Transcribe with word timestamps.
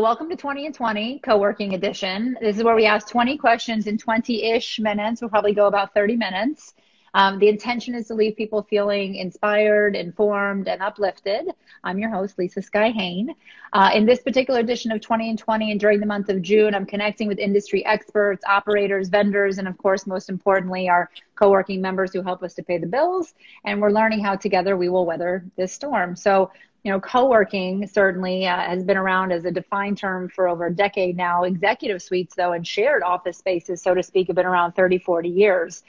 Welcome 0.00 0.30
to 0.30 0.36
20 0.36 0.64
and 0.64 0.74
20 0.74 1.18
co-working 1.18 1.74
edition. 1.74 2.34
This 2.40 2.56
is 2.56 2.64
where 2.64 2.74
we 2.74 2.86
ask 2.86 3.06
20 3.10 3.36
questions 3.36 3.86
in 3.86 3.98
20-ish 3.98 4.80
minutes. 4.80 5.20
We'll 5.20 5.28
probably 5.28 5.52
go 5.52 5.66
about 5.66 5.92
30 5.92 6.16
minutes. 6.16 6.72
Um, 7.12 7.38
the 7.38 7.48
intention 7.48 7.94
is 7.94 8.06
to 8.06 8.14
leave 8.14 8.34
people 8.34 8.62
feeling 8.62 9.16
inspired, 9.16 9.94
informed, 9.94 10.68
and 10.68 10.80
uplifted. 10.80 11.50
I'm 11.84 11.98
your 11.98 12.08
host, 12.08 12.38
Lisa 12.38 12.62
Skye 12.62 12.92
Hain. 12.92 13.34
Uh, 13.74 13.90
in 13.92 14.06
this 14.06 14.22
particular 14.22 14.60
edition 14.60 14.90
of 14.90 15.02
20 15.02 15.28
and 15.28 15.38
20, 15.38 15.70
and 15.72 15.78
during 15.78 16.00
the 16.00 16.06
month 16.06 16.30
of 16.30 16.40
June, 16.40 16.74
I'm 16.74 16.86
connecting 16.86 17.28
with 17.28 17.38
industry 17.38 17.84
experts, 17.84 18.42
operators, 18.48 19.10
vendors, 19.10 19.58
and 19.58 19.68
of 19.68 19.76
course, 19.76 20.06
most 20.06 20.30
importantly, 20.30 20.88
our 20.88 21.10
co-working 21.34 21.82
members 21.82 22.12
who 22.14 22.22
help 22.22 22.42
us 22.42 22.54
to 22.54 22.62
pay 22.62 22.78
the 22.78 22.86
bills. 22.86 23.34
And 23.64 23.82
we're 23.82 23.90
learning 23.90 24.24
how 24.24 24.36
together 24.36 24.78
we 24.78 24.88
will 24.88 25.04
weather 25.04 25.44
this 25.56 25.74
storm. 25.74 26.16
So 26.16 26.52
you 26.82 26.90
know, 26.90 27.00
co-working 27.00 27.86
certainly 27.86 28.46
uh, 28.46 28.56
has 28.56 28.84
been 28.84 28.96
around 28.96 29.32
as 29.32 29.44
a 29.44 29.50
defined 29.50 29.98
term 29.98 30.28
for 30.28 30.48
over 30.48 30.66
a 30.66 30.74
decade 30.74 31.16
now. 31.16 31.44
Executive 31.44 32.00
suites, 32.02 32.34
though, 32.34 32.52
and 32.52 32.66
shared 32.66 33.02
office 33.02 33.36
spaces, 33.36 33.82
so 33.82 33.94
to 33.94 34.02
speak, 34.02 34.28
have 34.28 34.36
been 34.36 34.46
around 34.46 34.72
30, 34.72 34.98
40 34.98 35.28
years. 35.28 35.82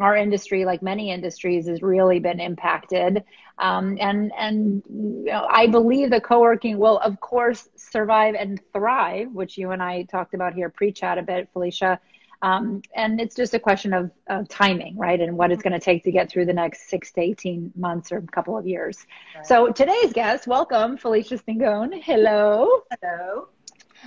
Our 0.00 0.16
industry, 0.16 0.64
like 0.64 0.80
many 0.80 1.10
industries, 1.10 1.66
has 1.66 1.82
really 1.82 2.18
been 2.18 2.40
impacted. 2.40 3.24
Um, 3.58 3.98
and 4.00 4.32
and 4.38 4.82
you 4.88 5.24
know, 5.32 5.46
I 5.50 5.66
believe 5.66 6.10
that 6.10 6.22
co-working 6.22 6.78
will, 6.78 6.98
of 7.00 7.20
course, 7.20 7.68
survive 7.76 8.34
and 8.34 8.60
thrive, 8.72 9.32
which 9.32 9.58
you 9.58 9.72
and 9.72 9.82
I 9.82 10.04
talked 10.04 10.34
about 10.34 10.54
here 10.54 10.70
pre-chat 10.70 11.18
a 11.18 11.22
bit, 11.22 11.48
Felicia. 11.52 12.00
Um, 12.42 12.82
and 12.94 13.20
it's 13.20 13.34
just 13.34 13.54
a 13.54 13.58
question 13.58 13.92
of, 13.92 14.10
of 14.28 14.48
timing, 14.48 14.96
right? 14.96 15.20
And 15.20 15.36
what 15.36 15.50
it's 15.50 15.62
going 15.62 15.72
to 15.72 15.80
take 15.80 16.04
to 16.04 16.12
get 16.12 16.30
through 16.30 16.46
the 16.46 16.52
next 16.52 16.88
six 16.88 17.12
to 17.12 17.20
18 17.20 17.72
months 17.76 18.12
or 18.12 18.18
a 18.18 18.22
couple 18.22 18.56
of 18.56 18.66
years. 18.66 19.06
Right. 19.34 19.46
So 19.46 19.72
today's 19.72 20.12
guest, 20.12 20.46
welcome, 20.46 20.96
Felicia 20.96 21.38
Stingone. 21.38 22.00
Hello. 22.02 22.82
Hello. 23.00 23.48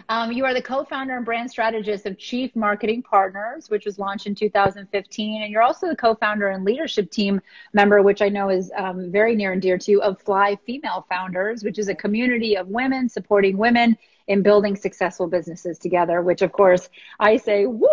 Um, 0.10 0.32
you 0.32 0.46
are 0.46 0.54
the 0.54 0.62
co-founder 0.62 1.16
and 1.16 1.26
brand 1.26 1.52
strategist 1.52 2.06
of 2.06 2.18
Chief 2.18 2.56
Marketing 2.56 3.04
Partners, 3.04 3.70
which 3.70 3.86
was 3.86 4.00
launched 4.00 4.28
in 4.28 4.36
2015, 4.36 5.42
and 5.42 5.52
you're 5.52 5.62
also 5.62 5.88
the 5.90 5.96
co-founder 5.96 6.48
and 6.48 6.64
leadership 6.64 7.12
team 7.12 7.42
member, 7.74 8.02
which 8.02 8.22
I 8.22 8.30
know 8.30 8.50
is 8.50 8.72
um, 8.78 9.12
very 9.12 9.36
near 9.36 9.52
and 9.52 9.62
dear 9.62 9.78
to 9.78 9.92
you, 9.92 10.02
of 10.02 10.22
Fly 10.22 10.58
Female 10.66 11.06
Founders, 11.10 11.64
which 11.64 11.80
is 11.80 11.90
a 11.90 11.96
community 11.96 12.56
of 12.56 12.68
women 12.68 13.10
supporting 13.10 13.58
women 13.58 13.98
in 14.28 14.42
building 14.42 14.76
successful 14.76 15.28
businesses 15.28 15.78
together, 15.78 16.22
which 16.22 16.42
of 16.42 16.52
course 16.52 16.90
I 17.20 17.38
say, 17.38 17.66
woo 17.66 17.90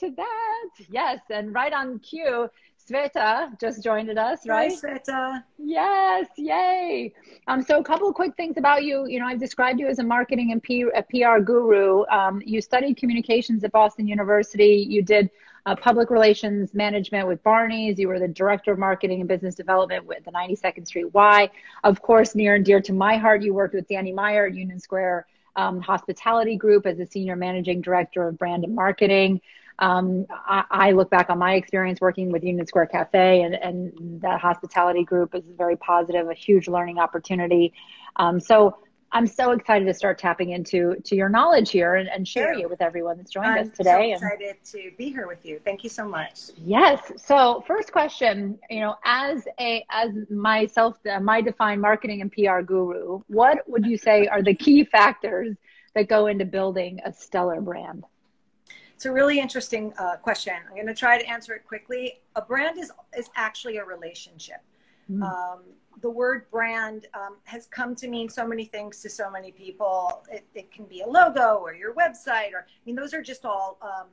to 0.00 0.10
that. 0.16 0.68
Yes. 0.90 1.20
And 1.30 1.54
right 1.54 1.72
on 1.72 1.98
cue, 1.98 2.48
Sveta 2.88 3.58
just 3.58 3.82
joined 3.82 4.10
us, 4.18 4.46
right? 4.46 4.72
Hi, 4.72 4.98
Sveta. 4.98 5.44
Yes, 5.58 6.28
yay. 6.36 7.14
Um, 7.46 7.62
so 7.62 7.78
a 7.78 7.84
couple 7.84 8.08
of 8.08 8.14
quick 8.14 8.36
things 8.36 8.58
about 8.58 8.84
you. 8.84 9.06
You 9.06 9.20
know, 9.20 9.26
I've 9.26 9.40
described 9.40 9.80
you 9.80 9.86
as 9.86 9.98
a 10.00 10.04
marketing 10.04 10.52
and 10.52 10.62
P- 10.62 10.90
a 10.94 11.02
PR 11.02 11.42
guru. 11.42 12.04
Um, 12.06 12.42
you 12.44 12.60
studied 12.60 12.98
communications 12.98 13.64
at 13.64 13.72
Boston 13.72 14.06
University. 14.06 14.86
You 14.86 15.02
did 15.02 15.30
uh, 15.66 15.74
public 15.76 16.10
relations 16.10 16.74
management 16.74 17.26
with 17.26 17.42
Barney's. 17.42 17.98
You 17.98 18.08
were 18.08 18.18
the 18.18 18.28
director 18.28 18.72
of 18.72 18.78
marketing 18.78 19.20
and 19.20 19.28
business 19.28 19.54
development 19.54 20.04
with 20.04 20.22
the 20.24 20.32
92nd 20.32 20.86
Street 20.86 21.14
Y. 21.14 21.48
Of 21.84 22.02
course, 22.02 22.34
near 22.34 22.54
and 22.56 22.64
dear 22.64 22.82
to 22.82 22.92
my 22.92 23.16
heart, 23.16 23.42
you 23.42 23.54
worked 23.54 23.74
with 23.74 23.88
Danny 23.88 24.12
Meyer 24.12 24.46
at 24.46 24.54
Union 24.54 24.78
Square 24.78 25.26
um, 25.56 25.80
Hospitality 25.80 26.56
Group 26.56 26.84
as 26.84 26.98
a 26.98 27.06
senior 27.06 27.36
managing 27.36 27.80
director 27.80 28.28
of 28.28 28.38
brand 28.38 28.64
and 28.64 28.74
marketing. 28.74 29.40
Um, 29.78 30.26
I, 30.30 30.64
I, 30.70 30.90
look 30.92 31.10
back 31.10 31.30
on 31.30 31.38
my 31.38 31.54
experience 31.54 32.00
working 32.00 32.30
with 32.30 32.44
Union 32.44 32.66
Square 32.66 32.86
Cafe, 32.86 33.42
and, 33.42 33.54
and 33.54 34.20
that 34.20 34.40
hospitality 34.40 35.02
group 35.02 35.34
is 35.34 35.44
very 35.58 35.76
positive, 35.76 36.28
a 36.28 36.34
huge 36.34 36.68
learning 36.68 36.98
opportunity. 36.98 37.72
Um, 38.16 38.38
so 38.38 38.76
I'm 39.14 39.28
so 39.28 39.52
excited 39.52 39.84
to 39.84 39.94
start 39.94 40.18
tapping 40.18 40.50
into 40.50 40.96
to 41.04 41.14
your 41.14 41.28
knowledge 41.28 41.70
here 41.70 41.94
and, 41.94 42.08
and 42.08 42.26
share 42.26 42.52
it 42.52 42.68
with 42.68 42.82
everyone 42.82 43.16
that's 43.16 43.30
joined 43.30 43.46
I'm 43.46 43.68
us 43.68 43.76
today. 43.76 44.12
I'm 44.12 44.18
so 44.18 44.26
excited 44.26 44.56
and, 44.56 44.64
to 44.72 44.90
be 44.98 45.10
here 45.10 45.28
with 45.28 45.46
you. 45.46 45.60
Thank 45.64 45.84
you 45.84 45.90
so 45.90 46.04
much. 46.08 46.50
Yes. 46.56 47.12
So 47.16 47.62
first 47.64 47.92
question, 47.92 48.58
you 48.68 48.80
know, 48.80 48.96
as 49.04 49.46
a 49.60 49.84
as 49.90 50.10
myself, 50.30 50.96
my 51.22 51.40
defined 51.40 51.80
marketing 51.80 52.22
and 52.22 52.32
PR 52.32 52.60
guru, 52.62 53.20
what 53.28 53.58
would 53.68 53.86
you 53.86 53.96
say 53.96 54.26
are 54.26 54.42
the 54.42 54.54
key 54.54 54.82
factors 54.82 55.56
that 55.94 56.08
go 56.08 56.26
into 56.26 56.44
building 56.44 56.98
a 57.04 57.12
stellar 57.12 57.60
brand? 57.60 58.02
It's 59.04 59.10
a 59.10 59.12
really 59.12 59.38
interesting 59.38 59.92
uh, 59.98 60.16
question. 60.16 60.54
I'm 60.66 60.74
going 60.74 60.86
to 60.86 60.94
try 60.94 61.20
to 61.20 61.28
answer 61.28 61.52
it 61.52 61.66
quickly. 61.66 62.22
A 62.36 62.40
brand 62.40 62.78
is 62.78 62.90
is 63.14 63.28
actually 63.36 63.76
a 63.76 63.84
relationship. 63.84 64.62
Mm. 65.10 65.22
Um, 65.22 65.60
the 66.00 66.08
word 66.08 66.50
brand 66.50 67.06
um, 67.12 67.36
has 67.44 67.66
come 67.66 67.94
to 67.96 68.08
mean 68.08 68.30
so 68.30 68.46
many 68.46 68.64
things 68.64 69.02
to 69.02 69.10
so 69.10 69.30
many 69.30 69.52
people. 69.52 70.24
It, 70.32 70.46
it, 70.54 70.72
can 70.72 70.86
be 70.86 71.02
a 71.02 71.06
logo 71.06 71.56
or 71.56 71.74
your 71.74 71.92
website, 71.92 72.54
or 72.54 72.60
I 72.60 72.80
mean, 72.86 72.96
those 72.96 73.12
are 73.12 73.20
just 73.20 73.44
all 73.44 73.76
um, 73.82 74.06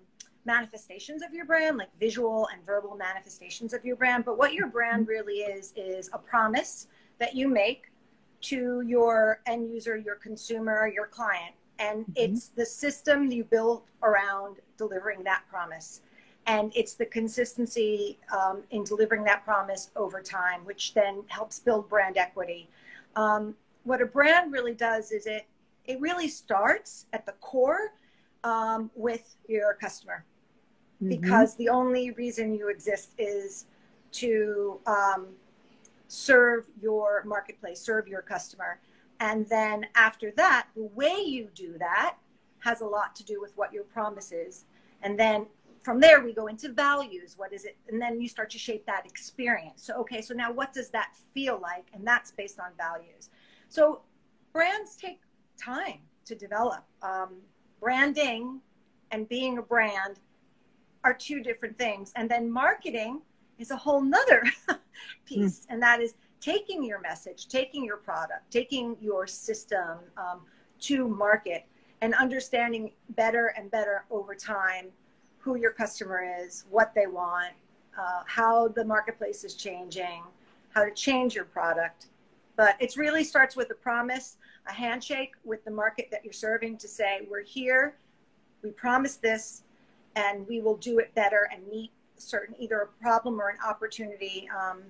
manifestations 0.43 1.21
of 1.23 1.33
your 1.33 1.45
brand, 1.45 1.77
like 1.77 1.97
visual 1.97 2.49
and 2.53 2.61
verbal 2.65 2.97
manifestations 2.97 3.73
of 3.73 3.85
your 3.85 3.95
brand. 3.95 4.25
But 4.25 4.37
what 4.37 4.51
your 4.51 4.67
brand 4.67 5.07
really 5.07 5.35
is, 5.35 5.71
is 5.77 6.09
a 6.11 6.17
promise 6.17 6.87
that 7.17 7.33
you 7.33 7.47
make 7.47 7.93
to 8.41 8.81
your 8.85 9.39
end 9.45 9.71
user, 9.71 9.95
your 9.95 10.15
consumer, 10.15 10.91
your 10.93 11.07
client. 11.07 11.55
And 11.81 12.05
mm-hmm. 12.05 12.11
it's 12.15 12.47
the 12.49 12.65
system 12.65 13.31
you 13.31 13.43
build 13.43 13.81
around 14.03 14.57
delivering 14.77 15.23
that 15.23 15.43
promise 15.49 16.01
and 16.47 16.71
it's 16.75 16.95
the 16.95 17.05
consistency 17.05 18.17
um, 18.35 18.63
in 18.71 18.83
delivering 18.83 19.23
that 19.23 19.43
promise 19.45 19.91
over 19.95 20.21
time 20.21 20.65
which 20.65 20.93
then 20.93 21.23
helps 21.27 21.59
build 21.59 21.87
brand 21.89 22.17
equity 22.17 22.69
um, 23.15 23.55
what 23.83 24.01
a 24.01 24.05
brand 24.05 24.51
really 24.51 24.73
does 24.73 25.11
is 25.11 25.25
it 25.25 25.45
it 25.85 25.99
really 25.99 26.27
starts 26.27 27.05
at 27.13 27.25
the 27.25 27.31
core 27.33 27.93
um, 28.43 28.89
with 28.95 29.35
your 29.47 29.75
customer 29.75 30.23
mm-hmm. 31.01 31.09
because 31.09 31.55
the 31.55 31.69
only 31.69 32.11
reason 32.11 32.53
you 32.53 32.69
exist 32.69 33.11
is 33.17 33.65
to 34.11 34.79
um, 34.87 35.27
serve 36.07 36.65
your 36.81 37.23
marketplace 37.25 37.79
serve 37.79 38.07
your 38.07 38.21
customer 38.21 38.79
and 39.21 39.47
then 39.47 39.85
after 39.95 40.31
that 40.31 40.67
the 40.75 40.83
way 40.93 41.23
you 41.25 41.47
do 41.55 41.77
that 41.77 42.17
has 42.59 42.81
a 42.81 42.85
lot 42.85 43.15
to 43.15 43.23
do 43.23 43.39
with 43.39 43.55
what 43.55 43.71
your 43.71 43.83
promise 43.85 44.33
is 44.33 44.65
and 45.03 45.17
then 45.17 45.45
from 45.83 45.99
there 45.99 46.23
we 46.23 46.33
go 46.33 46.47
into 46.47 46.69
values. 46.69 47.35
What 47.37 47.53
is 47.53 47.65
it? 47.65 47.75
And 47.87 48.01
then 48.01 48.21
you 48.21 48.29
start 48.29 48.49
to 48.51 48.59
shape 48.59 48.85
that 48.85 49.05
experience. 49.05 49.83
So 49.83 49.95
okay 50.01 50.21
so 50.21 50.33
now 50.33 50.51
what 50.51 50.73
does 50.73 50.89
that 50.89 51.15
feel 51.33 51.59
like? 51.59 51.87
And 51.93 52.05
that's 52.05 52.31
based 52.31 52.59
on 52.59 52.71
values. 52.77 53.29
So 53.69 54.01
brands 54.53 54.95
take 54.95 55.21
time 55.57 55.99
to 56.25 56.35
develop. 56.35 56.83
Um, 57.01 57.37
branding 57.79 58.61
and 59.11 59.27
being 59.27 59.57
a 59.57 59.61
brand 59.61 60.19
are 61.03 61.13
two 61.13 61.41
different 61.41 61.77
things. 61.77 62.13
And 62.15 62.29
then 62.29 62.51
marketing 62.51 63.21
is 63.57 63.71
a 63.71 63.75
whole 63.75 64.01
nother 64.01 64.43
piece. 65.25 65.61
Mm. 65.61 65.65
and 65.69 65.83
that 65.83 66.01
is 66.01 66.13
taking 66.41 66.83
your 66.83 66.99
message 66.99 67.47
taking 67.47 67.85
your 67.85 67.97
product 67.97 68.49
taking 68.51 68.97
your 68.99 69.25
system 69.27 69.99
um, 70.17 70.41
to 70.79 71.07
market 71.07 71.65
and 72.01 72.15
understanding 72.15 72.91
better 73.15 73.53
and 73.55 73.69
better 73.71 74.05
over 74.09 74.33
time 74.33 74.87
who 75.41 75.55
your 75.55 75.71
customer 75.71 76.23
is, 76.39 76.65
what 76.69 76.93
they 76.93 77.07
want, 77.07 77.53
uh, 77.99 78.21
how 78.25 78.67
the 78.69 78.83
marketplace 78.83 79.43
is 79.43 79.55
changing, 79.55 80.23
how 80.73 80.83
to 80.83 80.91
change 80.91 81.35
your 81.35 81.45
product. 81.45 82.07
But 82.55 82.75
it 82.79 82.95
really 82.95 83.23
starts 83.23 83.55
with 83.55 83.71
a 83.71 83.75
promise, 83.75 84.37
a 84.67 84.71
handshake 84.71 85.31
with 85.43 85.63
the 85.65 85.71
market 85.71 86.09
that 86.11 86.23
you're 86.23 86.33
serving 86.33 86.77
to 86.77 86.87
say, 86.87 87.21
we're 87.29 87.43
here, 87.43 87.95
we 88.63 88.69
promise 88.71 89.15
this, 89.15 89.63
and 90.15 90.47
we 90.47 90.61
will 90.61 90.77
do 90.77 90.99
it 90.99 91.13
better 91.15 91.49
and 91.51 91.65
meet 91.67 91.91
certain 92.17 92.55
either 92.59 92.81
a 92.81 92.87
problem 93.01 93.41
or 93.41 93.49
an 93.49 93.57
opportunity. 93.67 94.47
Um, 94.55 94.83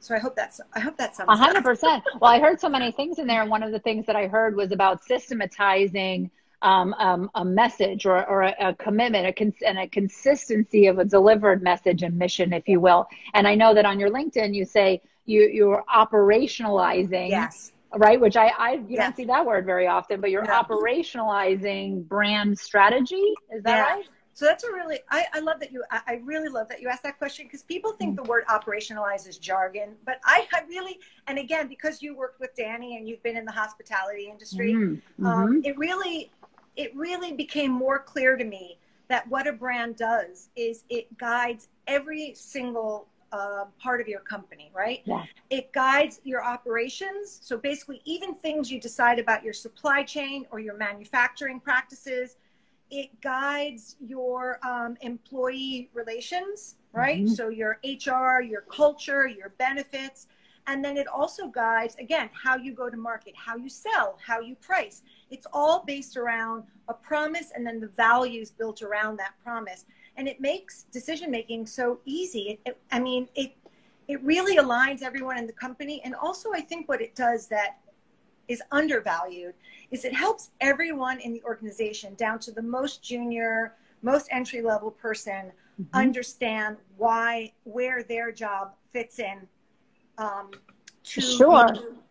so 0.00 0.14
I 0.14 0.18
hope 0.18 0.34
that's 0.34 0.60
I 0.72 0.80
hope 0.80 0.96
that's 0.96 1.20
a 1.20 1.36
hundred 1.36 1.62
percent. 1.62 2.02
Well, 2.20 2.30
I 2.30 2.40
heard 2.40 2.60
so 2.60 2.68
many 2.68 2.90
things 2.90 3.18
in 3.18 3.26
there, 3.26 3.42
and 3.42 3.50
one 3.50 3.62
of 3.62 3.70
the 3.70 3.78
things 3.78 4.06
that 4.06 4.16
I 4.16 4.26
heard 4.26 4.56
was 4.56 4.72
about 4.72 5.04
systematizing 5.04 6.30
um, 6.62 6.94
um, 6.94 7.30
a 7.34 7.44
message 7.44 8.06
or, 8.06 8.26
or 8.26 8.42
a, 8.42 8.54
a 8.60 8.74
commitment 8.74 9.26
a 9.26 9.32
cons- 9.32 9.62
and 9.66 9.78
a 9.78 9.88
consistency 9.88 10.86
of 10.86 10.98
a 10.98 11.04
delivered 11.04 11.62
message 11.62 12.02
and 12.02 12.16
mission, 12.18 12.52
if 12.52 12.68
you 12.68 12.80
will. 12.80 13.06
And 13.34 13.46
I 13.46 13.54
know 13.54 13.74
that 13.74 13.86
on 13.86 13.98
your 13.98 14.10
LinkedIn, 14.10 14.54
you 14.54 14.64
say 14.64 15.00
you, 15.26 15.42
you're 15.52 15.84
operationalizing. 15.94 17.30
Yes. 17.30 17.72
Right, 17.92 18.20
which 18.20 18.36
I, 18.36 18.52
I 18.56 18.72
you 18.74 18.84
yes. 18.90 19.02
don't 19.02 19.16
see 19.16 19.24
that 19.24 19.44
word 19.44 19.66
very 19.66 19.88
often, 19.88 20.20
but 20.20 20.30
you're 20.30 20.44
no. 20.44 20.52
operationalizing 20.52 22.06
brand 22.06 22.56
strategy. 22.56 23.34
Is 23.50 23.64
that 23.64 23.76
yeah. 23.76 23.82
right? 23.82 24.04
So 24.32 24.44
that's 24.44 24.64
a 24.64 24.72
really, 24.72 25.00
I, 25.10 25.26
I 25.34 25.40
love 25.40 25.60
that 25.60 25.72
you, 25.72 25.84
I, 25.90 26.00
I, 26.06 26.14
really 26.24 26.48
love 26.48 26.68
that 26.68 26.80
you 26.80 26.88
asked 26.88 27.02
that 27.02 27.18
question 27.18 27.46
because 27.46 27.62
people 27.62 27.92
think 27.92 28.16
the 28.16 28.22
word 28.22 28.44
operationalize 28.46 29.28
is 29.28 29.38
jargon, 29.38 29.96
but 30.06 30.20
I, 30.24 30.46
I 30.52 30.62
really, 30.68 30.98
and 31.26 31.38
again, 31.38 31.68
because 31.68 32.00
you 32.00 32.16
worked 32.16 32.40
with 32.40 32.54
Danny 32.56 32.96
and 32.96 33.08
you've 33.08 33.22
been 33.22 33.36
in 33.36 33.44
the 33.44 33.52
hospitality 33.52 34.28
industry, 34.30 34.72
mm-hmm. 34.72 35.26
Um, 35.26 35.48
mm-hmm. 35.48 35.64
it 35.64 35.76
really, 35.76 36.30
it 36.76 36.94
really 36.96 37.32
became 37.32 37.70
more 37.70 37.98
clear 37.98 38.36
to 38.36 38.44
me 38.44 38.78
that 39.08 39.28
what 39.28 39.46
a 39.46 39.52
brand 39.52 39.96
does 39.96 40.48
is 40.54 40.84
it 40.88 41.18
guides 41.18 41.68
every 41.88 42.32
single 42.34 43.08
uh, 43.32 43.64
part 43.78 44.00
of 44.00 44.08
your 44.08 44.20
company, 44.20 44.70
right? 44.74 45.02
Yeah. 45.04 45.24
It 45.50 45.72
guides 45.72 46.20
your 46.24 46.44
operations. 46.44 47.38
So 47.42 47.58
basically, 47.58 48.00
even 48.04 48.34
things 48.34 48.70
you 48.70 48.80
decide 48.80 49.18
about 49.18 49.44
your 49.44 49.52
supply 49.52 50.02
chain 50.02 50.46
or 50.50 50.60
your 50.60 50.76
manufacturing 50.76 51.60
practices, 51.60 52.36
it 52.90 53.20
guides 53.20 53.96
your 54.00 54.58
um, 54.66 54.96
employee 55.00 55.90
relations, 55.94 56.76
right? 56.92 57.24
Mhm. 57.24 57.36
So 57.36 57.48
your 57.48 57.78
HR, 57.84 58.42
your 58.42 58.62
culture, 58.62 59.26
your 59.26 59.50
benefits. 59.50 60.26
And 60.66 60.84
then 60.84 60.96
it 60.96 61.06
also 61.08 61.48
guides, 61.48 61.96
again, 61.96 62.30
how 62.32 62.56
you 62.56 62.72
go 62.72 62.90
to 62.90 62.96
market, 62.96 63.34
how 63.36 63.56
you 63.56 63.68
sell, 63.68 64.18
how 64.24 64.40
you 64.40 64.54
price. 64.56 65.02
It's 65.30 65.46
all 65.52 65.84
based 65.84 66.16
around 66.16 66.64
a 66.88 66.94
promise 66.94 67.50
and 67.54 67.66
then 67.66 67.80
the 67.80 67.88
values 67.88 68.50
built 68.50 68.82
around 68.82 69.16
that 69.18 69.34
promise. 69.42 69.84
And 70.16 70.28
it 70.28 70.40
makes 70.40 70.84
decision 70.92 71.30
making 71.30 71.66
so 71.66 72.00
easy. 72.04 72.50
It, 72.50 72.60
it, 72.66 72.80
I 72.92 73.00
mean, 73.00 73.28
it, 73.34 73.56
it 74.06 74.22
really 74.22 74.56
aligns 74.56 75.02
everyone 75.02 75.38
in 75.38 75.46
the 75.46 75.52
company. 75.52 76.02
And 76.04 76.14
also, 76.14 76.52
I 76.52 76.60
think 76.60 76.88
what 76.88 77.00
it 77.00 77.14
does 77.14 77.46
that 77.48 77.78
is 78.48 78.62
undervalued 78.72 79.54
is 79.90 80.04
it 80.04 80.12
helps 80.14 80.50
everyone 80.60 81.18
in 81.20 81.32
the 81.32 81.42
organization 81.44 82.14
down 82.14 82.38
to 82.40 82.52
the 82.52 82.62
most 82.62 83.02
junior, 83.02 83.74
most 84.02 84.28
entry 84.30 84.62
level 84.62 84.90
person 84.90 85.52
Mhm. 85.80 85.86
understand 85.94 86.76
why, 86.96 87.52
where 87.64 88.02
their 88.02 88.32
job 88.32 88.74
fits 88.92 89.18
in 89.18 89.48
um, 90.18 90.50
to, 91.02 91.20
Sure. 91.22 91.68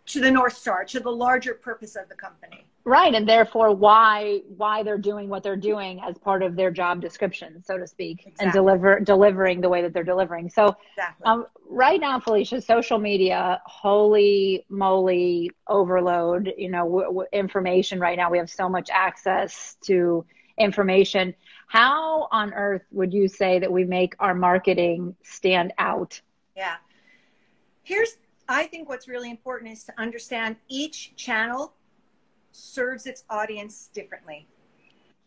to 0.07 0.19
the 0.19 0.31
North 0.31 0.57
Star, 0.57 0.83
to 0.85 0.99
the 0.99 1.11
larger 1.11 1.53
purpose 1.53 1.95
of 1.95 2.09
the 2.09 2.15
company. 2.15 2.65
Right, 2.89 3.13
and 3.13 3.29
therefore 3.29 3.71
why 3.71 4.41
why 4.57 4.81
they're 4.81 4.97
doing 4.97 5.29
what 5.29 5.43
they're 5.43 5.55
doing 5.55 6.01
as 6.03 6.17
part 6.17 6.41
of 6.41 6.55
their 6.55 6.71
job 6.71 7.01
description, 7.01 7.63
so 7.63 7.77
to 7.77 7.85
speak, 7.85 8.33
and 8.39 8.51
deliver 8.51 8.99
delivering 8.99 9.61
the 9.61 9.69
way 9.69 9.83
that 9.83 9.93
they're 9.93 10.03
delivering. 10.03 10.49
So 10.49 10.75
Exactly. 10.93 11.25
um, 11.27 11.45
right 11.69 12.01
now, 12.01 12.19
Felicia, 12.19 12.59
social 12.59 12.97
media, 12.97 13.61
holy 13.67 14.65
moly, 14.69 15.51
overload. 15.67 16.51
You 16.57 16.71
know, 16.71 16.83
w- 16.85 17.05
w- 17.05 17.27
information 17.31 17.99
right 17.99 18.17
now. 18.17 18.31
We 18.31 18.39
have 18.39 18.49
so 18.49 18.67
much 18.67 18.89
access 18.91 19.77
to 19.81 20.25
information. 20.57 21.35
How 21.67 22.27
on 22.31 22.55
earth 22.55 22.85
would 22.89 23.13
you 23.13 23.27
say 23.27 23.59
that 23.59 23.71
we 23.71 23.83
make 23.83 24.15
our 24.19 24.33
marketing 24.33 25.15
stand 25.21 25.73
out? 25.77 26.19
Yeah. 26.57 26.77
Here's, 27.83 28.17
I 28.47 28.63
think 28.63 28.89
what's 28.89 29.07
really 29.07 29.29
important 29.29 29.71
is 29.73 29.83
to 29.83 29.93
understand 29.95 30.55
each 30.67 31.15
channel 31.15 31.75
serves 32.51 33.05
its 33.05 33.23
audience 33.29 33.89
differently. 33.93 34.47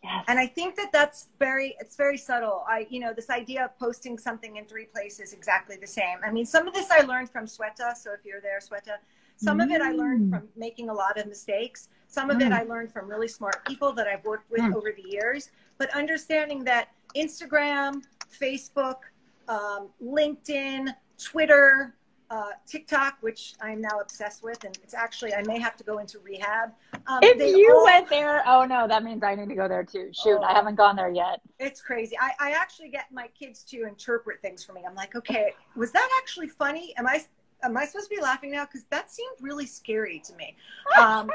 Yes. 0.03 0.25
And 0.27 0.39
I 0.39 0.49
think 0.49 0.75
that 0.77 0.91
that's 0.93 1.29
very, 1.39 1.77
it's 1.79 1.95
very 1.95 2.19
subtle. 2.19 2.65
I, 2.69 2.89
you 2.91 2.99
know, 2.99 3.13
this 3.15 3.31
idea 3.31 3.65
of 3.67 3.79
posting 3.79 4.19
something 4.19 4.57
in 4.57 4.65
three 4.65 4.87
places 4.87 5.33
exactly 5.33 5.77
the 5.77 5.87
same. 5.87 6.19
I 6.25 6.33
mean, 6.33 6.45
some 6.45 6.67
of 6.67 6.75
this 6.75 6.91
I 6.91 7.03
learned 7.03 7.31
from 7.31 7.47
Sveta. 7.47 7.97
So 7.97 8.13
if 8.13 8.25
you're 8.25 8.41
there, 8.41 8.59
Sveta, 8.59 8.97
some 9.37 9.61
of 9.61 9.71
it 9.71 9.81
I 9.81 9.93
learned 9.93 10.33
Mm. 10.33 10.39
from 10.41 10.49
making 10.57 10.89
a 10.89 10.93
lot 10.93 11.19
of 11.19 11.27
mistakes. 11.27 11.89
Some 12.09 12.31
of 12.31 12.41
it 12.41 12.49
Mm. 12.49 12.59
I 12.59 12.63
learned 12.65 12.93
from 12.93 13.09
really 13.09 13.29
smart 13.29 13.65
people 13.65 13.93
that 13.93 14.09
I've 14.09 14.25
worked 14.25 14.51
with 14.51 14.61
Mm. 14.63 14.75
over 14.75 14.91
the 14.93 15.09
years. 15.09 15.51
But 15.79 15.89
understanding 15.91 16.65
that 16.65 16.89
Instagram, 17.15 18.03
Facebook, 18.29 18.99
um, 19.47 19.91
LinkedIn, 20.03 20.95
Twitter, 21.17 21.95
uh, 22.33 22.53
TikTok, 22.67 23.19
which 23.21 23.53
I'm 23.61 23.83
now 23.83 24.01
obsessed 24.01 24.43
with, 24.43 24.65
and 24.65 24.75
it's 24.83 24.95
actually 24.95 25.35
I 25.35 25.43
may 25.43 25.59
have 25.61 25.77
to 25.77 25.85
go 25.85 25.99
into 25.99 26.19
rehab. 26.21 26.73
Um, 27.07 27.19
If 27.23 27.39
you 27.55 27.75
all- 27.77 27.85
went 27.85 28.09
there, 28.09 28.43
oh 28.47 28.65
no, 28.65 28.89
that 28.89 29.05
means 29.05 29.23
I 29.23 29.35
need 29.35 29.51
to 29.51 29.55
go 29.55 29.69
there 29.69 29.85
too. 29.85 30.11
Shoot, 30.15 30.39
I 30.39 30.53
Oh. 30.53 30.55
haven't 30.55 30.77
gone 30.77 30.97
there 30.97 31.11
yet. 31.11 31.43
It's 31.59 31.83
crazy. 31.83 32.17
I, 32.19 32.31
I 32.41 32.51
actually 32.53 32.89
get 32.89 33.13
my 33.13 33.27
kids 33.39 33.63
to 33.65 33.85
interpret 33.87 34.41
things 34.41 34.65
for 34.65 34.73
me. 34.73 34.83
I'm 34.89 34.95
like, 34.95 35.15
okay, 35.15 35.53
was 35.77 35.93
that 35.93 36.09
actually 36.23 36.49
funny? 36.49 36.95
Am 36.97 37.07
I 37.07 37.23
am 37.63 37.77
I 37.77 37.85
supposed 37.85 38.09
to 38.11 38.17
be 38.17 38.23
laughing 38.23 38.51
now? 38.51 38.65
Because 38.65 38.85
that 38.91 39.13
seemed 39.13 39.37
really 39.41 39.67
scary 39.67 40.19
to 40.21 40.35
me. 40.37 40.57
Um, 40.99 41.31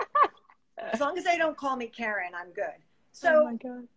as 0.94 0.99
long 0.99 1.15
as 1.17 1.23
they 1.23 1.38
don't 1.38 1.57
call 1.57 1.75
me 1.75 1.88
Karen, 1.88 2.31
I'm 2.35 2.51
good. 2.53 2.77
So 3.11 3.41
oh 3.41 3.45
my 3.45 3.55
god. 3.55 3.88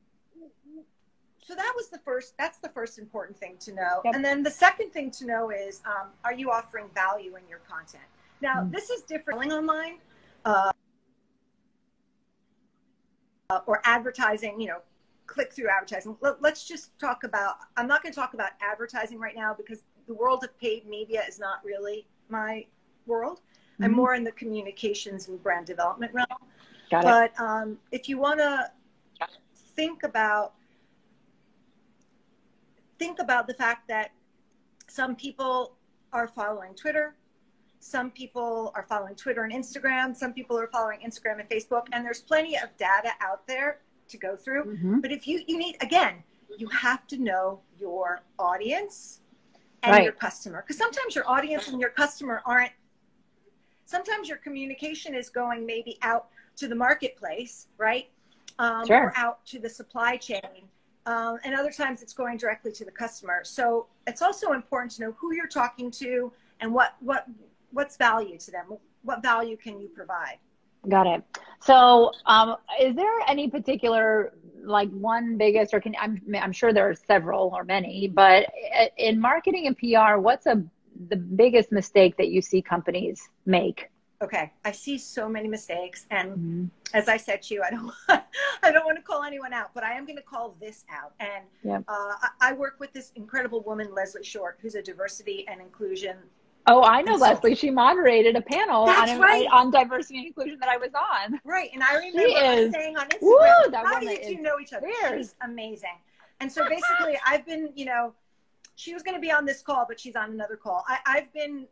So 1.51 1.57
that 1.57 1.73
was 1.75 1.89
the 1.89 1.99
first 1.99 2.35
that's 2.39 2.59
the 2.59 2.69
first 2.69 2.97
important 2.97 3.37
thing 3.37 3.57
to 3.59 3.73
know 3.75 4.03
Yep. 4.05 4.15
and 4.15 4.25
then 4.25 4.45
the 4.45 4.51
second 4.51 4.91
thing 4.93 5.11
to 5.11 5.27
know 5.27 5.51
is 5.51 5.81
um, 5.85 6.11
are 6.25 6.33
you 6.33 6.49
offering 6.53 6.87
value 6.95 7.35
in 7.35 7.43
your 7.49 7.59
content 7.69 8.05
now 8.41 8.63
Mm. 8.63 8.71
this 8.71 8.89
is 8.89 9.03
different 9.03 9.53
online 9.53 9.99
uh, 10.45 10.71
or 13.67 13.81
advertising 13.85 14.61
you 14.61 14.69
know 14.69 14.79
click 15.27 15.53
through 15.53 15.69
advertising 15.69 16.17
Let, 16.21 16.41
let's 16.41 16.69
just 16.69 16.97
talk 17.01 17.25
about 17.25 17.57
i'm 17.77 17.89
not 17.89 18.01
going 18.01 18.13
to 18.13 18.21
talk 18.21 18.35
about 18.35 18.51
advertising 18.61 19.19
right 19.19 19.35
now 19.35 19.53
because 19.53 19.83
the 20.07 20.15
world 20.15 20.45
of 20.45 20.57
paid 20.61 20.87
media 20.87 21.23
is 21.29 21.41
not 21.41 21.65
really 21.65 22.07
my 22.29 22.65
world 23.07 23.41
i'm 23.81 23.91
Mhm. 23.91 23.97
more 23.97 24.15
in 24.15 24.23
the 24.23 24.33
communications 24.33 25.27
and 25.27 25.43
brand 25.43 25.67
development 25.67 26.13
realm 26.15 26.27
Got 26.93 27.01
it. 27.01 27.33
but 27.37 27.41
um, 27.41 27.79
if 27.91 28.09
you 28.09 28.19
want 28.19 28.39
to 28.39 28.71
think 29.77 30.05
about 30.05 30.55
think 33.01 33.19
about 33.19 33.47
the 33.49 33.55
fact 33.55 33.89
that 33.89 34.13
some 34.87 35.17
people 35.17 35.75
are 36.13 36.29
following 36.29 36.75
Twitter, 36.75 37.17
some 37.81 38.11
people 38.11 38.71
are 38.77 38.83
following 38.83 39.15
Twitter 39.15 39.43
and 39.43 39.53
Instagram, 39.53 40.15
some 40.15 40.33
people 40.35 40.57
are 40.59 40.69
following 40.69 41.01
Instagram 41.01 41.41
and 41.41 41.49
Facebook, 41.49 41.87
and 41.93 42.05
there's 42.05 42.21
plenty 42.21 42.57
of 42.59 42.69
data 42.77 43.11
out 43.21 43.47
there 43.49 43.81
to 44.09 44.19
go 44.19 44.37
through. 44.37 44.65
Mhm. 44.77 45.01
But 45.03 45.11
if 45.13 45.27
you 45.27 45.43
you 45.49 45.57
need 45.57 45.77
again, 45.81 46.23
you 46.59 46.69
have 46.69 47.07
to 47.07 47.17
know 47.17 47.63
your 47.79 48.21
audience 48.39 49.21
and 49.83 49.93
Right. 49.93 50.05
your 50.05 50.13
customer 50.13 50.61
because 50.63 50.77
sometimes 50.77 51.15
your 51.15 51.27
audience 51.29 51.69
and 51.69 51.81
your 51.81 51.91
customer 51.91 52.43
aren't. 52.45 52.73
Sometimes 53.87 54.29
your 54.29 54.39
communication 54.39 55.15
is 55.15 55.31
going 55.31 55.65
maybe 55.65 55.99
out 56.03 56.29
to 56.57 56.69
the 56.69 56.75
marketplace, 56.75 57.69
right? 57.79 58.11
Um, 58.59 58.87
Sure. 58.87 59.05
Or 59.07 59.13
out 59.17 59.47
to 59.47 59.59
the 59.59 59.71
supply 59.71 60.19
chain. 60.19 60.69
Um, 61.07 61.39
and 61.45 61.55
other 61.55 61.71
times 61.71 62.03
it's 62.03 62.13
going 62.13 62.37
directly 62.37 62.73
to 62.73 62.85
the 62.85 62.91
customer. 62.91 63.41
So 63.45 63.87
it's 64.07 64.23
also 64.23 64.53
important 64.53 64.93
to 64.93 65.03
know 65.03 65.13
who 65.19 65.35
you're 65.35 65.47
talking 65.47 65.91
to 65.93 66.33
and 66.61 66.73
what 66.73 66.95
what 67.01 67.27
what's 67.73 67.97
value 67.97 68.39
to 68.39 68.51
them. 68.51 68.67
What 69.03 69.23
value 69.23 69.57
can 69.57 69.81
you 69.81 69.89
provide? 69.89 70.39
Got 70.89 71.07
it. 71.07 71.23
So, 71.61 72.13
um, 72.25 72.57
is 72.81 72.95
there 72.97 73.21
any 73.29 73.49
particular 73.49 74.33
like 74.63 74.91
one 74.91 75.37
biggest, 75.37 75.75
or 75.75 75.81
can 75.81 75.95
I'm 76.01 76.21
I'm 76.39 76.53
sure 76.53 76.73
there 76.73 76.89
are 76.89 76.95
several 76.95 77.51
or 77.55 77.65
many, 77.65 78.09
but 78.09 78.47
in 78.97 79.21
marketing 79.21 79.67
and 79.67 79.77
PR, 79.77 80.19
what's 80.19 80.47
a 80.47 80.63
the 81.09 81.17
biggest 81.17 81.73
mistake 81.73 82.17
that 82.17 82.29
you 82.29 82.43
see 82.43 82.63
companies 82.63 83.29
make? 83.47 83.91
Okay, 84.23 84.53
I 84.67 84.73
see 84.73 84.99
so 84.99 85.29
many 85.31 85.49
mistakes, 85.49 86.07
and 86.11 86.31
Mm-hmm. 86.31 86.65
as 86.93 87.09
I 87.09 87.17
said 87.17 87.41
to 87.43 87.55
you, 87.55 87.63
I 87.63 87.71
don't 87.71 87.91
I 88.63 88.71
don't 88.71 88.85
want 88.85 88.99
to 88.99 89.03
call 89.03 89.25
anyone 89.25 89.55
out, 89.55 89.71
but 89.75 89.83
I 89.83 89.95
am 89.95 90.05
going 90.05 90.17
to 90.19 90.23
call 90.23 90.57
this 90.61 90.85
out. 90.91 91.15
And 91.21 91.45
Yep. 91.65 91.85
uh, 91.89 91.93
I, 92.23 92.29
I 92.41 92.53
work 92.53 92.77
with 92.79 92.93
this 92.93 93.13
incredible 93.17 93.63
woman, 93.63 93.95
Leslie 93.95 94.23
Short, 94.23 94.59
who's 94.61 94.75
a 94.75 94.83
diversity 94.83 95.47
and 95.49 95.61
inclusion. 95.63 96.19
Oh, 96.67 96.83
I 96.83 97.01
know 97.01 97.17
so- 97.17 97.23
Leslie. 97.23 97.55
She 97.55 97.71
moderated 97.71 98.37
a 98.37 98.43
panel 98.43 98.85
That's 98.85 99.13
on, 99.13 99.21
right. 99.21 99.47
on 99.51 99.71
diversity 99.71 100.19
and 100.19 100.27
inclusion 100.27 100.59
that 100.61 100.69
I 100.69 100.77
was 100.77 100.91
on. 100.95 101.41
Right, 101.45 101.71
and 101.73 101.83
I 101.83 101.95
remember 101.97 102.77
saying 102.79 102.99
on 102.99 103.09
Instagram, 103.09 103.23
Woo, 103.23 103.71
that 103.71 103.87
"How 103.87 104.01
do 104.01 104.07
you 104.07 104.37
two 104.37 104.43
know 104.43 104.61
each 104.61 104.75
other?" 104.75 104.87
fierce. 105.01 105.17
She's 105.29 105.35
amazing. 105.43 105.97
And 106.41 106.53
so 106.53 106.69
basically, 106.69 107.19
I've 107.27 107.47
been, 107.47 107.71
you 107.75 107.87
know, 107.87 108.13
she 108.77 108.93
was 108.93 109.03
going 109.03 109.15
to 109.17 109.21
be 109.21 109.33
on 109.33 109.47
this 109.47 109.63
call, 109.63 109.87
but 109.89 109.99
she's 109.99 110.15
on 110.17 110.31
another 110.31 110.57
call. 110.57 110.85
I, 110.87 110.99
I've 111.07 111.33
been, 111.33 111.67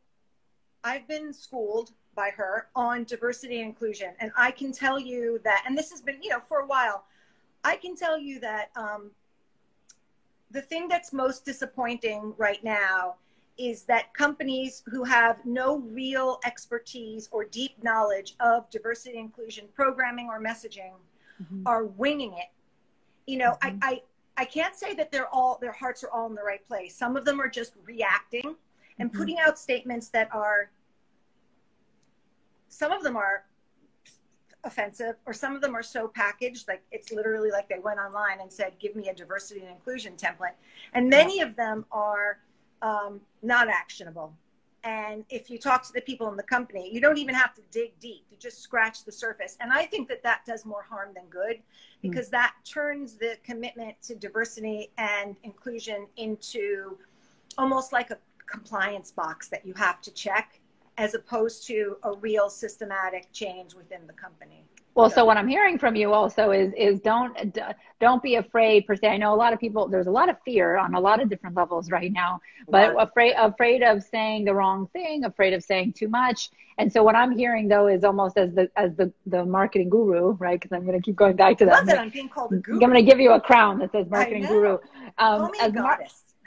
I've 0.83 1.07
been 1.07 1.35
schooled 1.35 1.93
by 2.19 2.31
her 2.31 2.67
on 2.75 3.05
diversity 3.05 3.61
and 3.61 3.69
inclusion, 3.69 4.13
and 4.19 4.33
I 4.37 4.51
can 4.51 4.73
tell 4.73 4.99
you 4.99 5.41
that, 5.45 5.63
and 5.65 5.79
this 5.79 5.89
has 5.93 6.01
been, 6.01 6.21
you 6.21 6.31
know, 6.31 6.41
for 6.41 6.59
a 6.59 6.67
while. 6.67 7.05
I 7.63 7.77
can 7.77 7.95
tell 7.95 8.19
you 8.19 8.41
that 8.41 8.71
um, 8.75 9.13
the 10.51 10.61
thing 10.61 10.89
that's 10.89 11.13
most 11.13 11.45
disappointing 11.45 12.35
right 12.37 12.63
now 12.65 13.15
is 13.57 13.85
that 13.85 14.13
companies 14.15 14.83
who 14.87 15.05
have 15.05 15.37
no 15.45 15.79
real 15.79 16.41
expertise 16.45 17.29
or 17.31 17.45
deep 17.45 17.81
knowledge 17.85 18.35
of 18.41 18.69
diversity 18.69 19.17
inclusion 19.17 19.67
programming 19.75 20.27
or 20.29 20.41
messaging 20.41 20.95
are 21.67 21.85
winging 21.85 22.33
it. 22.33 22.51
You 23.29 23.39
know, 23.39 23.53
Mhm. 23.63 23.79
I, 23.83 23.91
I 23.91 24.03
I 24.43 24.45
can't 24.45 24.77
say 24.77 24.95
that 24.95 25.11
they're 25.13 25.33
all 25.33 25.59
their 25.61 25.73
hearts 25.73 26.03
are 26.03 26.11
all 26.11 26.27
in 26.27 26.35
the 26.35 26.43
right 26.43 26.67
place. 26.67 26.97
Some 26.97 27.17
of 27.17 27.25
them 27.25 27.41
are 27.41 27.49
just 27.49 27.75
reacting 27.85 28.57
and 28.99 29.13
Mhm. 29.13 29.17
putting 29.17 29.39
out 29.39 29.57
statements 29.59 30.09
that 30.11 30.33
are 30.33 30.71
some 32.69 32.93
of 32.93 33.03
them 33.03 33.17
are 33.17 33.45
offensive 34.65 35.15
or 35.25 35.33
some 35.33 35.55
of 35.55 35.63
them 35.63 35.75
are 35.75 35.83
so 35.83 36.09
packaged 36.09 36.67
like 36.67 36.83
it's 36.91 37.13
literally 37.13 37.51
like 37.51 37.69
they 37.69 37.79
went 37.79 37.99
online 37.99 38.41
and 38.41 38.53
said 38.53 38.73
give 38.81 38.97
me 38.97 39.09
a 39.09 39.15
diversity 39.15 39.61
and 39.61 39.71
inclusion 39.71 40.15
template. 40.17 40.55
And 40.95 41.09
many 41.09 41.41
of 41.41 41.57
them 41.57 41.85
are 41.93 42.39
um, 42.83 43.21
not 43.43 43.69
actionable. 43.69 44.35
And 44.85 45.25
if 45.29 45.51
you 45.51 45.59
talk 45.59 45.83
to 45.87 45.93
the 45.93 46.01
people 46.01 46.29
in 46.29 46.37
the 46.37 46.43
company 46.43 46.91
you 46.93 47.01
don't 47.01 47.19
even 47.19 47.35
have 47.35 47.55
to 47.55 47.63
dig 47.71 47.99
deep. 48.01 48.25
You 48.31 48.37
just 48.39 48.61
scratch 48.61 49.05
the 49.05 49.13
surface. 49.13 49.57
And 49.61 49.73
i 49.73 49.85
think 49.85 50.09
that 50.09 50.23
that 50.23 50.45
does 50.45 50.65
more 50.65 50.83
harm 50.83 51.11
than 51.15 51.25
good 51.31 51.61
because 52.03 52.29
that 52.31 52.55
turns 52.65 53.15
the 53.15 53.37
commitment 53.43 54.01
to 54.03 54.15
diversity 54.15 54.91
and 54.99 55.37
inclusion 55.43 56.07
into 56.17 56.97
almost 57.57 57.93
like 57.93 58.11
a, 58.11 58.19
compliance 58.49 59.11
box 59.11 59.49
that 59.49 59.67
you 59.67 59.75
have 59.75 60.01
to 60.01 60.11
check 60.13 60.58
as 60.99 61.15
opposed 61.15 61.67
to 61.69 61.97
a 62.03 62.13
real 62.15 62.51
systematic 62.51 63.33
change 63.33 63.75
within 63.75 64.07
the 64.07 64.13
company. 64.13 64.65
Well, 64.95 65.09
so 65.09 65.25
what 65.25 65.37
I'm 65.37 65.47
hearing 65.47 65.79
from 65.79 65.95
you 65.95 66.13
also 66.13 66.51
is 66.51 66.73
is 66.77 67.01
don't 67.01 67.57
don't 68.01 68.21
be 68.21 68.35
afraid 68.35 68.85
per 68.85 68.97
se. 68.97 69.07
I 69.07 69.17
know 69.17 69.33
a 69.33 69.37
lot 69.37 69.53
of 69.53 69.61
people. 69.61 69.87
There's 69.87 70.09
a 70.09 70.11
lot 70.11 70.29
of 70.29 70.37
fear 70.45 70.77
on 70.77 70.95
a 70.95 71.01
lot 71.01 71.23
of 71.23 71.29
different 71.29 71.55
levels 71.55 71.89
right 71.93 72.13
now, 72.13 72.41
but 72.69 72.97
afraid 72.99 73.35
afraid 73.39 73.85
of 73.85 74.03
saying 74.03 74.45
the 74.45 74.55
wrong 74.55 74.89
thing, 74.89 75.25
afraid 75.25 75.53
of 75.53 75.63
saying 75.63 75.93
too 75.93 76.09
much. 76.09 76.51
And 76.79 76.93
so 76.93 77.05
what 77.05 77.15
I'm 77.15 77.31
hearing 77.31 77.69
though 77.69 77.87
is 77.87 78.03
almost 78.03 78.37
as 78.37 78.53
the 78.55 78.69
as 78.75 78.93
the 78.97 79.13
the 79.27 79.45
marketing 79.45 79.89
guru, 79.89 80.33
right? 80.33 80.61
Because 80.61 80.75
I'm 80.75 80.85
going 80.85 80.99
to 80.99 81.05
keep 81.05 81.15
going 81.15 81.37
back 81.37 81.59
to 81.59 81.67
that. 81.67 81.75
Love 81.75 81.87
that 81.87 81.99
I'm 82.01 82.11
being 82.11 82.29
called 82.29 82.53
a 82.53 82.57
guru. 82.57 82.81
I'm 82.83 82.91
going 82.91 83.05
to 83.05 83.09
give 83.09 83.21
you 83.21 83.33
a 83.35 83.41
crown 83.41 83.79
that 83.79 83.93
says 83.93 84.11
marketing 84.11 84.47
guru. 84.47 84.79
Um, 85.19 85.49
as, 85.61 85.73
mar- 85.73 86.03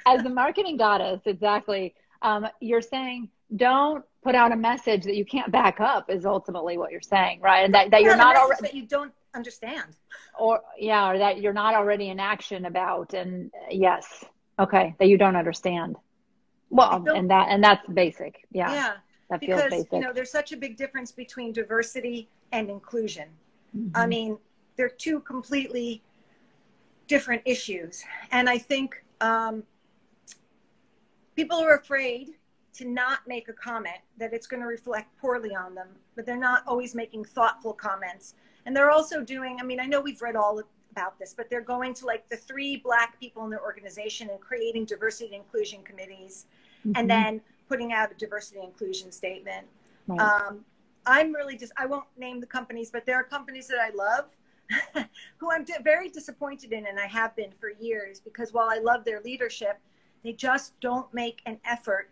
as 0.06 0.24
the 0.24 0.30
marketing 0.30 0.76
goddess, 0.76 1.22
exactly. 1.26 1.96
Um, 2.22 2.48
you're 2.60 2.82
saying 2.82 3.30
don't 3.56 4.04
put 4.24 4.36
out 4.36 4.52
a 4.52 4.56
message 4.56 5.04
that 5.06 5.16
you 5.16 5.26
can't 5.26 5.52
back 5.52 5.80
up 5.80 6.10
is 6.10 6.26
ultimately 6.26 6.78
what 6.78 6.92
you're 6.92 7.02
saying, 7.02 7.42
right? 7.42 7.66
And 7.66 7.74
that, 7.74 7.92
that 7.92 8.02
you're 8.02 8.16
not 8.16 8.36
already 8.36 8.62
that 8.62 8.74
you 8.74 8.86
don't 8.86 9.14
understand. 9.34 9.96
Or 10.38 10.62
yeah, 10.78 11.10
or 11.10 11.18
that 11.18 11.42
you're 11.42 11.54
not 11.54 11.74
already 11.74 12.10
in 12.10 12.20
action 12.20 12.66
about 12.66 13.14
and 13.14 13.52
uh, 13.54 13.68
yes. 13.72 14.26
Okay, 14.60 14.96
that 15.00 15.08
you 15.08 15.18
don't 15.18 15.36
understand. 15.36 15.96
Well, 16.70 17.04
and 17.08 17.30
that 17.32 17.48
and 17.50 17.64
that's 17.64 17.88
basic. 17.90 18.46
Yeah. 18.52 18.72
Yeah. 18.72 18.94
That 19.30 19.40
because, 19.40 19.62
feels 19.62 19.72
basic. 19.72 19.94
you 19.94 20.00
know, 20.00 20.14
there's 20.14 20.32
such 20.32 20.52
a 20.52 20.58
big 20.58 20.76
difference 20.78 21.12
between 21.12 21.54
diversity 21.54 22.30
and 22.52 22.70
inclusion. 22.70 23.30
Mm-hmm. 23.76 23.96
I 23.96 24.06
mean, 24.06 24.38
they're 24.76 24.90
two 24.90 25.22
completely 25.22 26.04
different 27.08 27.42
issues. 27.46 28.04
And 28.32 28.50
I 28.50 28.58
think 28.58 29.04
um, 29.22 29.64
people 31.36 31.58
are 31.58 31.76
afraid 31.76 32.32
to 32.74 32.86
not 32.86 33.20
make 33.28 33.50
a 33.50 33.54
comment 33.54 33.98
that 34.18 34.34
it's 34.34 34.48
going 34.48 34.62
to 34.62 34.68
reflect 34.68 35.16
poorly 35.18 35.56
on 35.56 35.76
them, 35.76 35.88
but 36.16 36.26
they're 36.26 36.38
not 36.38 36.64
always 36.68 36.96
making 36.96 37.26
thoughtful 37.26 37.74
comments. 37.74 38.36
And 38.66 38.76
they're 38.76 38.92
also 38.92 39.22
doing, 39.22 39.58
I 39.60 39.64
mean, 39.64 39.80
I 39.80 39.86
know 39.86 40.00
we've 40.00 40.22
read 40.22 40.36
all 40.36 40.62
about 40.92 41.20
this, 41.20 41.34
but 41.36 41.50
they're 41.50 41.62
going 41.62 41.94
to 41.96 42.06
like 42.06 42.28
the 42.30 42.38
three 42.38 42.78
black 42.78 43.20
people 43.20 43.44
in 43.44 43.50
their 43.50 43.62
organization 43.62 44.30
and 44.30 44.40
creating 44.40 44.86
diversity 44.86 45.36
and 45.36 45.44
inclusion 45.44 45.82
committees 45.84 46.46
mm-hmm. 46.86 46.92
and 46.96 47.10
then 47.10 47.42
putting 47.68 47.94
out 47.94 48.12
a 48.12 48.16
diversity 48.16 48.60
and 48.60 48.70
inclusion 48.70 49.12
statement. 49.12 49.66
Right. 50.08 50.20
Um, 50.20 50.66
I'm 51.06 51.34
really 51.34 51.58
just, 51.58 51.74
I 51.78 51.86
won't 51.86 52.06
name 52.18 52.40
the 52.40 52.46
companies, 52.46 52.92
but 52.92 53.06
there 53.06 53.16
are 53.16 53.24
companies 53.24 53.68
that 53.68 53.80
I 53.80 53.90
love 53.96 55.06
who 55.38 55.52
I'm 55.52 55.66
very 55.84 56.10
disappointed 56.10 56.72
in, 56.72 56.86
and 56.86 57.00
I 57.00 57.08
have 57.08 57.36
been 57.36 57.52
for 57.60 57.72
years 57.72 58.20
because 58.20 58.54
while 58.54 58.70
I 58.70 58.78
love 58.78 59.04
their 59.04 59.22
leadership, 59.22 59.80
they 60.24 60.34
just 60.34 60.80
don't 60.80 61.12
make 61.14 61.42
an 61.46 61.58
effort 61.66 62.10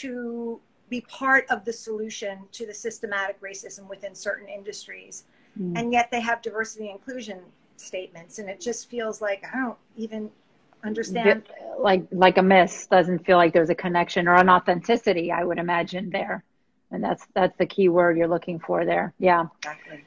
to 0.00 0.60
be 0.88 1.00
part 1.02 1.46
of 1.50 1.64
the 1.64 1.72
solution 1.72 2.40
to 2.52 2.66
the 2.66 2.74
systematic 2.74 3.40
racism 3.40 3.88
within 3.88 4.14
certain 4.14 4.48
industries. 4.48 5.24
Mm. 5.58 5.78
And 5.78 5.92
yet 5.92 6.10
they 6.10 6.20
have 6.20 6.42
diversity 6.42 6.88
and 6.88 6.98
inclusion 6.98 7.40
statements. 7.76 8.38
And 8.38 8.48
it 8.48 8.60
just 8.60 8.90
feels 8.90 9.20
like 9.20 9.44
I 9.52 9.58
don't 9.58 9.78
even 9.96 10.30
understand. 10.84 11.44
Like, 11.78 12.06
like 12.12 12.38
a 12.38 12.42
miss 12.42 12.86
doesn't 12.86 13.24
feel 13.24 13.36
like 13.36 13.52
there's 13.52 13.70
a 13.70 13.74
connection 13.74 14.28
or 14.28 14.34
an 14.34 14.48
authenticity, 14.48 15.32
I 15.32 15.44
would 15.44 15.58
imagine 15.58 16.10
there. 16.10 16.44
And 16.90 17.02
that's, 17.02 17.26
that's 17.34 17.56
the 17.56 17.66
key 17.66 17.88
word 17.88 18.18
you're 18.18 18.28
looking 18.28 18.58
for 18.58 18.84
there. 18.84 19.14
Yeah. 19.18 19.46
Exactly. 19.58 20.04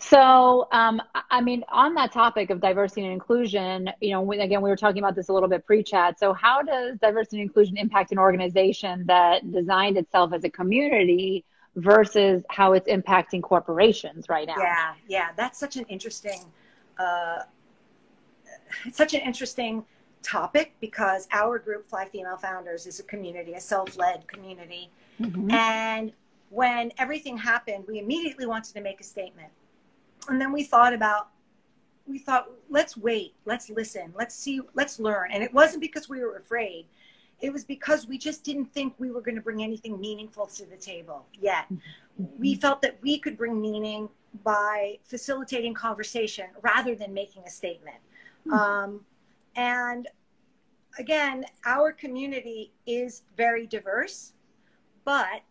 So, 0.00 0.66
um, 0.72 1.02
I 1.30 1.42
mean, 1.42 1.62
on 1.68 1.94
that 1.94 2.10
topic 2.10 2.48
of 2.48 2.60
diversity 2.60 3.02
and 3.02 3.12
inclusion, 3.12 3.90
you 4.00 4.12
know, 4.12 4.32
again, 4.32 4.62
we 4.62 4.70
were 4.70 4.76
talking 4.76 4.98
about 4.98 5.14
this 5.14 5.28
a 5.28 5.32
little 5.32 5.48
bit 5.48 5.66
pre-chat. 5.66 6.18
So, 6.18 6.32
how 6.32 6.62
does 6.62 6.98
diversity 6.98 7.36
and 7.36 7.48
inclusion 7.48 7.76
impact 7.76 8.10
an 8.10 8.18
organization 8.18 9.04
that 9.06 9.52
designed 9.52 9.98
itself 9.98 10.32
as 10.32 10.42
a 10.44 10.50
community 10.50 11.44
versus 11.76 12.42
how 12.48 12.72
it's 12.72 12.88
impacting 12.88 13.42
corporations 13.42 14.30
right 14.30 14.46
now? 14.46 14.56
Yeah, 14.58 14.94
yeah, 15.06 15.28
that's 15.36 15.60
such 15.60 15.76
an 15.76 15.84
interesting, 15.84 16.44
uh, 16.98 17.40
it's 18.86 18.96
such 18.96 19.12
an 19.12 19.20
interesting 19.20 19.84
topic 20.22 20.72
because 20.80 21.28
our 21.30 21.58
group, 21.58 21.86
Fly 21.86 22.06
Female 22.06 22.38
Founders, 22.38 22.86
is 22.86 23.00
a 23.00 23.04
community, 23.04 23.52
a 23.52 23.60
self-led 23.60 24.26
community, 24.28 24.90
mm-hmm. 25.20 25.50
and 25.50 26.12
when 26.48 26.90
everything 26.98 27.36
happened, 27.36 27.84
we 27.86 27.98
immediately 27.98 28.46
wanted 28.46 28.74
to 28.74 28.80
make 28.80 28.98
a 29.00 29.04
statement 29.04 29.50
and 30.28 30.40
then 30.40 30.52
we 30.52 30.62
thought 30.62 30.92
about 30.92 31.28
we 32.06 32.18
thought 32.18 32.50
let's 32.68 32.96
wait 32.96 33.34
let's 33.44 33.70
listen 33.70 34.12
let's 34.16 34.34
see 34.34 34.60
let's 34.74 34.98
learn. 34.98 35.30
And 35.32 35.42
it 35.42 35.52
wasn't 35.52 35.80
because 35.80 36.08
we 36.08 36.20
were 36.20 36.36
afraid. 36.36 36.86
It 37.40 37.52
was 37.52 37.64
because 37.64 38.06
we 38.06 38.18
just 38.18 38.44
didn't 38.44 38.66
think 38.66 38.94
we 38.98 39.10
were 39.10 39.22
going 39.22 39.34
to 39.34 39.40
bring 39.40 39.62
anything 39.62 39.98
meaningful 39.98 40.46
to 40.46 40.66
the 40.66 40.76
table 40.76 41.24
yet. 41.40 41.66
We 42.38 42.54
felt 42.54 42.82
that 42.82 42.98
we 43.00 43.18
could 43.18 43.38
bring 43.38 43.58
meaning 43.60 44.10
by 44.44 44.98
facilitating 45.04 45.72
conversation 45.72 46.46
rather 46.60 46.94
than 46.94 47.14
making 47.14 47.44
a 47.46 47.50
statement. 47.50 47.96
Mm-hmm. 48.46 48.52
um, 48.52 49.00
and 49.54 50.08
again 50.98 51.44
our 51.66 51.92
community 51.92 52.72
is 52.86 53.22
very 53.36 53.66
diverse 53.66 54.32
but 55.04 55.42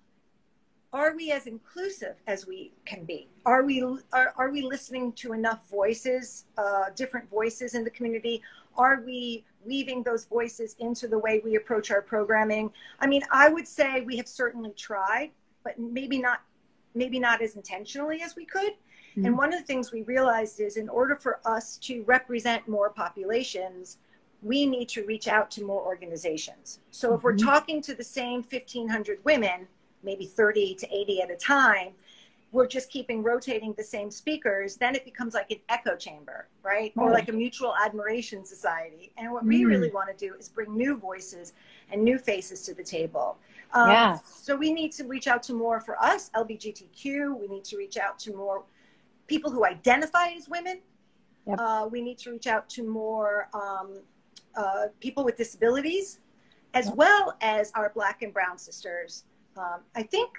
are 0.91 1.15
we 1.15 1.31
as 1.31 1.46
inclusive 1.46 2.15
as 2.27 2.48
we 2.48 2.72
can 2.86 3.03
be? 3.05 3.27
Are 3.46 3.63
we 3.63 3.84
are, 4.12 4.34
are 4.38 4.50
we 4.50 4.62
listening 4.62 5.12
to 5.13 5.34
enough 5.34 5.69
voices, 5.69 6.46
uh, 6.58 6.86
different 6.96 7.29
voices 7.29 7.75
in 7.75 7.84
the 7.84 7.91
community? 7.91 8.41
Are 8.75 9.01
we 9.05 9.46
weaving 9.65 10.03
those 10.03 10.25
voices 10.25 10.75
into 10.79 11.08
the 11.08 11.19
way 11.19 11.41
we 11.43 11.55
approach 11.55 11.91
our 11.91 12.01
programming? 12.01 12.72
I 13.00 13.08
mean, 13.08 13.22
I 13.31 13.50
would 13.50 13.67
say 13.67 14.01
we 14.01 14.17
have 14.17 14.27
certainly 14.27 14.72
tried, 14.72 15.31
but 15.63 15.77
maybe 15.77 16.17
not 16.17 16.41
maybe 16.96 17.19
not 17.19 17.41
as 17.41 17.55
intentionally 17.55 18.24
as 18.24 18.36
we 18.36 18.46
could. 18.46 18.72
Mm-hmm. 18.72 19.25
And 19.25 19.38
one 19.38 19.53
of 19.53 19.60
the 19.60 19.65
things 19.65 19.91
we 19.91 20.01
realized 20.03 20.60
is 20.60 20.75
in 20.75 20.89
order 20.89 21.15
for 21.15 21.39
us 21.46 21.77
to 21.77 22.03
represent 22.03 22.67
more 22.67 22.89
populations, 22.89 23.98
we 24.41 24.65
need 24.65 24.89
to 24.89 25.05
reach 25.05 25.27
out 25.27 25.51
to 25.51 25.63
more 25.63 25.84
organizations. 25.84 26.79
So 26.89 27.10
mm-hmm. 27.10 27.17
if 27.17 27.24
we're 27.24 27.34
mm-hmm. 27.34 27.46
talking 27.46 27.81
to 27.84 27.93
the 27.93 28.03
same 28.03 28.41
1500 28.41 29.24
women, 29.24 29.67
maybe 30.03 30.25
30 30.25 30.75
to 30.75 30.88
80 30.96 31.22
at 31.22 31.32
a 31.32 31.36
time, 31.36 31.94
we're 32.51 32.68
just 32.68 32.89
keeping 32.89 33.22
rotating 33.22 33.74
the 33.74 33.84
same 33.84 34.10
speakers, 34.10 34.75
then 34.75 34.96
it 34.96 35.06
becomes 35.06 35.34
like 35.34 35.51
an 35.51 35.60
echo 35.70 35.96
chamber, 35.96 36.48
right? 36.63 36.91
Or 36.96 37.12
like 37.12 37.29
a 37.29 37.32
mutual 37.32 37.75
admiration 37.84 38.44
society. 38.44 39.12
And 39.18 39.32
what 39.32 39.44
mm. 39.44 39.50
we 39.50 39.65
really 39.65 39.91
want 39.91 40.10
to 40.10 40.27
do 40.27 40.34
is 40.36 40.50
bring 40.50 40.75
new 40.75 40.98
voices 40.98 41.53
and 41.91 42.03
new 42.03 42.18
faces 42.18 42.63
to 42.63 42.74
the 42.74 42.84
table. 42.84 43.38
Um, 43.74 43.91
yeah. 43.91 44.18
So 44.25 44.56
we 44.56 44.74
need 44.74 44.91
to 44.94 45.03
reach 45.03 45.27
out 45.27 45.44
to 45.44 45.53
more 45.53 45.79
for 45.79 46.01
us, 46.01 46.32
LGBTQ. 46.36 47.39
We 47.39 47.48
need 47.48 47.63
to 47.65 47.77
reach 47.77 47.98
out 47.98 48.18
to 48.20 48.34
more 48.36 48.63
people 49.27 49.51
who 49.51 49.63
identify 49.63 50.29
as 50.29 50.50
women. 50.50 50.79
Yep. 51.46 51.60
Uh, 51.60 51.88
we 51.91 52.01
need 52.01 52.18
to 52.20 52.32
reach 52.32 52.48
out 52.48 52.68
to 52.70 52.84
more 52.84 53.48
um, 53.53 54.01
uh, 54.56 54.88
people 55.00 55.24
with 55.24 55.38
disabilities, 55.38 56.20
as 56.74 56.88
yep. 56.88 56.96
well 56.96 57.38
as 57.41 57.72
our 57.75 57.91
Black 57.94 58.24
and 58.24 58.34
Brown 58.34 58.58
sisters 58.58 59.25
um, 59.60 59.82
I 59.96 60.04
think 60.04 60.30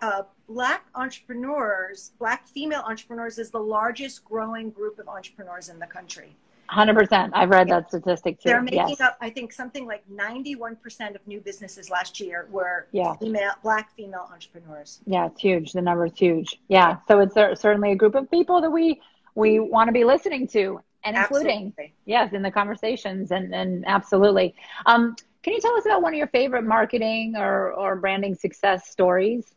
uh, 0.00 0.22
Black 0.48 0.84
entrepreneurs, 0.94 2.12
Black 2.18 2.46
female 2.46 2.82
entrepreneurs, 2.86 3.38
is 3.38 3.50
the 3.50 3.58
largest 3.58 4.24
growing 4.24 4.70
group 4.70 4.98
of 4.98 5.08
entrepreneurs 5.08 5.68
in 5.68 5.78
the 5.78 5.86
country. 5.86 6.36
100%. 6.70 7.30
I've 7.32 7.48
read 7.48 7.68
that 7.68 7.88
statistic 7.88 8.40
too. 8.40 8.50
They're 8.50 8.62
making 8.62 8.90
yes. 8.90 9.00
up, 9.00 9.16
I 9.22 9.30
think, 9.30 9.52
something 9.52 9.86
like 9.86 10.04
91% 10.08 11.14
of 11.14 11.26
new 11.26 11.40
businesses 11.40 11.88
last 11.88 12.20
year 12.20 12.46
were 12.50 12.86
yeah. 12.92 13.14
female, 13.16 13.52
Black 13.62 13.90
female 13.96 14.28
entrepreneurs. 14.30 15.00
Yeah, 15.06 15.26
it's 15.26 15.40
huge. 15.40 15.72
The 15.72 15.80
number 15.80 16.06
is 16.06 16.12
huge. 16.14 16.60
Yeah. 16.68 16.98
So 17.08 17.20
it's 17.20 17.34
certainly 17.34 17.92
a 17.92 17.96
group 17.96 18.14
of 18.14 18.30
people 18.30 18.60
that 18.60 18.70
we 18.70 19.00
we 19.34 19.60
want 19.60 19.88
to 19.88 19.92
be 19.92 20.04
listening 20.04 20.48
to 20.48 20.80
and 21.04 21.16
including, 21.16 21.68
absolutely. 21.68 21.94
yes, 22.06 22.32
in 22.32 22.42
the 22.42 22.50
conversations 22.50 23.30
and, 23.30 23.54
and 23.54 23.84
absolutely. 23.86 24.54
Um, 24.84 25.14
can 25.42 25.52
you 25.52 25.60
tell 25.60 25.76
us 25.76 25.86
about 25.86 26.02
one 26.02 26.12
of 26.12 26.18
your 26.18 26.26
favorite 26.28 26.64
marketing 26.64 27.34
or, 27.36 27.72
or 27.72 27.96
branding 27.96 28.34
success 28.34 28.90
stories? 28.90 29.54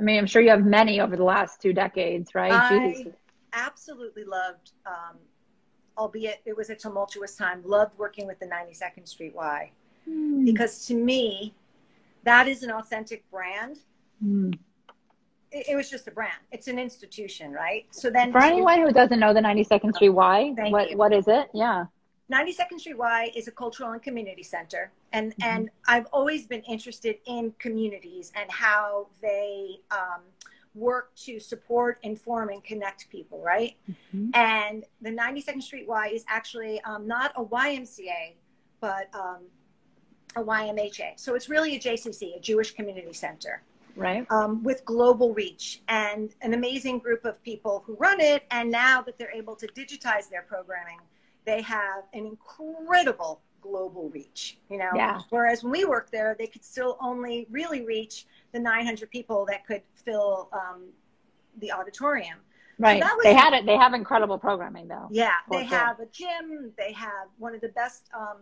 I 0.00 0.02
mean, 0.02 0.18
I'm 0.18 0.26
sure 0.26 0.42
you 0.42 0.50
have 0.50 0.64
many 0.64 1.00
over 1.00 1.16
the 1.16 1.24
last 1.24 1.60
two 1.60 1.72
decades, 1.72 2.34
right? 2.34 2.52
I 2.52 3.06
absolutely 3.52 4.24
loved, 4.24 4.72
um, 4.86 5.18
albeit 5.96 6.40
it 6.44 6.56
was 6.56 6.70
a 6.70 6.74
tumultuous 6.74 7.36
time, 7.36 7.62
loved 7.64 7.96
working 7.98 8.26
with 8.26 8.40
the 8.40 8.46
92nd 8.46 9.06
Street 9.06 9.34
Y. 9.34 9.70
Mm. 10.08 10.44
Because 10.44 10.86
to 10.86 10.94
me, 10.94 11.54
that 12.24 12.48
is 12.48 12.62
an 12.64 12.70
authentic 12.72 13.28
brand. 13.30 13.78
Mm. 14.24 14.58
It, 15.52 15.68
it, 15.70 15.76
was 15.76 15.88
just 15.88 16.08
a 16.08 16.10
brand. 16.10 16.40
It's 16.50 16.66
an 16.66 16.78
institution, 16.78 17.52
right? 17.52 17.86
So 17.90 18.10
then, 18.10 18.32
for 18.32 18.42
anyone 18.42 18.80
who 18.80 18.90
doesn't 18.90 19.20
know 19.20 19.34
the 19.34 19.40
92nd 19.40 19.94
Street 19.94 20.08
Y, 20.08 20.54
what 20.70 20.90
you. 20.90 20.96
what 20.96 21.12
is 21.12 21.28
it? 21.28 21.48
Yeah. 21.54 21.84
92nd 22.32 22.80
Street 22.80 22.98
Y 22.98 23.30
is 23.34 23.46
a 23.46 23.50
cultural 23.50 23.90
and 23.90 24.02
community 24.02 24.42
center. 24.42 24.90
And, 25.12 25.32
mm-hmm. 25.32 25.42
and 25.42 25.70
I've 25.86 26.06
always 26.06 26.46
been 26.46 26.62
interested 26.62 27.16
in 27.26 27.52
communities 27.58 28.32
and 28.34 28.50
how 28.50 29.08
they 29.20 29.80
um, 29.90 30.22
work 30.74 31.14
to 31.16 31.38
support, 31.38 31.98
inform, 32.02 32.48
and 32.48 32.64
connect 32.64 33.10
people, 33.10 33.42
right? 33.42 33.76
Mm-hmm. 33.90 34.30
And 34.34 34.84
the 35.00 35.10
92nd 35.10 35.62
Street 35.62 35.86
Y 35.86 36.08
is 36.08 36.24
actually 36.28 36.80
um, 36.82 37.06
not 37.06 37.32
a 37.36 37.44
YMCA, 37.44 38.34
but 38.80 39.08
um, 39.14 39.42
a 40.36 40.42
YMHA. 40.42 41.20
So 41.20 41.34
it's 41.34 41.48
really 41.48 41.76
a 41.76 41.78
JCC, 41.78 42.36
a 42.36 42.40
Jewish 42.40 42.72
Community 42.72 43.12
Center. 43.12 43.62
Right. 43.94 44.26
Um, 44.30 44.62
with 44.62 44.86
global 44.86 45.34
reach 45.34 45.82
and 45.86 46.34
an 46.40 46.54
amazing 46.54 47.00
group 47.00 47.26
of 47.26 47.42
people 47.42 47.84
who 47.86 47.94
run 47.96 48.22
it. 48.22 48.44
And 48.50 48.70
now 48.70 49.02
that 49.02 49.18
they're 49.18 49.32
able 49.32 49.54
to 49.56 49.66
digitize 49.66 50.30
their 50.30 50.46
programming, 50.48 50.96
they 51.44 51.62
have 51.62 52.04
an 52.12 52.26
incredible 52.26 53.40
global 53.60 54.10
reach, 54.10 54.58
you 54.68 54.78
know? 54.78 54.90
Yeah. 54.94 55.20
Whereas 55.30 55.62
when 55.62 55.72
we 55.72 55.84
worked 55.84 56.12
there, 56.12 56.36
they 56.38 56.46
could 56.46 56.64
still 56.64 56.98
only 57.00 57.46
really 57.50 57.82
reach 57.84 58.26
the 58.52 58.58
900 58.58 59.10
people 59.10 59.46
that 59.46 59.66
could 59.66 59.82
fill 59.94 60.50
um, 60.52 60.88
the 61.58 61.72
auditorium. 61.72 62.38
Right. 62.78 63.02
So 63.02 63.08
they 63.22 63.34
had 63.34 63.52
it. 63.52 63.64
They 63.64 63.76
have 63.76 63.94
incredible 63.94 64.38
programming 64.38 64.88
though. 64.88 65.06
Yeah. 65.10 65.30
They 65.50 65.66
sure. 65.66 65.78
have 65.78 66.00
a 66.00 66.06
gym. 66.06 66.72
They 66.76 66.92
have 66.92 67.28
one 67.38 67.54
of 67.54 67.60
the 67.60 67.68
best 67.68 68.08
um, 68.12 68.38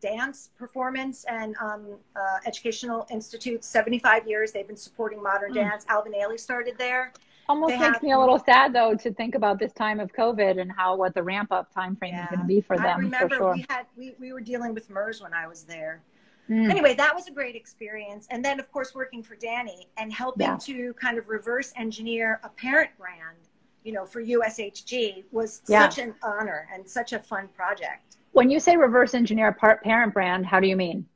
dance 0.00 0.50
performance 0.58 1.24
and 1.24 1.56
um, 1.56 1.96
uh, 2.14 2.38
educational 2.44 3.06
institutes. 3.10 3.66
75 3.66 4.28
years 4.28 4.52
they've 4.52 4.66
been 4.66 4.76
supporting 4.76 5.22
modern 5.22 5.52
mm. 5.52 5.56
dance. 5.56 5.86
Alvin 5.88 6.12
Ailey 6.12 6.38
started 6.38 6.74
there. 6.76 7.12
Almost 7.48 7.74
they 7.74 7.78
makes 7.78 8.02
me 8.02 8.12
a 8.12 8.18
little 8.18 8.38
sad 8.38 8.72
though 8.72 8.94
to 8.94 9.12
think 9.12 9.34
about 9.34 9.58
this 9.58 9.72
time 9.72 10.00
of 10.00 10.12
COVID 10.12 10.60
and 10.60 10.70
how 10.70 10.96
what 10.96 11.14
the 11.14 11.22
ramp 11.22 11.50
up 11.50 11.72
time 11.72 11.96
frame 11.96 12.14
yeah. 12.14 12.24
is 12.24 12.30
going 12.30 12.40
to 12.40 12.46
be 12.46 12.60
for 12.60 12.76
them. 12.76 12.86
I 12.86 12.98
remember 12.98 13.36
sure. 13.36 13.54
we 13.54 13.64
had 13.68 13.86
we, 13.96 14.14
we 14.18 14.32
were 14.32 14.40
dealing 14.40 14.74
with 14.74 14.90
MERS 14.90 15.22
when 15.22 15.32
I 15.32 15.46
was 15.46 15.62
there. 15.64 16.02
Mm. 16.50 16.70
Anyway, 16.70 16.94
that 16.94 17.14
was 17.14 17.26
a 17.26 17.30
great 17.30 17.56
experience. 17.56 18.26
And 18.30 18.44
then 18.44 18.60
of 18.60 18.70
course 18.70 18.94
working 18.94 19.22
for 19.22 19.36
Danny 19.36 19.88
and 19.96 20.12
helping 20.12 20.46
yeah. 20.46 20.58
to 20.62 20.94
kind 20.94 21.18
of 21.18 21.28
reverse 21.28 21.72
engineer 21.76 22.40
a 22.44 22.48
parent 22.48 22.90
brand 22.98 23.38
you 23.88 23.94
know, 23.94 24.04
for 24.04 24.22
USHG 24.22 25.24
was 25.32 25.62
yeah. 25.66 25.88
such 25.88 25.98
an 25.98 26.14
honor 26.22 26.68
and 26.72 26.86
such 26.86 27.14
a 27.14 27.18
fun 27.18 27.48
project. 27.56 28.18
When 28.32 28.50
you 28.50 28.60
say 28.60 28.76
reverse 28.76 29.14
engineer 29.14 29.48
a 29.48 29.76
parent 29.76 30.12
brand, 30.12 30.44
how 30.44 30.60
do 30.60 30.68
you 30.68 30.76
mean? 30.76 31.06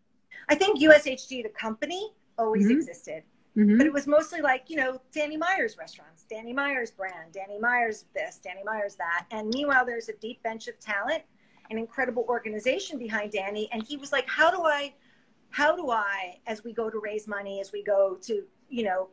I 0.48 0.54
think 0.54 0.80
USHG, 0.80 1.42
the 1.42 1.50
company, 1.50 2.12
always 2.38 2.64
mm-hmm. 2.64 2.78
existed. 2.78 3.24
Mm-hmm. 3.56 3.76
But 3.76 3.86
it 3.86 3.92
was 3.92 4.06
mostly 4.06 4.40
like, 4.40 4.64
you 4.68 4.76
know, 4.76 5.00
Danny 5.12 5.36
Meyer's 5.36 5.76
restaurants, 5.76 6.24
Danny 6.28 6.52
Meyer's 6.52 6.90
brand, 6.90 7.32
Danny 7.32 7.58
Meyer's 7.58 8.06
this, 8.14 8.38
Danny 8.42 8.62
Meyer's 8.64 8.94
that. 8.96 9.26
And 9.30 9.48
meanwhile, 9.48 9.84
there's 9.84 10.08
a 10.08 10.14
deep 10.14 10.42
bench 10.42 10.68
of 10.68 10.78
talent, 10.80 11.22
an 11.70 11.76
incredible 11.76 12.24
organization 12.28 12.98
behind 12.98 13.32
Danny. 13.32 13.68
And 13.70 13.82
he 13.82 13.98
was 13.98 14.10
like, 14.10 14.26
how 14.26 14.50
do 14.50 14.62
I, 14.62 14.94
how 15.50 15.76
do 15.76 15.90
I, 15.90 16.38
as 16.46 16.64
we 16.64 16.72
go 16.72 16.88
to 16.88 16.98
raise 16.98 17.28
money, 17.28 17.60
as 17.60 17.72
we 17.72 17.82
go 17.82 18.16
to, 18.22 18.42
you 18.70 18.84
know, 18.84 19.08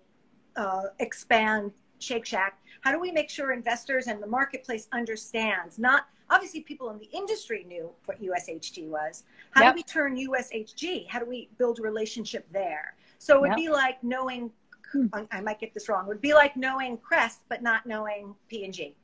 uh, 0.56 0.84
expand 1.00 1.72
Shake 2.00 2.26
Shack, 2.26 2.60
how 2.82 2.94
do 2.94 3.00
we 3.00 3.12
make 3.12 3.30
sure 3.30 3.52
investors 3.52 4.08
and 4.08 4.24
the 4.24 4.28
marketplace 4.28 4.88
understands? 4.94 5.78
Not 5.78 6.08
obviously 6.30 6.62
people 6.62 6.90
in 6.92 7.00
the 7.00 7.10
industry 7.12 7.66
knew 7.68 7.90
what 8.06 8.22
USHG 8.22 8.88
was. 8.88 9.24
How 9.52 9.64
yep. 9.64 9.74
do 9.74 9.80
we 9.80 9.84
turn 9.84 10.16
USHG? 10.16 11.08
How 11.10 11.20
do 11.20 11.26
we 11.26 11.50
build 11.58 11.80
a 11.80 11.82
relationship 11.82 12.48
there? 12.54 12.94
So 13.20 13.36
it 13.36 13.42
would 13.42 13.50
yep. 13.50 13.58
be 13.58 13.70
like 13.70 14.04
knowing. 14.04 14.52
Hmm. 14.92 15.06
I 15.32 15.40
might 15.42 15.60
get 15.60 15.76
this 15.76 15.88
wrong. 15.88 16.06
It 16.06 16.08
would 16.08 16.22
be 16.22 16.34
like 16.34 16.58
knowing 16.58 16.98
Crest 16.98 17.42
but 17.48 17.62
not 17.62 17.86
knowing 17.86 18.34
P 18.48 18.66
and 18.66 18.74
G. 18.74 18.96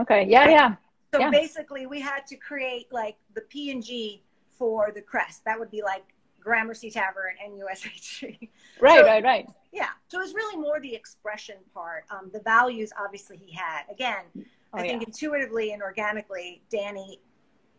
Okay. 0.00 0.26
Yeah. 0.26 0.48
Yeah. 0.48 0.74
So 1.12 1.20
yeah. 1.20 1.30
basically, 1.30 1.86
we 1.86 2.00
had 2.00 2.26
to 2.28 2.36
create 2.36 2.86
like 2.90 3.16
the 3.34 3.42
P 3.42 3.70
and 3.70 3.84
G 3.84 4.22
for 4.50 4.92
the 4.94 5.02
Crest. 5.02 5.44
That 5.44 5.58
would 5.58 5.70
be 5.70 5.82
like 5.82 6.04
Gramercy 6.40 6.90
Tavern 6.90 7.34
and 7.44 7.60
USHG. 7.60 8.48
Right, 8.80 9.00
so, 9.00 9.04
right, 9.04 9.22
right. 9.22 9.46
Yeah. 9.72 9.88
So 10.08 10.18
it 10.18 10.22
was 10.22 10.32
really 10.32 10.56
more 10.56 10.80
the 10.80 10.94
expression 10.94 11.56
part. 11.74 12.04
Um, 12.10 12.30
the 12.32 12.40
values, 12.40 12.92
obviously, 12.98 13.36
he 13.36 13.52
had. 13.52 13.82
Again, 13.90 14.24
oh, 14.38 14.42
I 14.72 14.80
think 14.80 15.02
yeah. 15.02 15.08
intuitively 15.08 15.72
and 15.72 15.82
organically, 15.82 16.62
Danny 16.70 17.20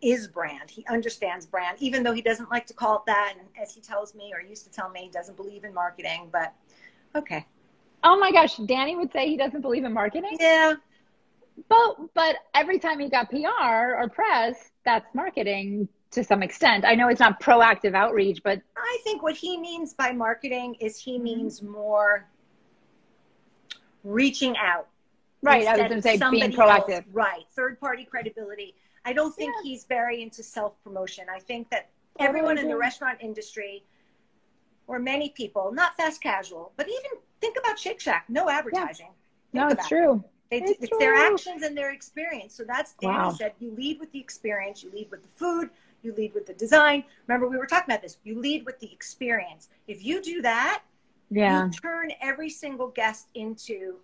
is 0.01 0.27
brand. 0.27 0.69
He 0.69 0.85
understands 0.89 1.45
brand, 1.45 1.77
even 1.79 2.03
though 2.03 2.13
he 2.13 2.21
doesn't 2.21 2.49
like 2.49 2.65
to 2.67 2.73
call 2.73 2.97
it 2.97 3.05
that. 3.07 3.35
And 3.37 3.47
as 3.61 3.73
he 3.73 3.81
tells 3.81 4.15
me, 4.15 4.31
or 4.33 4.41
used 4.41 4.65
to 4.65 4.71
tell 4.71 4.89
me, 4.89 5.01
he 5.01 5.09
doesn't 5.09 5.37
believe 5.37 5.63
in 5.63 5.73
marketing. 5.73 6.29
But 6.31 6.53
okay. 7.15 7.45
Oh 8.03 8.17
my 8.19 8.31
gosh, 8.31 8.57
Danny 8.57 8.95
would 8.95 9.11
say 9.11 9.27
he 9.27 9.37
doesn't 9.37 9.61
believe 9.61 9.83
in 9.83 9.93
marketing. 9.93 10.37
Yeah. 10.39 10.75
But 11.69 12.13
but 12.13 12.37
every 12.55 12.79
time 12.79 12.99
he 12.99 13.09
got 13.09 13.29
PR 13.29 13.95
or 13.97 14.09
press, 14.09 14.71
that's 14.83 15.13
marketing 15.13 15.87
to 16.11 16.23
some 16.23 16.43
extent. 16.43 16.85
I 16.85 16.95
know 16.95 17.07
it's 17.07 17.19
not 17.19 17.41
proactive 17.41 17.95
outreach, 17.95 18.41
but 18.43 18.61
I 18.75 18.97
think 19.03 19.23
what 19.23 19.35
he 19.35 19.57
means 19.57 19.93
by 19.93 20.11
marketing 20.11 20.75
is 20.79 20.99
he 20.99 21.17
means 21.17 21.61
more 21.61 22.27
reaching 24.03 24.55
out. 24.57 24.87
Right. 25.43 25.65
I 25.65 25.71
was 25.71 25.79
going 25.79 25.91
to 25.91 26.01
say 26.01 26.17
being 26.17 26.51
proactive. 26.51 26.89
Else. 26.89 27.05
Right. 27.11 27.43
Third 27.55 27.79
party 27.79 28.05
credibility. 28.05 28.75
I 29.05 29.13
don't 29.13 29.35
think 29.35 29.53
yeah. 29.57 29.69
he's 29.69 29.85
very 29.85 30.21
into 30.21 30.43
self 30.43 30.73
promotion. 30.83 31.25
I 31.33 31.39
think 31.39 31.69
that 31.69 31.89
everyone 32.19 32.57
in 32.57 32.67
the 32.67 32.77
restaurant 32.77 33.17
industry, 33.21 33.83
or 34.87 34.99
many 34.99 35.29
people, 35.29 35.71
not 35.71 35.95
fast 35.95 36.21
casual, 36.21 36.71
but 36.77 36.87
even 36.87 37.19
think 37.39 37.57
about 37.57 37.79
Shake 37.79 37.99
Shack, 37.99 38.25
no 38.29 38.49
advertising. 38.49 39.09
Yeah. 39.53 39.63
No, 39.63 39.69
it's 39.69 39.87
true. 39.87 40.23
They, 40.49 40.61
it's, 40.61 40.83
it's 40.83 40.97
their 40.99 41.15
actions 41.15 41.63
and 41.63 41.77
their 41.77 41.91
experience. 41.91 42.53
So 42.55 42.63
that's 42.63 42.93
Danny 43.01 43.13
wow. 43.13 43.31
said. 43.31 43.53
You 43.59 43.71
lead 43.71 43.99
with 43.99 44.11
the 44.11 44.19
experience. 44.19 44.83
You 44.83 44.91
lead 44.91 45.09
with 45.09 45.23
the 45.23 45.29
food 45.29 45.69
you 46.03 46.13
lead 46.13 46.33
with 46.33 46.45
the 46.45 46.53
design. 46.53 47.03
Remember, 47.27 47.47
we 47.47 47.57
were 47.57 47.65
talking 47.65 47.91
about 47.91 48.01
this. 48.01 48.17
You 48.23 48.39
lead 48.39 48.65
with 48.65 48.79
the 48.79 48.91
experience. 48.91 49.69
If 49.87 50.03
you 50.03 50.21
do 50.21 50.41
that, 50.41 50.83
yeah. 51.29 51.65
you 51.65 51.71
turn 51.71 52.11
every 52.21 52.49
single 52.49 52.87
guest 52.87 53.27
into, 53.35 53.97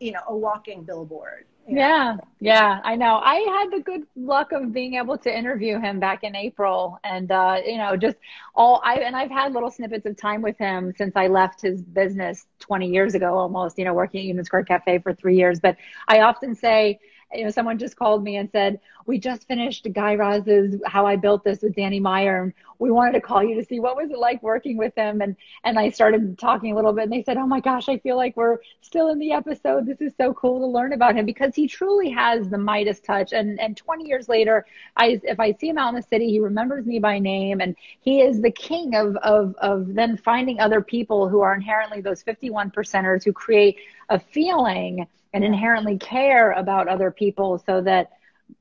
you 0.00 0.12
know, 0.12 0.20
a 0.28 0.36
walking 0.36 0.82
billboard. 0.82 1.46
Yeah, 1.66 2.18
yeah, 2.40 2.80
I 2.84 2.94
know. 2.94 3.20
I 3.24 3.36
had 3.36 3.70
the 3.78 3.82
good 3.82 4.02
luck 4.16 4.52
of 4.52 4.70
being 4.70 4.94
able 4.96 5.16
to 5.16 5.34
interview 5.34 5.80
him 5.80 5.98
back 5.98 6.22
in 6.22 6.36
April, 6.36 6.98
and 7.02 7.30
uh, 7.32 7.56
you 7.64 7.78
know, 7.78 7.96
just 7.96 8.16
all 8.54 8.82
I 8.84 8.96
and 8.96 9.16
I've 9.16 9.30
had 9.30 9.54
little 9.54 9.70
snippets 9.70 10.04
of 10.04 10.14
time 10.18 10.42
with 10.42 10.58
him 10.58 10.92
since 10.98 11.16
I 11.16 11.28
left 11.28 11.62
his 11.62 11.80
business 11.80 12.46
20 12.58 12.88
years 12.90 13.14
ago, 13.14 13.38
almost. 13.38 13.78
You 13.78 13.86
know, 13.86 13.94
working 13.94 14.20
at 14.20 14.26
Union 14.26 14.44
Square 14.44 14.64
Cafe 14.64 14.98
for 14.98 15.14
three 15.14 15.36
years. 15.38 15.58
But 15.58 15.78
I 16.06 16.20
often 16.20 16.54
say, 16.54 17.00
you 17.32 17.44
know, 17.44 17.50
someone 17.50 17.78
just 17.78 17.96
called 17.96 18.22
me 18.22 18.36
and 18.36 18.50
said, 18.50 18.80
we 19.06 19.18
just 19.18 19.46
finished 19.46 19.86
Guy 19.92 20.14
Raz's 20.14 20.80
How 20.86 21.06
I 21.06 21.16
Built 21.16 21.44
This 21.44 21.62
with 21.62 21.74
Danny 21.74 22.00
Meyer. 22.00 22.42
And 22.42 22.52
we 22.78 22.90
wanted 22.90 23.12
to 23.12 23.20
call 23.20 23.42
you 23.42 23.54
to 23.56 23.64
see 23.64 23.80
what 23.80 23.96
was 23.96 24.10
it 24.10 24.18
like 24.18 24.42
working 24.42 24.76
with 24.76 24.94
him. 24.94 25.20
And, 25.20 25.36
and 25.62 25.78
I 25.78 25.90
started 25.90 26.38
talking 26.38 26.72
a 26.72 26.76
little 26.76 26.92
bit 26.92 27.04
and 27.04 27.12
they 27.12 27.22
said, 27.22 27.36
Oh 27.36 27.46
my 27.46 27.60
gosh, 27.60 27.88
I 27.88 27.98
feel 27.98 28.16
like 28.16 28.36
we're 28.36 28.58
still 28.80 29.10
in 29.10 29.18
the 29.18 29.32
episode. 29.32 29.86
This 29.86 30.00
is 30.00 30.12
so 30.16 30.32
cool 30.34 30.60
to 30.60 30.66
learn 30.66 30.92
about 30.92 31.16
him 31.16 31.26
because 31.26 31.54
he 31.54 31.66
truly 31.66 32.10
has 32.10 32.48
the 32.48 32.58
Midas 32.58 33.00
touch. 33.00 33.32
And, 33.32 33.60
and 33.60 33.76
20 33.76 34.06
years 34.06 34.28
later, 34.28 34.66
I, 34.96 35.20
if 35.22 35.38
I 35.38 35.52
see 35.52 35.68
him 35.68 35.78
out 35.78 35.90
in 35.90 35.96
the 35.96 36.02
city, 36.02 36.30
he 36.30 36.40
remembers 36.40 36.86
me 36.86 36.98
by 36.98 37.18
name 37.18 37.60
and 37.60 37.76
he 38.00 38.20
is 38.20 38.40
the 38.40 38.50
king 38.50 38.94
of, 38.94 39.16
of, 39.16 39.54
of 39.58 39.94
then 39.94 40.16
finding 40.16 40.60
other 40.60 40.80
people 40.80 41.28
who 41.28 41.40
are 41.40 41.54
inherently 41.54 42.00
those 42.00 42.22
51 42.22 42.70
percenters 42.70 43.24
who 43.24 43.32
create 43.32 43.78
a 44.08 44.18
feeling 44.18 45.06
and 45.34 45.44
inherently 45.44 45.98
care 45.98 46.52
about 46.52 46.88
other 46.88 47.10
people 47.10 47.62
so 47.66 47.82
that 47.82 48.12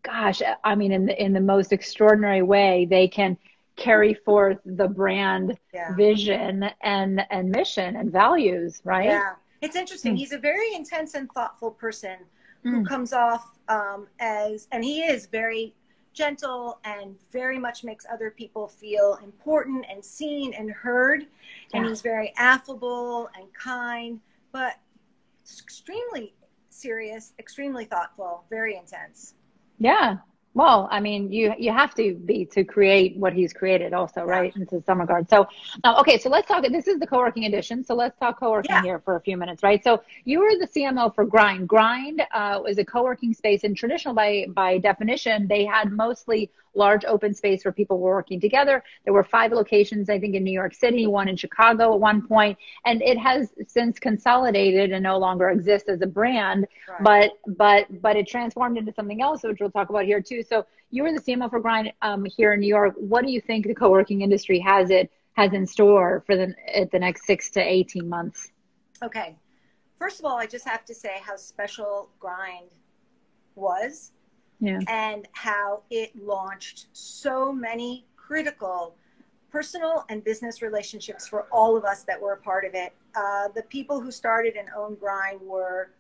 gosh 0.02 0.42
i 0.64 0.76
mean 0.76 0.92
in 0.92 1.06
the 1.06 1.24
in 1.24 1.32
the 1.32 1.40
most 1.40 1.72
extraordinary 1.72 2.42
way 2.42 2.86
they 2.90 3.08
can 3.08 3.38
carry 3.76 4.14
forth 4.14 4.58
the 4.66 4.88
brand 4.88 5.58
yeah. 5.74 5.96
vision 5.96 6.70
and 6.82 7.26
and 7.30 7.50
mission 7.50 7.96
and 7.96 8.12
values 8.12 8.82
right 8.84 9.06
yeah 9.06 9.34
it's 9.62 9.76
interesting 9.76 10.16
mm. 10.16 10.18
he's 10.18 10.34
a 10.34 10.38
very 10.38 10.74
intense 10.76 11.14
and 11.14 11.32
thoughtful 11.32 11.72
person 11.72 12.18
mm. 12.66 12.72
who 12.72 12.86
comes 12.86 13.14
off 13.14 13.58
um, 13.70 14.08
as 14.20 14.68
and 14.72 14.84
he 14.84 15.02
is 15.02 15.28
very 15.28 15.74
gentle 16.14 16.80
and 16.84 17.16
very 17.32 17.58
much 17.58 17.84
makes 17.84 18.06
other 18.12 18.30
people 18.30 18.68
feel 18.68 19.18
important 19.24 19.84
and 19.90 20.04
seen 20.04 20.54
and 20.54 20.70
heard 20.70 21.22
yeah. 21.22 21.28
and 21.80 21.88
he's 21.88 22.02
very 22.02 22.34
affable 22.38 23.30
and 23.36 23.52
kind 23.54 24.20
but 24.52 24.76
extremely 25.42 26.34
serious, 26.74 27.34
extremely 27.40 27.86
thoughtful, 27.86 28.46
very 28.50 28.76
intense. 28.76 29.36
Yeah. 29.80 30.18
Well, 30.56 30.88
I 30.92 31.00
mean, 31.00 31.32
you 31.32 31.54
you 31.58 31.72
have 31.72 31.96
to 31.96 32.14
be 32.14 32.46
to 32.48 32.64
create 32.64 33.18
what 33.18 33.34
he's 33.34 33.54
created, 33.54 33.94
also, 33.94 34.24
right? 34.24 34.56
Into 34.56 34.84
some 34.86 35.00
regard. 35.00 35.30
So, 35.30 35.48
uh, 35.84 35.96
okay, 36.00 36.20
so 36.20 36.30
let's 36.30 36.48
talk. 36.48 36.64
This 36.64 36.88
is 36.88 37.00
the 37.00 37.08
co-working 37.08 37.46
edition, 37.46 37.84
so 37.84 37.96
let's 37.96 38.18
talk 38.20 38.40
co-working 38.40 38.76
yeah. 38.76 38.84
here 38.84 39.00
for 39.00 39.16
a 39.16 39.22
few 39.22 39.36
minutes, 39.36 39.64
right? 39.64 39.84
So, 39.84 40.04
you 40.26 40.40
were 40.40 40.52
the 40.60 40.68
CMO 40.68 41.14
for 41.16 41.26
Grind. 41.26 41.68
Grind 41.68 42.22
uh, 42.34 42.60
was 42.64 42.78
a 42.78 42.86
co-working 42.86 43.34
space, 43.34 43.64
and 43.64 43.76
traditional 43.76 44.14
by 44.14 44.46
by 44.50 44.78
definition, 44.78 45.48
they 45.48 45.66
had 45.66 45.92
mostly 45.92 46.52
large 46.76 47.06
open 47.06 47.34
space 47.34 47.64
where 47.64 47.72
people 47.72 48.00
were 48.00 48.12
working 48.12 48.40
together. 48.40 48.84
There 49.04 49.14
were 49.14 49.24
five 49.24 49.52
locations, 49.52 50.10
I 50.10 50.20
think, 50.20 50.36
in 50.36 50.44
New 50.44 50.52
York 50.52 50.74
City, 50.74 51.08
one 51.08 51.28
in 51.28 51.36
Chicago 51.36 51.94
at 51.94 52.00
one 52.00 52.28
point, 52.28 52.58
and 52.86 53.02
it 53.02 53.18
has 53.18 53.50
since 53.68 54.00
consolidated 54.00 54.92
and 54.92 55.04
no 55.04 55.18
longer 55.18 55.50
exists 55.50 55.90
as 55.90 56.02
a 56.02 56.08
brand. 56.08 56.68
Right. 56.88 57.04
But 57.04 57.56
but 57.58 58.02
but 58.02 58.16
it 58.16 58.28
transformed 58.28 58.78
into 58.78 58.94
something 58.94 59.22
else, 59.22 59.44
which 59.44 59.60
we'll 59.60 59.72
talk 59.72 59.90
about 59.90 60.06
here 60.06 60.22
too. 60.22 60.43
So 60.44 60.66
you 60.92 61.04
were 61.04 61.12
the 61.12 61.20
CMO 61.20 61.50
for 61.50 61.60
Grind 61.60 61.92
um, 62.02 62.26
here 62.26 62.54
in 62.54 62.60
New 62.60 62.68
York. 62.68 62.94
What 62.98 63.26
do 63.26 63.32
you 63.32 63.42
think 63.42 63.66
the 63.66 63.76
co-working 63.76 64.22
industry 64.22 64.60
has 64.60 64.90
it 64.90 65.12
has 65.34 65.54
in 65.54 65.66
store 65.66 66.24
for 66.26 66.36
the 66.36 66.54
the 66.92 67.00
next 67.00 67.26
six 67.26 67.50
to 67.52 67.62
eighteen 67.62 68.08
months? 68.08 68.52
Okay. 69.02 69.36
First 69.98 70.20
of 70.20 70.26
all, 70.26 70.38
I 70.38 70.46
just 70.46 70.68
have 70.68 70.86
to 70.86 70.94
say 70.94 71.22
how 71.22 71.36
special 71.36 72.10
Grind 72.20 72.70
was 73.56 74.12
yeah. 74.60 74.80
and 74.88 75.28
how 75.34 75.84
it 75.90 76.12
launched 76.16 76.88
so 76.94 77.52
many 77.52 78.06
critical 78.16 78.96
personal 79.52 80.06
and 80.10 80.24
business 80.24 80.62
relationships 80.62 81.28
for 81.28 81.44
all 81.52 81.78
of 81.78 81.86
us 81.86 82.04
that 82.04 82.20
were 82.20 82.34
a 82.34 82.38
part 82.38 82.66
of 82.66 82.74
it. 82.74 82.94
Uh, 83.16 83.48
the 83.56 83.62
people 83.64 84.02
who 84.02 84.10
started 84.10 84.56
and 84.56 84.68
owned 84.76 85.00
Grind 85.00 85.40
were, 85.42 85.92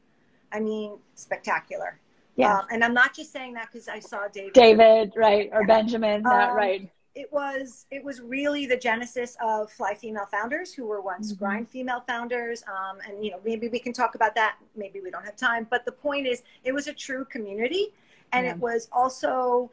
I 0.52 0.60
mean, 0.60 0.98
spectacular. 1.14 2.00
Yeah. 2.36 2.60
Um, 2.60 2.66
and 2.72 2.84
I'm 2.84 2.94
not 2.94 3.16
just 3.16 3.32
saying 3.32 3.54
that 3.54 3.70
because 3.72 3.88
I 3.88 4.00
saw 4.00 4.28
David. 4.32 4.54
David, 4.54 5.14
right, 5.16 5.50
or 5.52 5.66
Benjamin, 5.66 6.26
um, 6.26 6.56
right. 6.56 6.90
It 7.16 7.32
was 7.32 7.86
it 7.92 8.04
was 8.04 8.22
really 8.22 8.66
the 8.66 8.78
genesis 8.78 9.38
of 9.40 9.72
Fly 9.72 9.94
Female 9.94 10.26
Founders, 10.32 10.74
who 10.74 10.86
were 10.86 11.00
once 11.00 11.32
mm-hmm. 11.32 11.46
Grind 11.46 11.70
Female 11.70 12.04
Founders. 12.08 12.64
Um, 12.68 12.98
and 13.08 13.24
you 13.24 13.30
know, 13.30 13.40
maybe 13.46 13.68
we 13.68 13.78
can 13.78 13.94
talk 13.94 14.16
about 14.16 14.34
that. 14.34 14.58
Maybe 14.76 15.00
we 15.00 15.12
don't 15.12 15.24
have 15.24 15.36
time. 15.36 15.68
But 15.70 15.86
the 15.86 15.92
point 15.92 16.26
is, 16.26 16.42
it 16.64 16.72
was 16.72 16.88
a 16.88 16.94
true 16.94 17.24
community, 17.26 17.90
and 18.32 18.46
yeah. 18.46 18.54
it 18.54 18.58
was 18.58 18.90
also, 18.92 19.70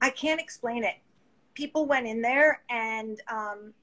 I 0.00 0.10
can't 0.10 0.40
explain 0.40 0.82
it. 0.82 0.96
People 1.54 1.86
went 1.86 2.06
in 2.06 2.20
there 2.20 2.62
and 2.70 3.20
um, 3.28 3.74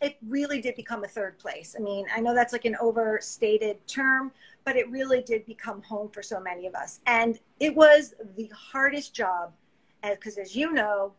it 0.00 0.16
really 0.26 0.60
did 0.60 0.76
become 0.76 1.04
a 1.04 1.08
third 1.08 1.38
place. 1.38 1.76
I 1.78 1.82
mean, 1.82 2.06
I 2.14 2.20
know 2.20 2.34
that's 2.34 2.52
like 2.52 2.64
an 2.64 2.76
overstated 2.80 3.86
term, 3.86 4.32
but 4.64 4.76
it 4.76 4.88
really 4.90 5.22
did 5.22 5.46
become 5.46 5.82
home 5.82 6.08
for 6.10 6.22
so 6.22 6.40
many 6.40 6.66
of 6.66 6.74
us. 6.74 7.00
And 7.06 7.38
it 7.58 7.74
was 7.74 8.14
the 8.36 8.50
hardest 8.54 9.14
job, 9.14 9.52
because 10.02 10.38
as 10.38 10.54
you 10.54 10.72
know, 10.72 11.12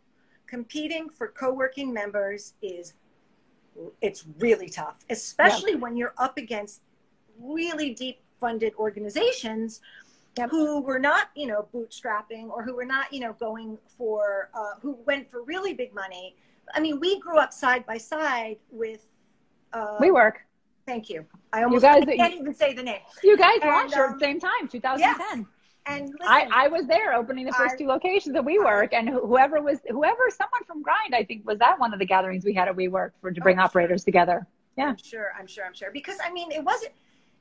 competing 0.47 1.09
for 1.09 1.29
co-working 1.29 1.93
members 1.93 2.53
is 2.61 2.93
it's 4.01 4.25
really 4.39 4.69
tough, 4.69 5.05
especially 5.09 5.71
yeah. 5.71 5.77
when 5.77 5.95
you're 5.95 6.13
up 6.17 6.37
against 6.37 6.81
really 7.39 7.93
deep 7.93 8.19
funded 8.39 8.73
organizations 8.75 9.79
yep. 10.37 10.49
who 10.49 10.81
were 10.81 10.99
not, 10.99 11.29
you 11.35 11.47
know, 11.47 11.67
bootstrapping 11.73 12.49
or 12.49 12.63
who 12.63 12.75
were 12.75 12.85
not, 12.85 13.11
you 13.13 13.21
know, 13.21 13.33
going 13.33 13.77
for, 13.97 14.49
uh, 14.53 14.73
who 14.81 14.97
went 15.05 15.31
for 15.31 15.43
really 15.43 15.73
big 15.73 15.93
money 15.95 16.35
I 16.73 16.79
mean, 16.79 16.99
we 16.99 17.19
grew 17.19 17.37
up 17.37 17.53
side 17.53 17.85
by 17.85 17.97
side 17.97 18.57
with. 18.71 19.07
Uh, 19.73 19.97
WeWork. 19.99 20.33
Thank 20.91 21.09
you. 21.09 21.25
I 21.53 21.63
almost 21.63 21.83
you 21.83 21.89
guys, 21.89 22.03
I 22.05 22.17
can't 22.17 22.33
even 22.33 22.53
say 22.53 22.73
the 22.73 22.83
name. 22.83 22.99
You 23.23 23.37
guys 23.37 23.59
and, 23.61 23.71
launched 23.71 23.95
um, 23.95 24.11
at 24.11 24.19
the 24.19 24.25
same 24.25 24.41
time, 24.41 24.67
2010. 24.69 25.39
Yes. 25.39 25.47
And 25.85 26.01
listen, 26.03 26.17
I, 26.21 26.49
I 26.53 26.67
was 26.67 26.85
there 26.85 27.13
opening 27.13 27.45
the 27.45 27.53
first 27.53 27.77
two 27.77 27.87
locations 27.87 28.35
at 28.35 28.43
WeWork, 28.43 28.89
and 28.91 29.07
whoever 29.07 29.61
was 29.61 29.79
whoever 29.87 30.23
someone 30.29 30.65
from 30.67 30.83
Grind, 30.83 31.15
I 31.15 31.23
think, 31.23 31.47
was 31.47 31.59
that 31.59 31.79
one 31.79 31.93
of 31.93 31.99
the 31.99 32.05
gatherings 32.05 32.43
we 32.43 32.53
had 32.53 32.67
at 32.67 32.75
WeWork 32.75 33.11
for 33.21 33.31
to 33.31 33.39
bring 33.39 33.57
oh, 33.57 33.63
operators 33.63 34.03
together. 34.03 34.45
Yeah, 34.77 34.89
I'm 34.89 34.97
sure. 34.97 35.31
I'm 35.39 35.47
sure. 35.47 35.65
I'm 35.65 35.73
sure. 35.73 35.91
Because 35.93 36.17
I 36.23 36.29
mean, 36.33 36.51
it 36.51 36.61
wasn't 36.61 36.91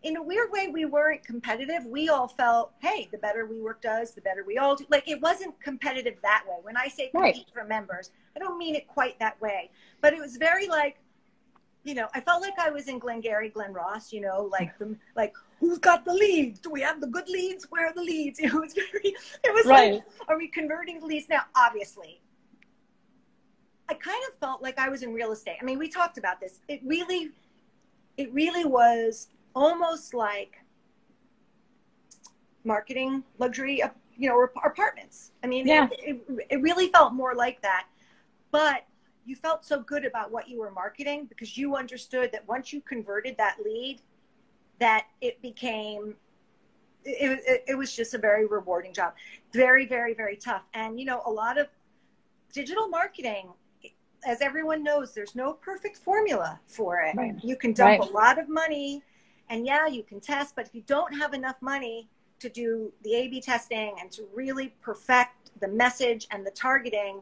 in 0.04 0.16
a 0.16 0.22
weird 0.22 0.50
way, 0.52 0.68
we 0.68 0.84
weren't 0.84 1.24
competitive. 1.24 1.84
We 1.84 2.08
all 2.08 2.28
felt, 2.28 2.72
hey, 2.78 3.08
the 3.10 3.18
better 3.18 3.46
WeWork 3.46 3.80
does, 3.82 4.12
the 4.12 4.22
better 4.22 4.44
we 4.46 4.58
all 4.58 4.76
do. 4.76 4.86
Like 4.88 5.08
it 5.08 5.20
wasn't 5.20 5.60
competitive 5.60 6.14
that 6.22 6.44
way. 6.46 6.56
When 6.62 6.76
I 6.76 6.86
say 6.86 7.08
compete 7.08 7.34
right. 7.34 7.46
for 7.52 7.64
members, 7.64 8.12
I 8.36 8.38
don't 8.38 8.56
mean 8.56 8.76
it 8.76 8.86
quite 8.86 9.18
that 9.18 9.40
way. 9.40 9.70
But 10.00 10.14
it 10.14 10.20
was 10.20 10.36
very 10.36 10.68
like, 10.68 10.98
you 11.82 11.94
know, 11.94 12.08
I 12.14 12.20
felt 12.20 12.42
like 12.42 12.58
I 12.58 12.70
was 12.70 12.88
in 12.88 12.98
Glengarry, 12.98 13.48
Glen 13.48 13.72
Ross, 13.72 14.12
you 14.12 14.20
know, 14.20 14.48
like 14.52 14.76
the 14.78 14.96
like 15.16 15.34
who's 15.58 15.78
got 15.78 16.04
the 16.04 16.12
leads? 16.12 16.60
Do 16.60 16.70
we 16.70 16.80
have 16.82 17.00
the 17.00 17.06
good 17.06 17.28
leads? 17.28 17.64
Where 17.70 17.86
are 17.86 17.94
the 17.94 18.02
leads? 18.02 18.40
You 18.40 18.48
know, 18.48 18.58
it 18.58 18.60
was 18.60 18.74
very 18.74 19.14
it 19.44 19.54
was 19.54 19.66
right. 19.66 19.94
like, 19.94 20.02
are 20.28 20.36
we 20.36 20.48
converting 20.48 21.00
the 21.00 21.06
leads? 21.06 21.28
Now, 21.28 21.42
obviously, 21.56 22.20
I 23.88 23.94
kind 23.94 24.22
of 24.28 24.38
felt 24.38 24.62
like 24.62 24.78
I 24.78 24.88
was 24.88 25.02
in 25.02 25.12
real 25.14 25.32
estate. 25.32 25.56
I 25.60 25.64
mean, 25.64 25.78
we 25.78 25.88
talked 25.88 26.18
about 26.18 26.40
this. 26.40 26.60
It 26.68 26.80
really 26.84 27.30
it 28.16 28.32
really 28.32 28.64
was 28.64 29.28
almost 29.54 30.12
like 30.12 30.58
marketing 32.64 33.24
luxury, 33.38 33.82
uh, 33.82 33.88
you 34.16 34.28
know, 34.28 34.46
apartments. 34.64 35.32
I 35.42 35.46
mean, 35.46 35.66
yeah. 35.66 35.88
it, 35.92 36.20
it, 36.28 36.46
it 36.50 36.62
really 36.62 36.88
felt 36.88 37.14
more 37.14 37.34
like 37.34 37.62
that. 37.62 37.86
But 38.50 38.84
you 39.24 39.36
felt 39.36 39.64
so 39.64 39.80
good 39.80 40.04
about 40.04 40.30
what 40.30 40.48
you 40.48 40.58
were 40.60 40.70
marketing 40.70 41.26
because 41.26 41.56
you 41.56 41.76
understood 41.76 42.30
that 42.32 42.46
once 42.48 42.72
you 42.72 42.80
converted 42.80 43.36
that 43.36 43.56
lead, 43.64 44.00
that 44.78 45.06
it 45.20 45.40
became 45.42 46.14
it, 47.04 47.40
it, 47.46 47.64
it, 47.68 47.74
was 47.74 47.96
just 47.96 48.12
a 48.12 48.18
very 48.18 48.44
rewarding 48.44 48.92
job 48.92 49.14
very 49.54 49.86
very 49.86 50.12
very 50.12 50.36
tough 50.36 50.64
and 50.74 51.00
you 51.00 51.06
know 51.06 51.22
a 51.24 51.30
lot 51.30 51.56
of 51.56 51.66
digital 52.52 52.88
marketing 52.88 53.48
as 54.26 54.42
everyone 54.42 54.82
knows 54.82 55.14
there's 55.14 55.34
no 55.34 55.54
perfect 55.54 55.96
formula 55.96 56.60
for 56.66 57.00
it 57.00 57.16
right. 57.16 57.42
you 57.42 57.56
can 57.56 57.72
dump 57.72 58.00
right. 58.00 58.10
a 58.10 58.12
lot 58.12 58.38
of 58.38 58.50
money 58.50 59.02
and 59.50 59.66
yeah, 59.66 59.88
you 59.88 60.04
can 60.04 60.20
test, 60.20 60.54
but 60.54 60.66
if 60.66 60.74
you 60.74 60.82
don't 60.86 61.12
have 61.12 61.34
enough 61.34 61.56
money 61.60 62.08
to 62.38 62.48
do 62.48 62.92
the 63.02 63.14
A 63.14 63.28
B 63.28 63.40
testing 63.40 63.96
and 64.00 64.10
to 64.12 64.26
really 64.32 64.72
perfect 64.80 65.50
the 65.60 65.68
message 65.68 66.28
and 66.30 66.46
the 66.46 66.52
targeting, 66.52 67.20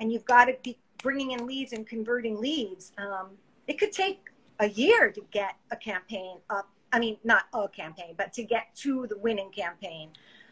and 0.00 0.12
you've 0.12 0.24
got 0.24 0.46
to 0.46 0.56
be 0.64 0.76
bringing 1.02 1.32
in 1.32 1.46
leads 1.46 1.72
and 1.72 1.86
converting 1.86 2.40
leads, 2.40 2.92
um, 2.98 3.30
it 3.66 3.78
could 3.78 3.92
take 3.92 4.30
a 4.58 4.68
year 4.68 5.10
to 5.10 5.22
get 5.30 5.56
a 5.70 5.76
campaign 5.76 6.38
up. 6.50 6.68
I 6.92 6.98
mean, 6.98 7.16
not 7.24 7.44
a 7.54 7.68
campaign, 7.68 8.14
but 8.16 8.32
to 8.34 8.42
get 8.42 8.74
to 8.76 9.06
the 9.06 9.16
winning 9.18 9.50
campaign. 9.50 10.10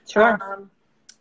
Sure. 0.08 0.38
Um, 0.40 0.70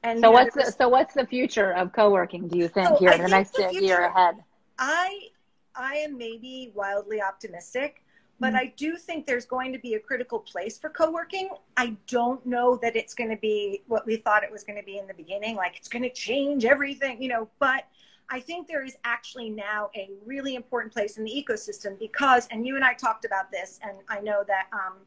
and 0.03 0.19
so 0.19 0.31
what's 0.31 0.55
the, 0.55 0.71
so 0.71 0.87
what's 0.87 1.13
the 1.13 1.25
future 1.25 1.73
of 1.73 1.91
co-working? 1.91 2.47
Do 2.47 2.57
you 2.57 2.67
think 2.67 2.89
so 2.89 2.97
here 2.97 3.11
in 3.11 3.21
the 3.21 3.27
next 3.27 3.53
the 3.53 3.67
future, 3.69 3.85
year 3.85 4.05
ahead? 4.05 4.35
I 4.77 5.29
I 5.75 5.95
am 5.95 6.17
maybe 6.17 6.71
wildly 6.75 7.21
optimistic. 7.21 8.03
But 8.39 8.53
mm-hmm. 8.53 8.57
I 8.57 8.73
do 8.77 8.97
think 8.97 9.25
there's 9.25 9.45
going 9.45 9.73
to 9.73 9.79
be 9.79 9.95
a 9.95 9.99
critical 9.99 10.39
place 10.39 10.77
for 10.77 10.89
co 10.89 11.09
working. 11.11 11.49
I 11.75 11.95
don't 12.07 12.45
know 12.45 12.77
that 12.77 12.95
it's 12.95 13.13
going 13.13 13.29
to 13.29 13.37
be 13.37 13.81
what 13.87 14.05
we 14.05 14.17
thought 14.17 14.43
it 14.43 14.51
was 14.51 14.63
going 14.63 14.77
to 14.77 14.85
be 14.85 14.97
in 14.97 15.07
the 15.07 15.13
beginning, 15.13 15.55
like 15.55 15.75
it's 15.75 15.87
going 15.87 16.03
to 16.03 16.11
change 16.11 16.65
everything, 16.65 17.21
you 17.21 17.29
know, 17.29 17.49
but 17.59 17.85
I 18.29 18.39
think 18.39 18.67
there 18.67 18.83
is 18.83 18.97
actually 19.03 19.49
now 19.49 19.89
a 19.95 20.09
really 20.25 20.55
important 20.55 20.93
place 20.93 21.17
in 21.17 21.23
the 21.23 21.31
ecosystem 21.31 21.97
because, 21.97 22.47
and 22.51 22.65
you 22.65 22.75
and 22.75 22.83
I 22.83 22.93
talked 22.93 23.25
about 23.25 23.51
this, 23.51 23.79
and 23.81 23.97
I 24.09 24.19
know 24.19 24.43
that 24.47 24.67
um, 24.73 24.97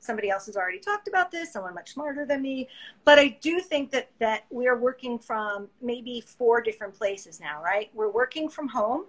somebody 0.00 0.28
else 0.30 0.46
has 0.46 0.56
already 0.56 0.80
talked 0.80 1.06
about 1.06 1.30
this, 1.30 1.52
someone 1.52 1.74
much 1.74 1.92
smarter 1.92 2.26
than 2.26 2.42
me, 2.42 2.68
but 3.04 3.18
I 3.18 3.38
do 3.40 3.60
think 3.60 3.90
that 3.92 4.10
that 4.18 4.44
we 4.50 4.66
are 4.66 4.76
working 4.76 5.18
from 5.18 5.68
maybe 5.80 6.20
four 6.20 6.60
different 6.60 6.94
places 6.94 7.40
now, 7.40 7.62
right? 7.62 7.90
We're 7.94 8.10
working 8.10 8.48
from 8.48 8.68
home, 8.68 9.04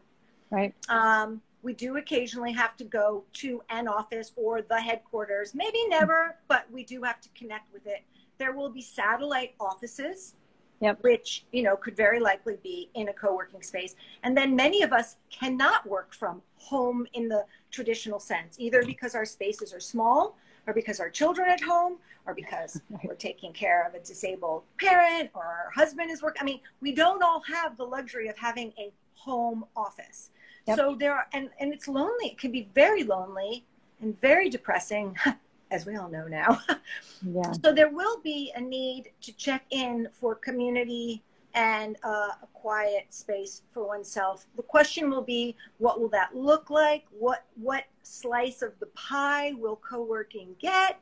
right? 0.52 0.74
Um, 0.90 1.42
we 1.64 1.74
do 1.74 1.98
occasionally 1.98 2.52
have 2.54 2.76
to 2.78 2.84
go 2.84 3.24
to 3.34 3.62
an 3.70 3.88
office 3.88 4.32
or 4.36 4.62
the 4.62 4.80
headquarters. 4.80 5.54
Maybe 5.54 5.88
never, 5.88 6.38
but 6.48 6.66
we 6.72 6.84
do 6.84 7.04
have 7.04 7.22
to 7.22 7.30
connect 7.30 7.72
with 7.72 7.86
it. 7.88 8.04
There 8.38 8.54
will 8.54 8.70
be 8.70 8.82
satellite 8.82 9.54
offices, 9.60 10.36
yep. 10.82 11.02
which 11.02 11.46
you 11.52 11.64
know 11.64 11.76
could 11.76 11.96
very 11.96 12.20
likely 12.20 12.58
be 12.62 12.90
in 12.96 13.08
a 13.10 13.14
co-working 13.14 13.62
space. 13.62 13.96
And 14.24 14.36
then 14.36 14.56
many 14.56 14.82
of 14.82 14.92
us 14.92 15.18
cannot 15.30 15.88
work 15.88 16.14
from 16.14 16.42
home 16.58 17.08
in 17.14 17.30
the 17.30 17.46
traditional 17.72 18.20
sense, 18.20 18.58
either 18.60 18.84
because 18.84 19.16
our 19.16 19.26
spaces 19.26 19.74
are 19.74 19.80
small, 19.80 20.36
or 20.68 20.74
because 20.74 21.00
our 21.00 21.10
children 21.10 21.50
at 21.50 21.62
home, 21.62 21.98
or 22.26 22.34
because 22.34 22.82
we're 23.04 23.16
taking 23.16 23.54
care 23.54 23.88
of 23.88 23.94
a 23.94 24.00
disabled 24.00 24.64
parent, 24.80 25.30
or 25.34 25.44
our 25.44 25.72
husband 25.74 26.12
is 26.12 26.22
working. 26.22 26.42
I 26.42 26.46
mean, 26.46 26.60
we 26.82 26.92
don't 26.92 27.24
all 27.24 27.42
have 27.42 27.78
the 27.78 27.86
luxury 27.86 28.28
of 28.28 28.38
having 28.38 28.74
a 28.78 28.92
home 29.16 29.66
office. 29.76 30.32
Yep. 30.68 30.78
So 30.78 30.96
there 31.00 31.16
are, 31.16 31.28
and, 31.34 31.50
and 31.60 31.74
it's 31.74 31.88
lonely. 31.88 32.28
It 32.28 32.38
can 32.38 32.52
be 32.52 32.70
very 32.76 33.04
lonely 33.04 33.66
and 34.02 34.20
very 34.22 34.50
depressing, 34.50 35.18
as 35.72 35.86
we 35.86 35.96
all 35.96 36.10
know 36.10 36.28
now. 36.28 36.60
yeah. 37.26 37.52
So 37.64 37.74
there 37.74 37.90
will 37.90 38.20
be 38.22 38.52
a 38.56 38.62
need 38.62 39.12
to 39.22 39.32
check 39.34 39.64
in 39.72 40.10
for 40.14 40.36
community 40.36 41.24
and 41.54 41.98
uh, 42.04 42.30
a 42.44 42.48
quiet 42.54 43.14
space 43.14 43.64
for 43.72 43.88
oneself. 43.88 44.46
The 44.56 44.64
question 44.64 45.10
will 45.10 45.24
be, 45.24 45.56
what 45.80 46.00
will 46.00 46.10
that 46.10 46.36
look 46.36 46.70
like? 46.70 47.06
What 47.12 47.46
what 47.56 47.86
slice 48.04 48.62
of 48.62 48.78
the 48.80 48.86
pie 48.88 49.54
will 49.58 49.78
co-working 49.78 50.56
get? 50.60 51.00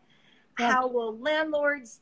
Yep. 0.59 0.71
How 0.71 0.87
will 0.87 1.17
landlords? 1.17 1.99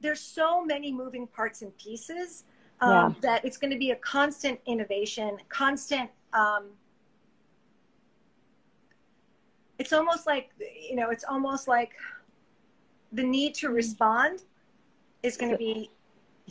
There's 0.00 0.20
so 0.20 0.64
many 0.64 0.92
moving 0.92 1.26
parts 1.26 1.62
and 1.62 1.76
pieces 1.76 2.44
um, 2.80 2.90
yeah. 2.90 3.12
that 3.20 3.44
it's 3.44 3.58
going 3.58 3.70
to 3.70 3.78
be 3.78 3.90
a 3.90 3.96
constant 3.96 4.58
innovation, 4.66 5.36
constant 5.48 6.10
um, 6.32 6.70
it's 9.80 9.94
almost 9.94 10.26
like 10.26 10.50
you 10.88 10.94
know 10.94 11.10
it's 11.10 11.24
almost 11.24 11.66
like 11.66 11.92
the 13.12 13.22
need 13.22 13.54
to 13.54 13.70
respond 13.70 14.42
is 15.22 15.36
going 15.36 15.50
to 15.50 15.58
be 15.58 15.90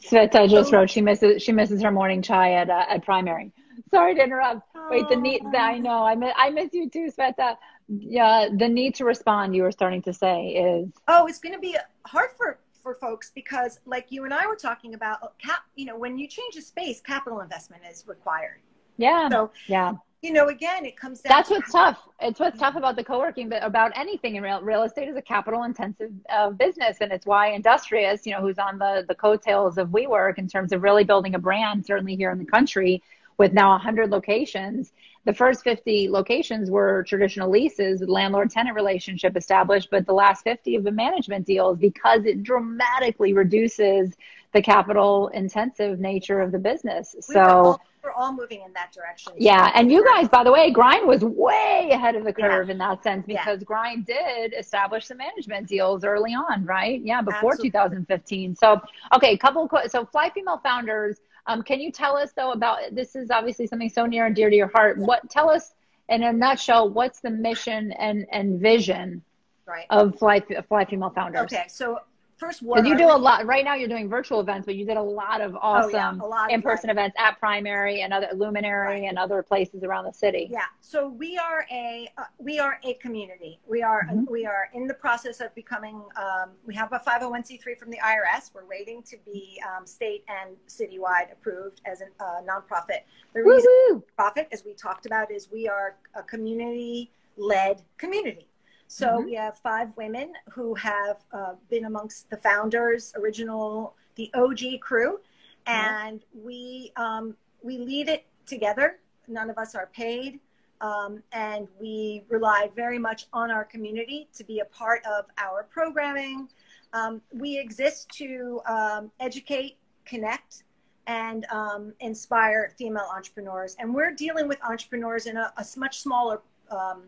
Sveta 0.02 0.50
just 0.50 0.74
wrote 0.74 0.90
she 0.90 1.02
misses 1.02 1.42
she 1.44 1.52
misses 1.52 1.82
her 1.84 1.92
morning 1.92 2.22
chai 2.22 2.54
at 2.54 2.70
uh, 2.70 2.86
at 2.90 3.06
primary. 3.06 3.52
Sorry 3.92 4.16
to 4.16 4.24
interrupt. 4.24 4.62
Wait, 4.90 5.08
the 5.10 5.16
need 5.16 5.42
I 5.56 5.78
know 5.78 6.04
I 6.04 6.16
miss 6.16 6.34
I 6.36 6.50
miss 6.50 6.74
you 6.74 6.90
too, 6.90 7.10
Sveta. 7.16 7.56
Yeah, 7.88 8.50
the 8.52 8.68
need 8.68 8.96
to 8.96 9.06
respond 9.06 9.56
you 9.56 9.64
were 9.64 9.72
starting 9.72 10.02
to 10.04 10.14
say 10.14 10.48
is 10.48 10.90
oh, 11.08 11.28
it's 11.28 11.40
going 11.40 11.54
to 11.54 11.60
be 11.60 11.78
hard 12.06 12.32
for 12.38 12.60
for 12.82 12.96
folks 12.96 13.32
because 13.36 13.80
like 13.86 14.08
you 14.10 14.26
and 14.26 14.34
I 14.34 14.48
were 14.48 14.56
talking 14.56 14.96
about 14.96 15.38
cap. 15.38 15.64
You 15.76 15.86
know, 15.86 15.98
when 15.98 16.18
you 16.18 16.28
change 16.28 16.56
a 16.56 16.62
space, 16.62 17.00
capital 17.02 17.42
investment 17.42 17.84
is 17.90 18.06
required. 18.08 18.62
Yeah. 18.98 19.30
So 19.30 19.52
yeah, 19.68 19.94
you 20.22 20.34
know, 20.34 20.48
again, 20.50 20.86
it 20.86 20.98
comes 20.98 21.22
down. 21.22 21.32
That's 21.32 21.50
what's 21.50 21.72
tough. 21.72 22.00
It's 22.20 22.40
what's 22.40 22.60
tough 22.60 22.76
about 22.76 22.96
the 22.98 23.04
co-working, 23.04 23.48
but 23.48 23.64
about 23.64 23.92
anything 23.96 24.36
in 24.36 24.44
real 24.44 24.62
real 24.62 24.84
estate 24.84 25.08
is 25.08 25.16
a 25.16 25.22
capital 25.22 25.64
intensive 25.64 26.12
uh, 26.30 26.50
business, 26.50 26.98
and 27.00 27.12
it's 27.12 27.26
why 27.26 27.52
Industrious, 27.52 28.26
you 28.26 28.34
know, 28.34 28.42
who's 28.42 28.60
on 28.60 28.78
the 28.78 29.06
the 29.08 29.16
coattails 29.16 29.78
of 29.78 29.90
WeWork 29.90 30.38
in 30.38 30.48
terms 30.48 30.74
of 30.74 30.84
really 30.84 31.06
building 31.06 31.36
a 31.36 31.40
brand, 31.40 31.86
certainly 31.86 32.16
here 32.16 32.32
in 32.32 32.38
the 32.38 32.46
country, 32.46 33.02
with 33.40 33.54
now 33.54 33.72
100 33.72 34.12
locations. 34.12 34.92
The 35.26 35.34
first 35.34 35.64
50 35.64 36.10
locations 36.10 36.70
were 36.70 37.04
traditional 37.04 37.50
leases 37.50 38.02
with 38.02 38.10
landlord 38.10 38.52
tenant 38.52 38.76
relationship 38.76 39.36
established, 39.36 39.90
but 39.90 40.06
the 40.06 40.14
last 40.14 40.44
50 40.44 40.74
have 40.76 40.84
been 40.84 40.96
management 40.96 41.48
deals 41.48 41.80
because 41.80 42.26
it 42.26 42.44
dramatically 42.44 43.34
reduces 43.34 44.16
the 44.54 44.62
capital 44.62 45.30
intensive 45.30 46.00
nature 46.00 46.42
of 46.42 46.52
the 46.52 46.60
business. 46.60 47.16
We 47.28 47.34
so 47.34 47.80
we're 48.04 48.12
all 48.12 48.34
moving 48.34 48.62
in 48.66 48.72
that 48.74 48.92
direction. 48.94 49.34
Yeah. 49.38 49.72
And 49.76 49.92
you 49.92 50.06
guys, 50.06 50.30
by 50.30 50.44
the 50.44 50.52
way, 50.52 50.72
Grind 50.72 51.08
was 51.08 51.22
way 51.22 51.90
ahead 51.92 52.16
of 52.16 52.24
the 52.24 52.34
curve 52.34 52.68
yeah. 52.68 52.72
in 52.72 52.78
that 52.78 53.04
sense 53.04 53.26
because 53.26 53.60
yeah. 53.60 53.66
Grind 53.66 54.06
did 54.06 54.54
establish 54.58 55.06
some 55.06 55.18
management 55.18 55.68
deals 55.68 56.04
early 56.04 56.32
on, 56.32 56.66
right? 56.66 57.02
Yeah, 57.04 57.22
before 57.22 57.52
Absolutely. 57.52 57.72
2015. 57.72 58.56
So, 58.56 58.82
okay, 59.16 59.34
a 59.34 59.38
couple 59.38 59.64
of, 59.64 59.70
questions. 59.70 59.92
so 59.92 60.06
Fly 60.06 60.30
Female 60.30 60.60
Founders, 60.64 61.20
um, 61.50 61.64
can 61.64 61.80
you 61.80 61.92
tell 61.92 62.16
us 62.16 62.32
though 62.34 62.52
about, 62.52 62.78
this 62.92 63.16
is 63.16 63.32
obviously 63.32 63.66
something 63.66 63.90
so 63.90 64.06
near 64.06 64.28
and 64.28 64.36
dear 64.36 64.50
to 64.50 64.56
your 64.56 64.68
heart. 64.68 65.00
What, 65.00 65.30
tell 65.30 65.50
us 65.50 65.74
in 66.08 66.22
a 66.22 66.32
nutshell, 66.32 66.90
what's 66.90 67.22
the 67.22 67.32
mission 67.32 67.92
and, 67.94 68.28
and 68.32 68.60
vision 68.60 69.24
right. 69.66 69.88
of 69.90 70.18
Fly, 70.20 70.42
Fly 70.68 70.86
Female 70.86 71.10
Founders? 71.10 71.42
Okay. 71.42 71.66
So 71.68 72.00
first 72.40 72.62
what 72.62 72.86
you 72.86 72.98
do 72.98 73.08
a 73.08 73.14
lot 73.14 73.46
right 73.46 73.66
now 73.66 73.76
you're 73.76 73.90
doing 73.90 74.10
virtual 74.10 74.40
events 74.40 74.66
but 74.66 74.76
you 74.76 74.86
did 74.86 74.98
a 74.98 75.02
lot 75.02 75.42
of 75.42 75.56
awesome 75.56 76.22
oh, 76.24 76.48
yeah, 76.48 76.56
in-person 76.56 76.90
events 76.90 77.16
at 77.20 77.38
primary 77.40 78.02
and 78.02 78.14
other 78.14 78.30
luminary 78.34 79.02
right. 79.02 79.10
and 79.10 79.20
other 79.20 79.44
places 79.44 79.84
around 79.84 80.06
the 80.06 80.14
city. 80.14 80.48
Yeah 80.52 80.62
so 80.90 81.08
we 81.08 81.38
are 81.38 81.68
a 81.72 82.10
uh, 82.18 82.24
we 82.40 82.58
are 82.58 82.80
a 82.84 82.96
community. 82.96 83.60
We 83.68 83.84
are 83.84 84.06
mm-hmm. 84.06 84.24
we 84.28 84.48
are 84.48 84.70
in 84.74 84.88
the 84.88 84.94
process 84.96 85.40
of 85.40 85.54
becoming 85.54 86.02
um, 86.16 86.50
we 86.66 86.74
have 86.74 86.92
a 86.94 87.00
501c3 87.00 87.78
from 87.78 87.92
the 87.92 88.00
irs 88.00 88.50
we're 88.56 88.66
waiting 88.66 89.04
to 89.04 89.18
be 89.24 89.62
um, 89.70 89.86
state 89.86 90.26
and 90.28 90.56
citywide 90.68 91.32
approved 91.32 91.82
as 91.86 92.02
a 92.02 92.06
uh, 92.24 92.42
nonprofit. 92.42 93.02
The 93.36 93.44
reason 93.44 94.02
profit 94.16 94.48
as 94.52 94.66
we 94.66 94.74
talked 94.74 95.06
about 95.06 95.32
is 95.32 95.50
we 95.52 95.68
are 95.68 95.96
a 96.16 96.24
community 96.24 97.12
led 97.38 97.84
community 98.00 98.49
so 98.92 99.08
mm-hmm. 99.08 99.26
we 99.26 99.36
have 99.36 99.56
five 99.60 99.96
women 99.98 100.34
who 100.52 100.74
have 100.74 101.18
uh, 101.32 101.54
been 101.70 101.86
amongst 101.86 102.28
the 102.32 102.38
founders, 102.38 103.14
original, 103.16 103.96
the 104.16 104.32
OG 104.34 104.82
crew, 104.82 105.20
and 105.68 106.22
mm-hmm. 106.22 106.46
we 106.46 106.92
um, 106.96 107.36
we 107.62 107.78
lead 107.78 108.10
it 108.10 108.26
together. 108.48 108.98
None 109.28 109.52
of 109.52 109.60
us 109.60 109.76
are 109.76 109.92
paid, 109.94 110.40
um, 110.82 111.22
and 111.34 111.68
we 111.80 112.24
rely 112.30 112.72
very 112.76 112.98
much 112.98 113.28
on 113.32 113.52
our 113.52 113.64
community 113.64 114.28
to 114.34 114.44
be 114.44 114.60
a 114.60 114.66
part 114.66 115.06
of 115.06 115.26
our 115.38 115.68
programming. 115.70 116.50
Um, 116.92 117.22
we 117.32 117.60
exist 117.60 118.10
to 118.14 118.60
um, 118.66 119.12
educate, 119.20 119.78
connect, 120.04 120.64
and 121.06 121.46
um, 121.52 121.94
inspire 122.00 122.74
female 122.76 123.08
entrepreneurs. 123.16 123.76
And 123.78 123.94
we're 123.94 124.16
dealing 124.16 124.48
with 124.48 124.58
entrepreneurs 124.64 125.28
in 125.28 125.38
a, 125.38 125.54
a 125.58 125.66
much 125.78 126.00
smaller 126.00 126.42
um, 126.72 127.04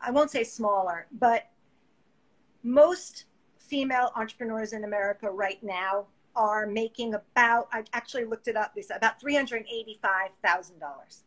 I 0.00 0.10
won't 0.10 0.30
say 0.30 0.44
smaller, 0.44 1.06
but 1.12 1.48
most 2.62 3.24
female 3.58 4.12
entrepreneurs 4.16 4.72
in 4.72 4.84
America 4.84 5.30
right 5.30 5.62
now 5.62 6.06
are 6.36 6.66
making 6.66 7.14
about, 7.14 7.68
I 7.72 7.82
actually 7.92 8.24
looked 8.24 8.48
it 8.48 8.56
up, 8.56 8.72
Lisa, 8.76 8.94
about 8.94 9.20
$385,000. 9.20 11.22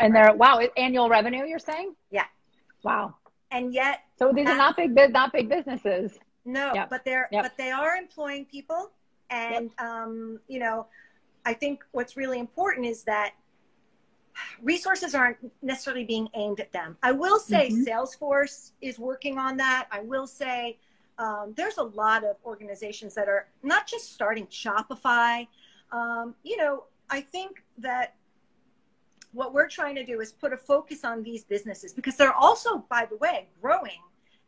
And 0.00 0.14
they're, 0.14 0.34
wow, 0.34 0.60
annual 0.76 1.08
revenue, 1.08 1.46
you're 1.46 1.60
saying? 1.60 1.94
Yeah. 2.10 2.24
Wow. 2.82 3.14
And 3.52 3.72
yet. 3.72 4.00
So 4.18 4.32
these 4.34 4.48
are 4.48 4.56
not 4.56 4.76
big, 4.76 4.94
not 5.12 5.32
big 5.32 5.48
businesses. 5.48 6.18
No, 6.44 6.72
yep. 6.74 6.90
but 6.90 7.04
they're, 7.04 7.28
yep. 7.30 7.44
but 7.44 7.56
they 7.56 7.70
are 7.70 7.94
employing 7.94 8.46
people. 8.46 8.90
And, 9.30 9.70
yep. 9.78 9.88
um, 9.88 10.40
you 10.48 10.58
know, 10.58 10.86
I 11.44 11.54
think 11.54 11.84
what's 11.92 12.16
really 12.16 12.40
important 12.40 12.86
is 12.86 13.04
that 13.04 13.34
resources 14.62 15.14
aren't 15.14 15.36
necessarily 15.62 16.04
being 16.04 16.28
aimed 16.34 16.60
at 16.60 16.72
them. 16.72 16.96
I 17.02 17.12
will 17.12 17.38
say 17.38 17.70
mm-hmm. 17.70 17.84
Salesforce 17.84 18.72
is 18.80 18.98
working 18.98 19.38
on 19.38 19.56
that. 19.58 19.88
I 19.90 20.00
will 20.00 20.26
say 20.26 20.78
um, 21.18 21.54
there's 21.56 21.78
a 21.78 21.82
lot 21.82 22.24
of 22.24 22.36
organizations 22.44 23.14
that 23.14 23.28
are 23.28 23.46
not 23.62 23.86
just 23.86 24.12
starting 24.12 24.46
Shopify. 24.46 25.46
Um, 25.90 26.34
you 26.42 26.56
know, 26.56 26.84
I 27.10 27.20
think 27.20 27.62
that 27.78 28.14
what 29.32 29.54
we're 29.54 29.68
trying 29.68 29.94
to 29.94 30.04
do 30.04 30.20
is 30.20 30.32
put 30.32 30.52
a 30.52 30.56
focus 30.56 31.04
on 31.04 31.22
these 31.22 31.44
businesses 31.44 31.92
because 31.92 32.16
they're 32.16 32.34
also, 32.34 32.78
by 32.90 33.06
the 33.08 33.16
way, 33.16 33.48
growing 33.60 34.00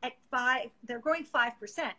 at 0.03 0.13
five, 0.31 0.69
they're 0.87 0.99
growing 0.99 1.25
5%, 1.25 1.53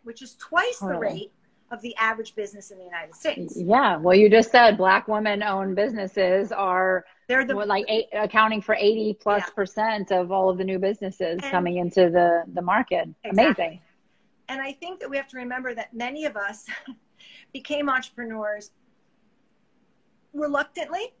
which 0.04 0.22
is 0.22 0.34
twice 0.36 0.78
the 0.78 0.96
rate 0.98 1.32
of 1.72 1.80
the 1.82 1.94
average 1.96 2.36
business 2.36 2.70
in 2.70 2.78
the 2.78 2.84
United 2.84 3.14
States. 3.14 3.54
Yeah. 3.56 3.96
Well, 3.96 4.16
you 4.16 4.30
just 4.30 4.52
said 4.52 4.76
black 4.76 5.08
women 5.08 5.42
owned 5.42 5.74
businesses 5.74 6.52
are 6.52 7.04
they're 7.28 7.44
the, 7.44 7.54
like 7.54 7.84
eight, 7.88 8.06
accounting 8.12 8.62
for 8.62 8.74
80 8.74 9.14
plus 9.20 9.42
yeah. 9.46 9.54
percent 9.54 10.12
of 10.12 10.30
all 10.30 10.48
of 10.48 10.58
the 10.58 10.64
new 10.64 10.78
businesses 10.78 11.40
and 11.42 11.42
coming 11.42 11.78
into 11.78 12.10
the, 12.10 12.44
the 12.54 12.62
market. 12.62 13.08
Exactly. 13.24 13.64
Amazing. 13.64 13.80
And 14.48 14.60
I 14.60 14.72
think 14.72 15.00
that 15.00 15.10
we 15.10 15.16
have 15.16 15.26
to 15.28 15.36
remember 15.36 15.74
that 15.74 15.92
many 15.92 16.24
of 16.24 16.36
us 16.36 16.66
became 17.52 17.88
entrepreneurs 17.88 18.70
reluctantly. 20.32 21.12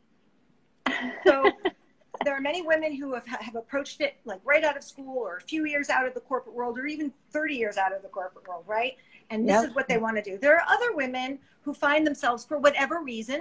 So 1.26 1.50
there 2.24 2.36
are 2.36 2.40
many 2.40 2.62
women 2.62 2.94
who 2.94 3.14
have, 3.14 3.26
have 3.26 3.56
approached 3.56 4.00
it 4.00 4.14
like 4.24 4.40
right 4.44 4.62
out 4.62 4.76
of 4.76 4.84
school 4.84 5.18
or 5.18 5.38
a 5.38 5.40
few 5.40 5.66
years 5.66 5.90
out 5.90 6.06
of 6.06 6.14
the 6.14 6.20
corporate 6.20 6.54
world 6.54 6.78
or 6.78 6.86
even 6.86 7.12
30 7.32 7.56
years 7.56 7.76
out 7.76 7.92
of 7.92 8.02
the 8.02 8.08
corporate 8.08 8.46
world, 8.46 8.64
right? 8.68 8.96
and 9.30 9.48
this 9.48 9.54
yep. 9.54 9.70
is 9.70 9.74
what 9.74 9.88
they 9.88 9.98
want 9.98 10.16
to 10.16 10.22
do. 10.22 10.38
There 10.38 10.56
are 10.56 10.64
other 10.68 10.94
women 10.94 11.38
who 11.62 11.74
find 11.74 12.06
themselves, 12.06 12.44
for 12.44 12.58
whatever 12.58 13.00
reason, 13.00 13.40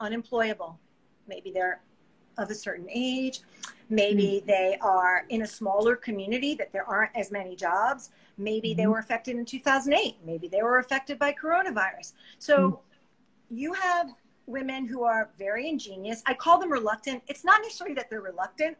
unemployable. 0.00 0.78
Maybe 1.28 1.50
they're 1.50 1.80
of 2.38 2.50
a 2.50 2.54
certain 2.54 2.88
age. 2.90 3.40
Maybe 3.90 4.38
mm-hmm. 4.38 4.46
they 4.46 4.78
are 4.80 5.24
in 5.28 5.42
a 5.42 5.46
smaller 5.46 5.96
community 5.96 6.54
that 6.54 6.72
there 6.72 6.88
aren't 6.88 7.14
as 7.14 7.30
many 7.30 7.54
jobs. 7.54 8.10
Maybe 8.38 8.70
mm-hmm. 8.70 8.78
they 8.78 8.86
were 8.86 8.98
affected 8.98 9.36
in 9.36 9.44
2008. 9.44 10.16
Maybe 10.24 10.48
they 10.48 10.62
were 10.62 10.78
affected 10.78 11.18
by 11.18 11.32
coronavirus. 11.32 12.12
So 12.38 12.56
mm-hmm. 12.56 13.56
you 13.56 13.72
have 13.74 14.10
women 14.46 14.86
who 14.86 15.04
are 15.04 15.30
very 15.38 15.68
ingenious. 15.68 16.22
I 16.26 16.34
call 16.34 16.58
them 16.58 16.70
reluctant. 16.70 17.22
It's 17.28 17.44
not 17.44 17.62
necessarily 17.62 17.94
that 17.94 18.10
they're 18.10 18.20
reluctant 18.20 18.76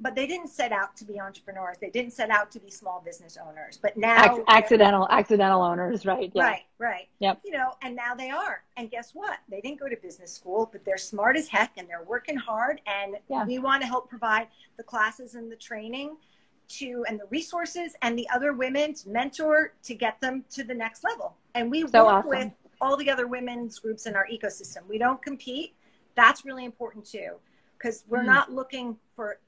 but 0.00 0.14
they 0.14 0.26
didn't 0.26 0.48
set 0.48 0.72
out 0.72 0.96
to 0.96 1.04
be 1.04 1.20
entrepreneurs. 1.20 1.76
They 1.78 1.90
didn't 1.90 2.12
set 2.12 2.30
out 2.30 2.50
to 2.52 2.60
be 2.60 2.70
small 2.70 3.02
business 3.04 3.36
owners. 3.46 3.78
But 3.80 3.96
now 3.96 4.34
Ac- 4.34 4.42
accidental 4.48 5.06
accidental 5.10 5.62
owners, 5.62 6.06
right? 6.06 6.32
Yeah. 6.34 6.42
Right, 6.42 6.62
right. 6.78 7.08
Yep. 7.18 7.42
You 7.44 7.52
know, 7.52 7.74
and 7.82 7.94
now 7.94 8.14
they 8.14 8.30
are. 8.30 8.62
And 8.76 8.90
guess 8.90 9.10
what? 9.14 9.38
They 9.50 9.60
didn't 9.60 9.78
go 9.78 9.88
to 9.88 9.96
business 9.96 10.32
school, 10.32 10.68
but 10.72 10.84
they're 10.84 10.98
smart 10.98 11.36
as 11.36 11.48
heck 11.48 11.72
and 11.76 11.86
they're 11.86 12.04
working 12.04 12.36
hard. 12.36 12.80
And 12.86 13.16
yeah. 13.28 13.44
we 13.44 13.58
want 13.58 13.82
to 13.82 13.86
help 13.86 14.08
provide 14.08 14.48
the 14.78 14.82
classes 14.82 15.34
and 15.34 15.52
the 15.52 15.56
training 15.56 16.16
to 16.68 17.04
and 17.08 17.18
the 17.20 17.26
resources 17.30 17.94
and 18.02 18.18
the 18.18 18.28
other 18.30 18.52
women 18.54 18.94
to 18.94 19.08
mentor 19.08 19.74
to 19.82 19.94
get 19.94 20.20
them 20.20 20.44
to 20.50 20.64
the 20.64 20.74
next 20.74 21.04
level. 21.04 21.36
And 21.54 21.70
we 21.70 21.86
so 21.88 22.04
work 22.04 22.24
awesome. 22.24 22.28
with 22.30 22.52
all 22.80 22.96
the 22.96 23.10
other 23.10 23.26
women's 23.26 23.78
groups 23.78 24.06
in 24.06 24.14
our 24.14 24.26
ecosystem. 24.32 24.88
We 24.88 24.96
don't 24.96 25.20
compete. 25.20 25.74
That's 26.14 26.44
really 26.46 26.64
important 26.64 27.04
too, 27.04 27.32
because 27.76 28.04
we're 28.08 28.22
mm. 28.22 28.26
not 28.26 28.50
looking 28.50 28.96
for. 29.14 29.38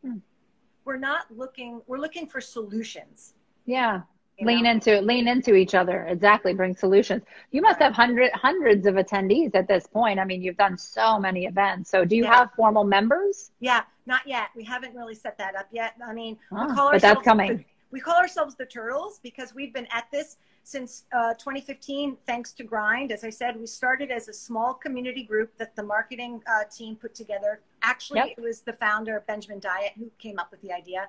We're 0.93 0.99
not 0.99 1.25
looking 1.35 1.81
we're 1.87 1.97
looking 1.97 2.27
for 2.27 2.43
solutions. 2.43 3.33
Yeah. 3.65 4.03
Lean 4.43 4.65
know? 4.65 4.73
into 4.73 5.01
lean 5.01 5.27
into 5.27 5.55
each 5.55 5.75
other. 5.75 6.05
Exactly. 6.05 6.53
Bring 6.53 6.77
solutions. 6.77 7.23
You 7.51 7.63
must 7.63 7.79
have 7.79 7.95
hundred 7.95 8.31
hundreds 8.35 8.87
of 8.87 8.97
attendees 8.97 9.55
at 9.55 9.67
this 9.67 9.87
point. 9.87 10.19
I 10.19 10.27
mean 10.27 10.43
you've 10.43 10.59
done 10.59 10.77
so 10.77 11.19
many 11.19 11.47
events. 11.47 11.89
So 11.89 12.05
do 12.05 12.15
you 12.15 12.25
yeah. 12.25 12.41
have 12.41 12.51
formal 12.55 12.85
members? 12.85 13.53
Yeah. 13.61 13.85
Not 14.05 14.21
yet. 14.27 14.49
We 14.55 14.65
haven't 14.65 14.95
really 14.95 15.15
set 15.15 15.39
that 15.39 15.57
up 15.57 15.69
yet. 15.73 15.95
I 16.07 16.13
mean 16.13 16.37
oh, 16.53 16.67
we 16.67 16.75
call 16.75 16.91
but 16.91 17.01
that's 17.01 17.23
coming. 17.23 17.65
we 17.91 17.99
call 17.99 18.17
ourselves 18.17 18.55
the 18.55 18.67
turtles 18.67 19.19
because 19.23 19.55
we've 19.55 19.73
been 19.73 19.89
at 19.91 20.09
this 20.13 20.37
since 20.63 21.05
uh, 21.15 21.33
2015 21.39 22.19
thanks 22.27 22.53
to 22.53 22.65
grind. 22.65 23.13
As 23.13 23.25
i 23.25 23.31
said 23.31 23.59
we 23.59 23.67
started 23.67 24.11
as 24.11 24.29
a 24.29 24.35
small 24.35 24.75
community 24.75 25.23
group 25.23 25.57
that 25.57 25.75
the 25.75 25.83
marketing 25.83 26.43
uh, 26.47 26.65
team 26.71 26.97
put 26.97 27.15
together 27.15 27.61
actually 27.83 28.18
yep. 28.18 28.29
it 28.37 28.40
was 28.40 28.61
the 28.61 28.73
founder 28.73 29.23
benjamin 29.27 29.61
Dyett 29.61 29.92
who 29.97 30.11
came 30.18 30.38
up 30.38 30.51
with 30.51 30.61
the 30.62 30.73
idea 30.73 31.09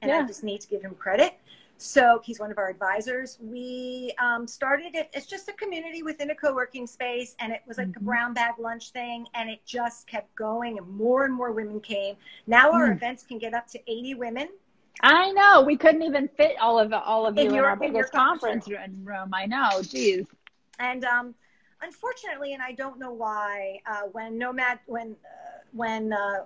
and 0.00 0.10
yeah. 0.10 0.18
i 0.18 0.26
just 0.26 0.44
need 0.44 0.60
to 0.60 0.68
give 0.68 0.82
him 0.82 0.94
credit 0.94 1.38
so 1.78 2.20
he's 2.22 2.38
one 2.38 2.50
of 2.50 2.58
our 2.58 2.68
advisors 2.68 3.38
we 3.40 4.12
um, 4.18 4.46
started 4.46 4.94
it 4.94 5.10
it's 5.12 5.26
just 5.26 5.48
a 5.48 5.52
community 5.52 6.02
within 6.02 6.30
a 6.30 6.34
co-working 6.34 6.86
space 6.86 7.34
and 7.40 7.52
it 7.52 7.62
was 7.66 7.78
like 7.78 7.88
mm-hmm. 7.88 8.02
a 8.02 8.04
brown 8.04 8.34
bag 8.34 8.54
lunch 8.58 8.90
thing 8.90 9.26
and 9.34 9.50
it 9.50 9.60
just 9.66 10.06
kept 10.06 10.32
going 10.34 10.78
and 10.78 10.88
more 10.88 11.24
and 11.24 11.34
more 11.34 11.50
women 11.52 11.80
came 11.80 12.16
now 12.46 12.70
our 12.70 12.88
mm. 12.88 12.92
events 12.92 13.24
can 13.24 13.38
get 13.38 13.54
up 13.54 13.66
to 13.66 13.80
80 13.90 14.14
women 14.14 14.48
I 15.00 15.30
know 15.32 15.62
we 15.62 15.76
couldn't 15.76 16.02
even 16.02 16.28
fit 16.28 16.56
all 16.60 16.78
of 16.78 16.92
all 16.92 17.26
of 17.26 17.36
you 17.36 17.46
in, 17.46 17.54
your, 17.54 17.64
in 17.64 17.70
our 17.70 17.76
biggest 17.76 18.12
conference 18.12 18.68
room. 18.68 19.30
I 19.32 19.46
know, 19.46 19.82
geez. 19.82 20.26
And 20.78 21.04
um, 21.04 21.34
unfortunately, 21.80 22.52
and 22.54 22.62
I 22.62 22.72
don't 22.72 22.98
know 22.98 23.12
why, 23.12 23.80
uh, 23.86 24.02
when 24.12 24.38
Nomad, 24.38 24.80
when 24.86 25.16
uh, 25.24 25.51
when 25.72 26.12
uh, 26.12 26.44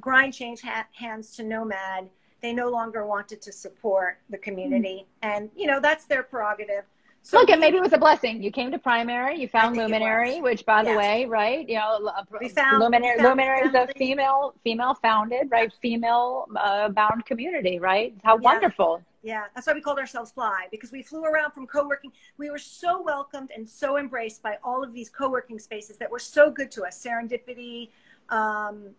Grind 0.00 0.34
changed 0.34 0.64
ha- 0.64 0.86
hands 0.92 1.34
to 1.36 1.42
Nomad, 1.42 2.08
they 2.40 2.52
no 2.52 2.68
longer 2.68 3.06
wanted 3.06 3.42
to 3.42 3.52
support 3.52 4.18
the 4.30 4.38
community, 4.38 5.06
mm. 5.22 5.28
and 5.28 5.50
you 5.56 5.66
know 5.66 5.80
that's 5.80 6.04
their 6.04 6.22
prerogative. 6.22 6.84
So 7.22 7.38
Look, 7.38 7.50
and 7.50 7.60
maybe 7.60 7.76
it 7.76 7.82
was 7.82 7.92
a 7.92 7.98
blessing. 7.98 8.42
You 8.42 8.50
came 8.50 8.70
to 8.70 8.78
primary, 8.78 9.38
you 9.38 9.48
found 9.48 9.76
Luminary, 9.76 10.40
which, 10.40 10.64
by 10.64 10.82
the 10.82 10.90
yes. 10.90 10.98
way, 10.98 11.26
right? 11.26 11.68
You 11.68 11.74
know, 11.74 12.10
we 12.40 12.48
found 12.48 12.78
Luminary. 12.78 13.16
We 13.16 13.22
found 13.22 13.38
Luminary 13.38 13.68
is 13.68 13.74
a 13.74 13.86
female, 13.98 14.54
female 14.64 14.94
founded, 14.94 15.50
right? 15.50 15.70
Female 15.82 16.46
uh, 16.56 16.88
bound 16.88 17.26
community, 17.26 17.80
right? 17.80 18.14
How 18.24 18.36
yeah. 18.36 18.40
wonderful. 18.40 19.02
Yeah, 19.22 19.44
that's 19.54 19.66
why 19.66 19.74
we 19.74 19.80
called 19.80 19.98
ourselves 19.98 20.30
Fly 20.30 20.68
because 20.70 20.92
we 20.92 21.02
flew 21.02 21.24
around 21.24 21.50
from 21.50 21.66
co-working. 21.66 22.12
We 22.38 22.50
were 22.50 22.58
so 22.58 23.02
welcomed 23.02 23.50
and 23.54 23.68
so 23.68 23.98
embraced 23.98 24.42
by 24.42 24.56
all 24.62 24.82
of 24.82 24.94
these 24.94 25.10
co-working 25.10 25.58
spaces 25.58 25.98
that 25.98 26.10
were 26.10 26.20
so 26.20 26.50
good 26.50 26.70
to 26.72 26.84
us. 26.84 27.04
Serendipity. 27.04 27.90
Um, 28.30 28.90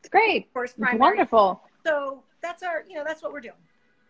it's 0.00 0.08
great. 0.08 0.46
Of 0.46 0.52
course, 0.52 0.72
primary. 0.72 0.98
Wonderful. 0.98 1.62
So 1.84 2.22
that's 2.42 2.62
our, 2.62 2.84
you 2.88 2.96
know, 2.96 3.04
that's 3.06 3.22
what 3.22 3.32
we're 3.32 3.40
doing. 3.40 3.54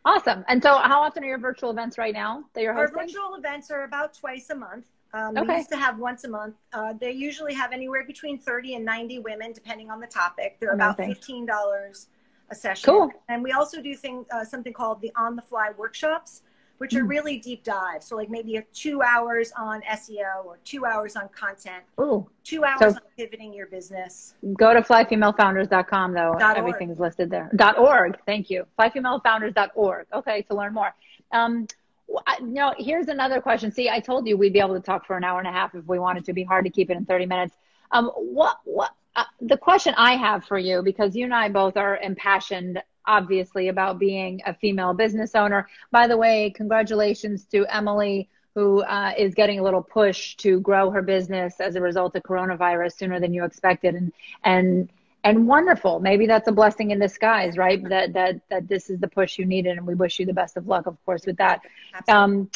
Awesome. 0.04 0.44
And 0.48 0.62
so, 0.62 0.78
how 0.78 1.00
often 1.02 1.22
are 1.22 1.28
your 1.28 1.38
virtual 1.38 1.70
events 1.70 1.96
right 1.96 2.12
now 2.14 2.44
that 2.54 2.62
you're 2.62 2.74
hosting? 2.74 2.98
Our 2.98 3.06
virtual 3.06 3.35
events 3.37 3.70
are 3.70 3.85
about 3.85 4.14
twice 4.14 4.50
a 4.50 4.54
month. 4.54 4.87
Um, 5.14 5.37
okay. 5.37 5.46
We 5.46 5.56
used 5.58 5.70
to 5.70 5.76
have 5.76 5.98
once 5.98 6.24
a 6.24 6.28
month. 6.28 6.56
Uh, 6.72 6.94
they 6.98 7.12
usually 7.12 7.54
have 7.54 7.72
anywhere 7.72 8.04
between 8.04 8.38
30 8.38 8.76
and 8.76 8.85
90 8.85 9.20
women, 9.20 9.52
depending 9.52 9.90
on 9.90 10.00
the 10.00 10.06
topic. 10.06 10.56
They're 10.58 10.72
about 10.72 10.98
$15 10.98 12.06
a 12.50 12.54
session. 12.54 12.90
Cool. 12.90 13.11
And 13.28 13.42
we 13.42 13.52
also 13.52 13.82
do 13.82 13.94
thing, 13.94 14.24
uh, 14.32 14.44
something 14.44 14.72
called 14.72 15.00
the 15.02 15.12
on 15.16 15.37
the 15.37 15.42
fly 15.42 15.70
workshops, 15.76 16.42
which 16.78 16.94
are 16.94 17.02
hmm. 17.02 17.08
really 17.08 17.38
deep 17.38 17.62
dives. 17.64 18.06
So 18.06 18.16
like 18.16 18.30
maybe 18.30 18.56
a 18.56 18.62
two 18.72 19.02
hours 19.02 19.52
on 19.56 19.82
SEO 19.82 20.44
or 20.44 20.58
two 20.64 20.85
hours 20.85 21.16
on 21.16 21.28
content, 21.28 21.85
Ooh. 22.00 22.28
two 22.44 22.64
hours 22.64 22.80
so 22.80 22.87
on 22.88 22.98
pivoting 23.16 23.52
your 23.52 23.66
business. 23.66 24.35
Go 24.54 24.74
to 24.74 24.82
flyfemalefounders.com 24.82 26.12
though. 26.12 26.35
Dot 26.38 26.56
Everything's 26.56 26.98
org. 26.98 27.08
listed 27.08 27.30
there. 27.30 27.50
Dot 27.54 27.78
org. 27.78 28.18
Thank 28.26 28.50
you. 28.50 28.66
Flyfemalefounders.org. 28.78 30.06
Okay. 30.12 30.42
To 30.42 30.54
learn 30.56 30.74
more. 30.74 30.94
Um, 31.30 31.66
no, 32.40 32.74
here's 32.78 33.08
another 33.08 33.40
question. 33.40 33.72
See, 33.72 33.88
I 33.88 34.00
told 34.00 34.26
you 34.26 34.37
we'd 34.37 34.52
be 34.52 34.61
able 34.61 34.74
to 34.74 34.80
talk 34.80 35.06
for 35.06 35.16
an 35.16 35.24
hour 35.24 35.38
and 35.38 35.48
a 35.48 35.52
half 35.52 35.74
if 35.74 35.87
we 35.87 35.98
wanted 35.98 36.24
to 36.26 36.32
be 36.32 36.44
hard 36.44 36.64
to 36.64 36.70
keep 36.70 36.90
it 36.90 36.96
in 36.96 37.04
30 37.04 37.26
minutes. 37.26 37.56
Um, 37.90 38.08
what, 38.16 38.58
what, 38.64 38.92
uh, 39.14 39.24
the 39.40 39.56
question 39.56 39.94
I 39.96 40.16
have 40.16 40.44
for 40.44 40.58
you, 40.58 40.82
because 40.82 41.14
you 41.14 41.24
and 41.24 41.35
I 41.35 41.48
both 41.48 41.76
are 41.76 41.98
impassioned 41.98 42.82
obviously 43.06 43.68
about 43.68 43.98
being 43.98 44.40
a 44.46 44.54
female 44.54 44.94
business 44.94 45.34
owner. 45.34 45.68
By 45.90 46.06
the 46.06 46.16
way, 46.16 46.50
congratulations 46.50 47.44
to 47.46 47.66
Emily 47.66 48.28
who 48.54 48.82
uh, 48.82 49.12
is 49.16 49.34
getting 49.34 49.58
a 49.58 49.62
little 49.62 49.82
push 49.82 50.36
to 50.36 50.60
grow 50.60 50.90
her 50.90 51.02
business 51.02 51.58
as 51.58 51.74
a 51.74 51.80
result 51.80 52.14
of 52.16 52.22
coronavirus 52.22 52.96
sooner 52.96 53.18
than 53.18 53.32
you 53.32 53.44
expected. 53.44 53.94
And 53.94 54.12
and 54.44 54.90
and 55.24 55.46
wonderful. 55.46 56.00
Maybe 56.00 56.26
that's 56.26 56.48
a 56.48 56.52
blessing 56.52 56.90
in 56.90 56.98
disguise 56.98 57.56
right? 57.56 57.82
That 57.88 58.12
that 58.12 58.40
that 58.50 58.68
this 58.68 58.90
is 58.90 59.00
the 59.00 59.08
push 59.08 59.38
you 59.38 59.46
needed 59.46 59.78
and 59.78 59.86
we 59.86 59.94
wish 59.94 60.18
you 60.18 60.26
the 60.26 60.34
best 60.34 60.56
of 60.56 60.66
luck 60.66 60.86
of 60.86 61.02
course 61.04 61.26
with 61.26 61.38
that. 61.38 61.62
Um, 62.08 62.50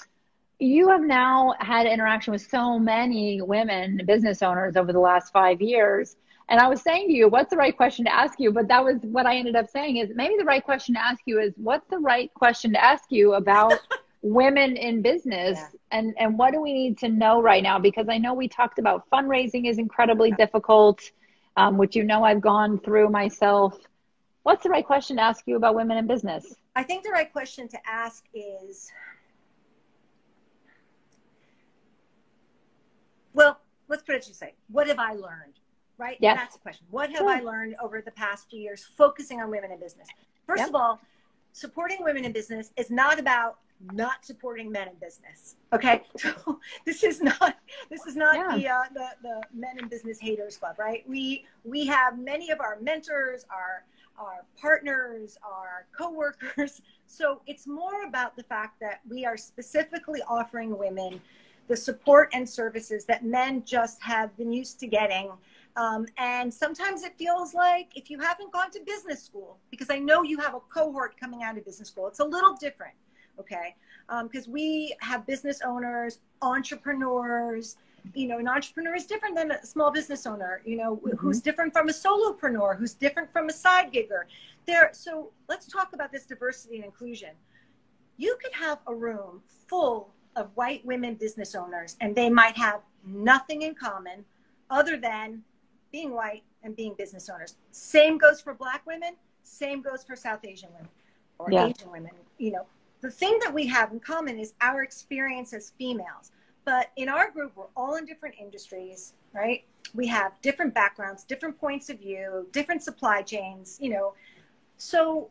you 0.58 0.88
have 0.88 1.02
now 1.02 1.54
had 1.60 1.86
interaction 1.86 2.32
with 2.32 2.46
so 2.48 2.78
many 2.78 3.42
women 3.42 4.00
business 4.06 4.42
owners 4.42 4.76
over 4.76 4.92
the 4.92 5.00
last 5.00 5.32
five 5.32 5.60
years 5.60 6.16
and 6.48 6.60
I 6.60 6.68
was 6.68 6.80
saying 6.80 7.08
to 7.08 7.12
you, 7.12 7.28
what's 7.28 7.50
the 7.50 7.56
right 7.56 7.76
question 7.76 8.04
to 8.04 8.14
ask 8.14 8.38
you? 8.38 8.52
But 8.52 8.68
that 8.68 8.84
was 8.84 8.98
what 9.02 9.26
I 9.26 9.36
ended 9.36 9.56
up 9.56 9.68
saying 9.68 9.96
is 9.96 10.10
maybe 10.14 10.36
the 10.38 10.44
right 10.44 10.64
question 10.64 10.94
to 10.94 11.02
ask 11.02 11.20
you 11.26 11.40
is 11.40 11.54
what's 11.56 11.88
the 11.90 11.98
right 11.98 12.32
question 12.34 12.72
to 12.72 12.82
ask 12.82 13.04
you 13.10 13.34
about 13.34 13.74
women 14.22 14.76
in 14.76 15.02
business 15.02 15.58
yeah. 15.58 15.98
and, 15.98 16.14
and 16.18 16.38
what 16.38 16.52
do 16.52 16.60
we 16.60 16.72
need 16.72 16.98
to 16.98 17.08
know 17.08 17.42
right 17.42 17.62
now? 17.62 17.80
Because 17.80 18.08
I 18.08 18.18
know 18.18 18.32
we 18.32 18.46
talked 18.46 18.78
about 18.78 19.10
fundraising 19.10 19.68
is 19.68 19.78
incredibly 19.78 20.28
yeah. 20.30 20.36
difficult, 20.36 21.10
um, 21.56 21.78
which 21.78 21.96
you 21.96 22.04
know 22.04 22.22
I've 22.22 22.40
gone 22.40 22.78
through 22.78 23.08
myself. 23.10 23.76
What's 24.44 24.62
the 24.62 24.70
right 24.70 24.86
question 24.86 25.16
to 25.16 25.22
ask 25.22 25.42
you 25.46 25.56
about 25.56 25.74
women 25.74 25.96
in 25.96 26.06
business? 26.06 26.54
I 26.76 26.84
think 26.84 27.02
the 27.02 27.10
right 27.10 27.32
question 27.32 27.66
to 27.68 27.78
ask 27.88 28.24
is 28.32 28.92
well, 33.34 33.58
let's 33.88 34.04
put 34.04 34.14
it 34.14 34.24
this 34.26 34.40
way. 34.40 34.54
What 34.68 34.86
have 34.86 35.00
I 35.00 35.12
learned? 35.12 35.58
Right? 35.98 36.16
Yes. 36.20 36.36
That's 36.38 36.54
the 36.54 36.60
question. 36.60 36.86
What 36.90 37.10
have 37.10 37.18
sure. 37.18 37.30
I 37.30 37.40
learned 37.40 37.76
over 37.82 38.00
the 38.00 38.10
past 38.10 38.48
few 38.50 38.60
years 38.60 38.84
focusing 38.96 39.40
on 39.40 39.50
women 39.50 39.72
in 39.72 39.78
business? 39.80 40.08
First 40.46 40.60
yep. 40.60 40.68
of 40.68 40.74
all, 40.74 41.00
supporting 41.52 41.98
women 42.02 42.24
in 42.24 42.32
business 42.32 42.70
is 42.76 42.90
not 42.90 43.18
about 43.18 43.58
not 43.92 44.24
supporting 44.24 44.70
men 44.70 44.88
in 44.88 44.94
business. 44.94 45.56
Okay, 45.72 46.02
so 46.16 46.60
this 46.84 47.02
is 47.02 47.20
not 47.20 47.56
this 47.90 48.06
is 48.06 48.16
not 48.16 48.36
yeah. 48.36 48.56
the, 48.56 48.68
uh, 48.68 48.82
the 48.94 49.08
the 49.22 49.42
men 49.54 49.78
in 49.78 49.88
business 49.88 50.18
haters 50.18 50.56
club, 50.56 50.76
right? 50.78 51.04
We 51.08 51.44
we 51.64 51.86
have 51.86 52.18
many 52.18 52.50
of 52.50 52.60
our 52.60 52.78
mentors, 52.80 53.44
our 53.50 53.84
our 54.18 54.44
partners, 54.60 55.38
our 55.42 55.86
coworkers. 55.96 56.80
So 57.08 57.40
it's 57.46 57.68
more 57.68 58.02
about 58.02 58.34
the 58.34 58.42
fact 58.42 58.80
that 58.80 59.00
we 59.08 59.24
are 59.24 59.36
specifically 59.36 60.20
offering 60.28 60.76
women 60.76 61.20
the 61.68 61.76
support 61.76 62.30
and 62.32 62.48
services 62.48 63.04
that 63.06 63.24
men 63.24 63.62
just 63.64 64.02
have 64.02 64.36
been 64.36 64.52
used 64.52 64.80
to 64.80 64.86
getting 64.86 65.30
um, 65.76 66.06
and 66.16 66.52
sometimes 66.52 67.02
it 67.02 67.16
feels 67.18 67.52
like 67.52 67.90
if 67.94 68.08
you 68.08 68.18
haven't 68.18 68.50
gone 68.50 68.70
to 68.70 68.80
business 68.80 69.22
school, 69.22 69.58
because 69.70 69.90
I 69.90 69.98
know 69.98 70.22
you 70.22 70.38
have 70.38 70.54
a 70.54 70.60
cohort 70.60 71.20
coming 71.20 71.42
out 71.42 71.58
of 71.58 71.64
business 71.66 71.88
school, 71.88 72.06
it's 72.08 72.20
a 72.20 72.24
little 72.24 72.54
different, 72.54 72.94
okay? 73.38 73.74
Because 74.22 74.46
um, 74.46 74.52
we 74.52 74.96
have 75.00 75.26
business 75.26 75.60
owners, 75.64 76.20
entrepreneurs. 76.40 77.76
You 78.14 78.28
know, 78.28 78.38
an 78.38 78.48
entrepreneur 78.48 78.94
is 78.94 79.04
different 79.04 79.36
than 79.36 79.50
a 79.50 79.66
small 79.66 79.90
business 79.90 80.26
owner. 80.26 80.62
You 80.64 80.76
know, 80.76 80.96
mm-hmm. 80.96 81.16
who's 81.16 81.40
different 81.40 81.72
from 81.74 81.88
a 81.88 81.92
solopreneur, 81.92 82.78
who's 82.78 82.94
different 82.94 83.30
from 83.32 83.48
a 83.48 83.52
side 83.52 83.92
gigger. 83.92 84.22
There. 84.66 84.90
So 84.92 85.32
let's 85.48 85.66
talk 85.66 85.92
about 85.92 86.10
this 86.10 86.24
diversity 86.24 86.76
and 86.76 86.84
inclusion. 86.84 87.30
You 88.16 88.38
could 88.42 88.54
have 88.54 88.78
a 88.86 88.94
room 88.94 89.42
full 89.68 90.14
of 90.36 90.50
white 90.54 90.86
women 90.86 91.14
business 91.16 91.54
owners, 91.54 91.96
and 92.00 92.14
they 92.14 92.30
might 92.30 92.56
have 92.56 92.80
nothing 93.04 93.62
in 93.62 93.74
common 93.74 94.24
other 94.70 94.96
than 94.96 95.42
being 95.92 96.12
white 96.12 96.42
and 96.62 96.74
being 96.76 96.94
business 96.94 97.28
owners. 97.28 97.56
Same 97.70 98.18
goes 98.18 98.40
for 98.40 98.54
black 98.54 98.86
women, 98.86 99.14
same 99.42 99.82
goes 99.82 100.04
for 100.04 100.16
South 100.16 100.44
Asian 100.44 100.70
women 100.72 100.88
or 101.38 101.48
yeah. 101.50 101.66
Asian 101.66 101.90
women. 101.90 102.12
You 102.38 102.52
know, 102.52 102.66
the 103.00 103.10
thing 103.10 103.38
that 103.42 103.52
we 103.52 103.66
have 103.66 103.92
in 103.92 104.00
common 104.00 104.38
is 104.38 104.54
our 104.60 104.82
experience 104.82 105.52
as 105.52 105.72
females. 105.78 106.32
But 106.64 106.90
in 106.96 107.08
our 107.08 107.30
group, 107.30 107.52
we're 107.54 107.66
all 107.76 107.94
in 107.94 108.04
different 108.04 108.34
industries, 108.40 109.14
right? 109.32 109.64
We 109.94 110.06
have 110.08 110.32
different 110.42 110.74
backgrounds, 110.74 111.22
different 111.22 111.58
points 111.60 111.90
of 111.90 112.00
view, 112.00 112.48
different 112.50 112.82
supply 112.82 113.22
chains, 113.22 113.78
you 113.80 113.90
know. 113.90 114.14
So 114.76 115.30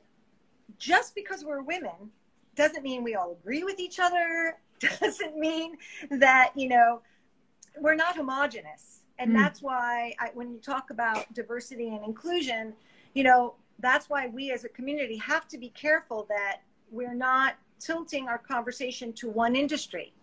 just 0.77 1.13
because 1.13 1.43
we're 1.43 1.61
women 1.61 2.11
doesn't 2.55 2.83
mean 2.83 3.03
we 3.03 3.15
all 3.15 3.33
agree 3.33 3.63
with 3.63 3.79
each 3.79 3.99
other, 3.99 4.57
doesn't 5.01 5.37
mean 5.37 5.75
that, 6.09 6.51
you 6.55 6.69
know, 6.69 7.01
we're 7.81 7.95
not 7.95 8.15
homogenous 8.15 9.01
and 9.19 9.31
mm. 9.31 9.35
that's 9.35 9.61
why 9.61 10.13
I, 10.19 10.29
when 10.33 10.51
you 10.51 10.59
talk 10.59 10.89
about 10.89 11.31
diversity 11.33 11.89
and 11.89 12.03
inclusion 12.03 12.73
you 13.13 13.23
know 13.23 13.55
that's 13.79 14.09
why 14.09 14.27
we 14.27 14.51
as 14.51 14.63
a 14.63 14.69
community 14.69 15.17
have 15.17 15.47
to 15.49 15.57
be 15.57 15.69
careful 15.69 16.25
that 16.29 16.61
we're 16.91 17.13
not 17.13 17.55
tilting 17.79 18.27
our 18.27 18.37
conversation 18.37 19.11
to 19.13 19.29
one 19.29 19.55
industry 19.55 20.13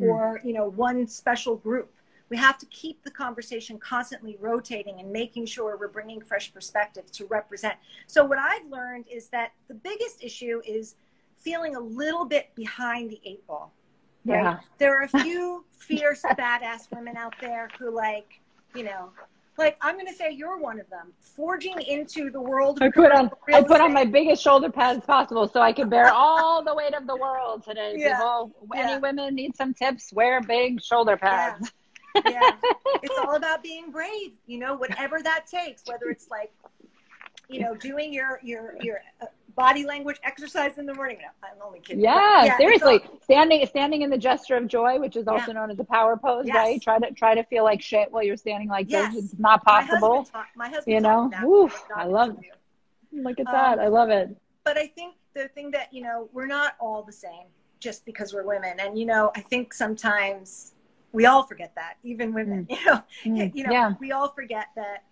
mm. 0.00 0.06
or 0.06 0.40
you 0.44 0.52
know 0.52 0.68
one 0.68 1.06
special 1.06 1.56
group 1.56 1.92
we 2.28 2.36
have 2.36 2.58
to 2.58 2.66
keep 2.66 3.02
the 3.02 3.10
conversation 3.10 3.76
constantly 3.78 4.36
rotating 4.40 5.00
and 5.00 5.10
making 5.10 5.44
sure 5.44 5.76
we're 5.76 5.88
bringing 5.88 6.20
fresh 6.20 6.52
perspectives 6.52 7.10
to 7.10 7.26
represent 7.26 7.74
so 8.06 8.24
what 8.24 8.38
i've 8.38 8.66
learned 8.66 9.04
is 9.10 9.28
that 9.28 9.52
the 9.68 9.74
biggest 9.74 10.22
issue 10.22 10.60
is 10.66 10.94
feeling 11.36 11.74
a 11.74 11.80
little 11.80 12.26
bit 12.26 12.54
behind 12.54 13.10
the 13.10 13.20
eight 13.24 13.46
ball 13.46 13.72
Right? 14.24 14.42
Yeah. 14.42 14.58
There 14.78 15.00
are 15.00 15.04
a 15.04 15.08
few 15.22 15.64
fierce 15.70 16.22
badass 16.22 16.90
women 16.94 17.16
out 17.16 17.34
there 17.40 17.68
who 17.78 17.94
like, 17.94 18.39
you 18.74 18.84
know, 18.84 19.10
like 19.60 19.76
I'm 19.80 19.94
going 19.94 20.06
to 20.06 20.14
say 20.14 20.32
you're 20.32 20.58
one 20.58 20.80
of 20.80 20.88
them. 20.90 21.12
Forging 21.20 21.80
into 21.82 22.30
the 22.30 22.40
world. 22.40 22.78
I 22.82 22.90
put 22.90 23.12
on 23.12 23.30
I 23.52 23.62
put 23.62 23.80
on 23.80 23.92
my 23.92 24.04
biggest 24.04 24.42
shoulder 24.42 24.70
pads 24.70 25.04
possible 25.04 25.46
so 25.46 25.60
I 25.60 25.72
can 25.72 25.88
bear 25.88 26.08
all 26.12 26.64
the 26.64 26.74
weight 26.74 26.94
of 26.94 27.06
the 27.06 27.16
world 27.16 27.62
today. 27.64 27.94
Yeah. 27.96 28.16
People, 28.16 28.52
yeah. 28.74 28.80
any 28.80 29.00
women 29.00 29.34
need 29.34 29.54
some 29.54 29.74
tips? 29.74 30.12
Wear 30.12 30.40
big 30.40 30.82
shoulder 30.82 31.16
pads. 31.16 31.72
Yeah. 32.14 32.22
yeah. 32.26 32.50
it's 33.02 33.18
all 33.18 33.36
about 33.36 33.62
being 33.62 33.90
brave. 33.90 34.32
You 34.46 34.58
know, 34.58 34.74
whatever 34.74 35.22
that 35.22 35.46
takes. 35.46 35.82
Whether 35.86 36.08
it's 36.08 36.28
like, 36.30 36.52
you 37.48 37.60
know, 37.60 37.74
doing 37.74 38.12
your 38.12 38.40
your 38.42 38.76
your 38.80 39.00
uh, 39.20 39.26
body 39.60 39.84
language 39.84 40.16
exercise 40.24 40.78
in 40.78 40.86
the 40.86 40.94
morning. 40.94 41.18
No, 41.20 41.28
I'm 41.42 41.62
only 41.64 41.80
kidding. 41.80 42.02
Yeah, 42.02 42.44
yeah 42.44 42.56
seriously, 42.56 43.00
all, 43.00 43.18
standing 43.22 43.64
standing 43.66 44.02
in 44.02 44.10
the 44.10 44.18
gesture 44.18 44.56
of 44.56 44.66
joy, 44.66 44.98
which 44.98 45.16
is 45.16 45.28
also 45.28 45.48
yeah. 45.48 45.54
known 45.54 45.70
as 45.70 45.76
the 45.76 45.84
power 45.84 46.16
pose, 46.16 46.46
yes. 46.46 46.56
right? 46.56 46.82
Try 46.82 46.98
to 46.98 47.10
try 47.12 47.34
to 47.34 47.44
feel 47.44 47.64
like 47.64 47.82
shit 47.82 48.10
while 48.10 48.22
you're 48.22 48.36
standing 48.36 48.68
like 48.68 48.86
yes. 48.88 49.14
this. 49.14 49.24
It's 49.24 49.38
not 49.38 49.64
possible. 49.64 50.08
My 50.10 50.16
husband, 50.16 50.46
my 50.56 50.68
husband 50.68 50.94
you 50.94 51.00
know, 51.00 51.30
Oof, 51.44 51.84
I 51.94 52.04
love. 52.04 52.38
Look 53.12 53.40
at 53.40 53.46
that! 53.46 53.78
Um, 53.78 53.84
I 53.84 53.88
love 53.88 54.10
it. 54.10 54.36
But 54.64 54.78
I 54.78 54.86
think 54.86 55.16
the 55.34 55.48
thing 55.48 55.70
that 55.72 55.92
you 55.92 56.02
know, 56.02 56.28
we're 56.32 56.46
not 56.46 56.74
all 56.80 57.02
the 57.02 57.12
same 57.12 57.46
just 57.80 58.04
because 58.06 58.32
we're 58.32 58.46
women, 58.46 58.80
and 58.80 58.98
you 58.98 59.06
know, 59.06 59.30
I 59.36 59.40
think 59.40 59.74
sometimes 59.74 60.72
we 61.12 61.26
all 61.26 61.42
forget 61.42 61.72
that, 61.74 61.94
even 62.04 62.32
women. 62.32 62.66
Mm. 62.70 63.02
You 63.24 63.32
know, 63.32 63.42
mm. 63.42 63.54
you 63.54 63.64
know, 63.64 63.72
yeah. 63.72 63.92
we 64.00 64.12
all 64.12 64.28
forget 64.28 64.68
that 64.76 65.04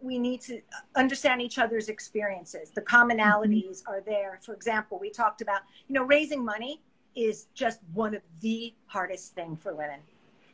we 0.00 0.18
need 0.18 0.40
to 0.42 0.60
understand 0.94 1.42
each 1.42 1.58
other's 1.58 1.88
experiences. 1.88 2.70
The 2.70 2.82
commonalities 2.82 3.82
mm-hmm. 3.82 3.90
are 3.90 4.00
there. 4.00 4.38
For 4.42 4.54
example, 4.54 4.98
we 4.98 5.10
talked 5.10 5.42
about, 5.42 5.62
you 5.88 5.94
know, 5.94 6.04
raising 6.04 6.44
money 6.44 6.80
is 7.14 7.46
just 7.54 7.80
one 7.92 8.14
of 8.14 8.22
the 8.40 8.74
hardest 8.86 9.34
thing 9.34 9.56
for 9.56 9.74
women. 9.74 10.00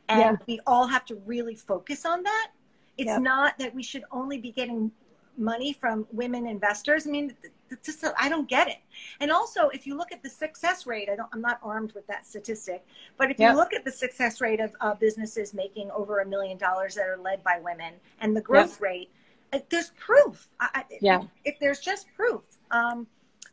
And 0.09 0.19
Yeah. 0.19 0.35
we 0.47 0.59
all 0.65 0.87
have 0.87 1.05
to 1.05 1.15
really 1.25 1.55
focus 1.55 2.05
on 2.05 2.23
that. 2.23 2.51
It's 2.97 3.07
Yep. 3.07 3.21
not 3.21 3.57
that 3.59 3.73
we 3.73 3.83
should 3.83 4.03
only 4.11 4.39
be 4.39 4.51
getting 4.51 4.91
money 5.37 5.71
from 5.71 6.05
women 6.11 6.45
investors. 6.45 7.07
I 7.07 7.11
mean, 7.11 7.35
just, 7.83 8.03
I 8.17 8.27
don't 8.27 8.49
get 8.49 8.67
it. 8.67 8.79
And 9.21 9.31
also, 9.31 9.69
if 9.69 9.87
you 9.87 9.95
look 9.95 10.11
at 10.11 10.21
the 10.21 10.29
success 10.29 10.85
rate, 10.85 11.07
I 11.09 11.15
don't, 11.15 11.29
I'm 11.31 11.39
not 11.39 11.59
armed 11.63 11.93
with 11.93 12.05
that 12.07 12.25
statistic, 12.27 12.85
but 13.15 13.31
if 13.31 13.39
Yep. 13.39 13.51
you 13.51 13.57
look 13.57 13.73
at 13.73 13.85
the 13.85 13.91
success 13.91 14.41
rate 14.41 14.59
of 14.59 14.75
uh, 14.81 14.95
businesses 14.95 15.53
making 15.53 15.91
over 15.91 16.19
a 16.19 16.25
million 16.25 16.57
dollars 16.57 16.95
that 16.95 17.07
are 17.07 17.17
led 17.17 17.43
by 17.43 17.59
women 17.59 17.93
and 18.19 18.35
the 18.35 18.41
growth 18.41 18.81
rate, 18.81 19.09
uh, 19.11 19.18
there's 19.69 19.91
proof. 19.91 20.47
I, 20.59 20.83
Yeah. 21.01 21.21
If, 21.43 21.53
if 21.53 21.59
there's 21.59 21.79
just 21.79 22.07
proof. 22.15 22.41
Um, 22.71 23.07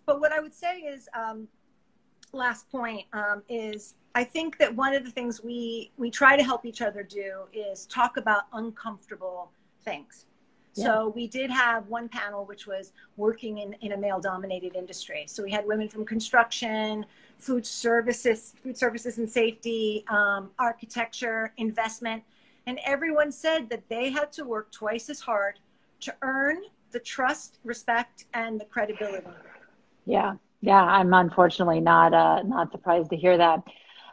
but 0.04 0.20
what 0.20 0.32
I 0.32 0.40
would 0.40 0.54
say 0.54 0.78
is, 0.78 1.08
um, 1.14 1.48
last 2.32 2.70
point 2.70 3.06
um, 3.12 3.42
is 3.48 3.94
I 4.14 4.24
think 4.24 4.58
that 4.58 4.74
one 4.74 4.94
of 4.94 5.04
the 5.04 5.10
things 5.10 5.42
we 5.42 5.90
we 5.96 6.10
try 6.10 6.36
to 6.36 6.42
help 6.42 6.64
each 6.64 6.82
other 6.82 7.02
do 7.02 7.44
is 7.52 7.86
talk 7.86 8.16
about 8.16 8.44
uncomfortable 8.52 9.50
things. 9.84 10.26
So 10.72 11.10
we 11.16 11.26
did 11.26 11.50
have 11.50 11.88
one 11.88 12.06
panel 12.06 12.44
which 12.44 12.66
was 12.66 12.92
working 13.16 13.58
in, 13.58 13.72
in 13.80 13.92
a 13.92 13.96
male 13.96 14.20
dominated 14.20 14.76
industry. 14.76 15.24
So 15.26 15.42
we 15.42 15.50
had 15.50 15.66
women 15.66 15.88
from 15.88 16.04
construction, 16.04 17.06
food 17.38 17.64
services, 17.64 18.52
food 18.62 18.76
services 18.76 19.16
and 19.16 19.26
safety, 19.26 20.04
um, 20.08 20.50
architecture, 20.58 21.54
investment, 21.56 22.22
and 22.66 22.78
everyone 22.84 23.32
said 23.32 23.70
that 23.70 23.88
they 23.88 24.10
had 24.10 24.30
to 24.32 24.44
work 24.44 24.70
twice 24.70 25.08
as 25.08 25.18
hard 25.18 25.60
to 26.06 26.14
earn 26.22 26.62
the 26.92 27.00
trust, 27.00 27.58
respect, 27.64 28.24
and 28.34 28.60
the 28.60 28.64
credibility. 28.64 29.26
Yeah, 30.06 30.36
yeah. 30.60 30.82
I'm 30.82 31.12
unfortunately 31.12 31.80
not 31.80 32.14
uh, 32.14 32.42
not 32.42 32.72
surprised 32.72 33.10
to 33.10 33.16
hear 33.16 33.36
that. 33.36 33.62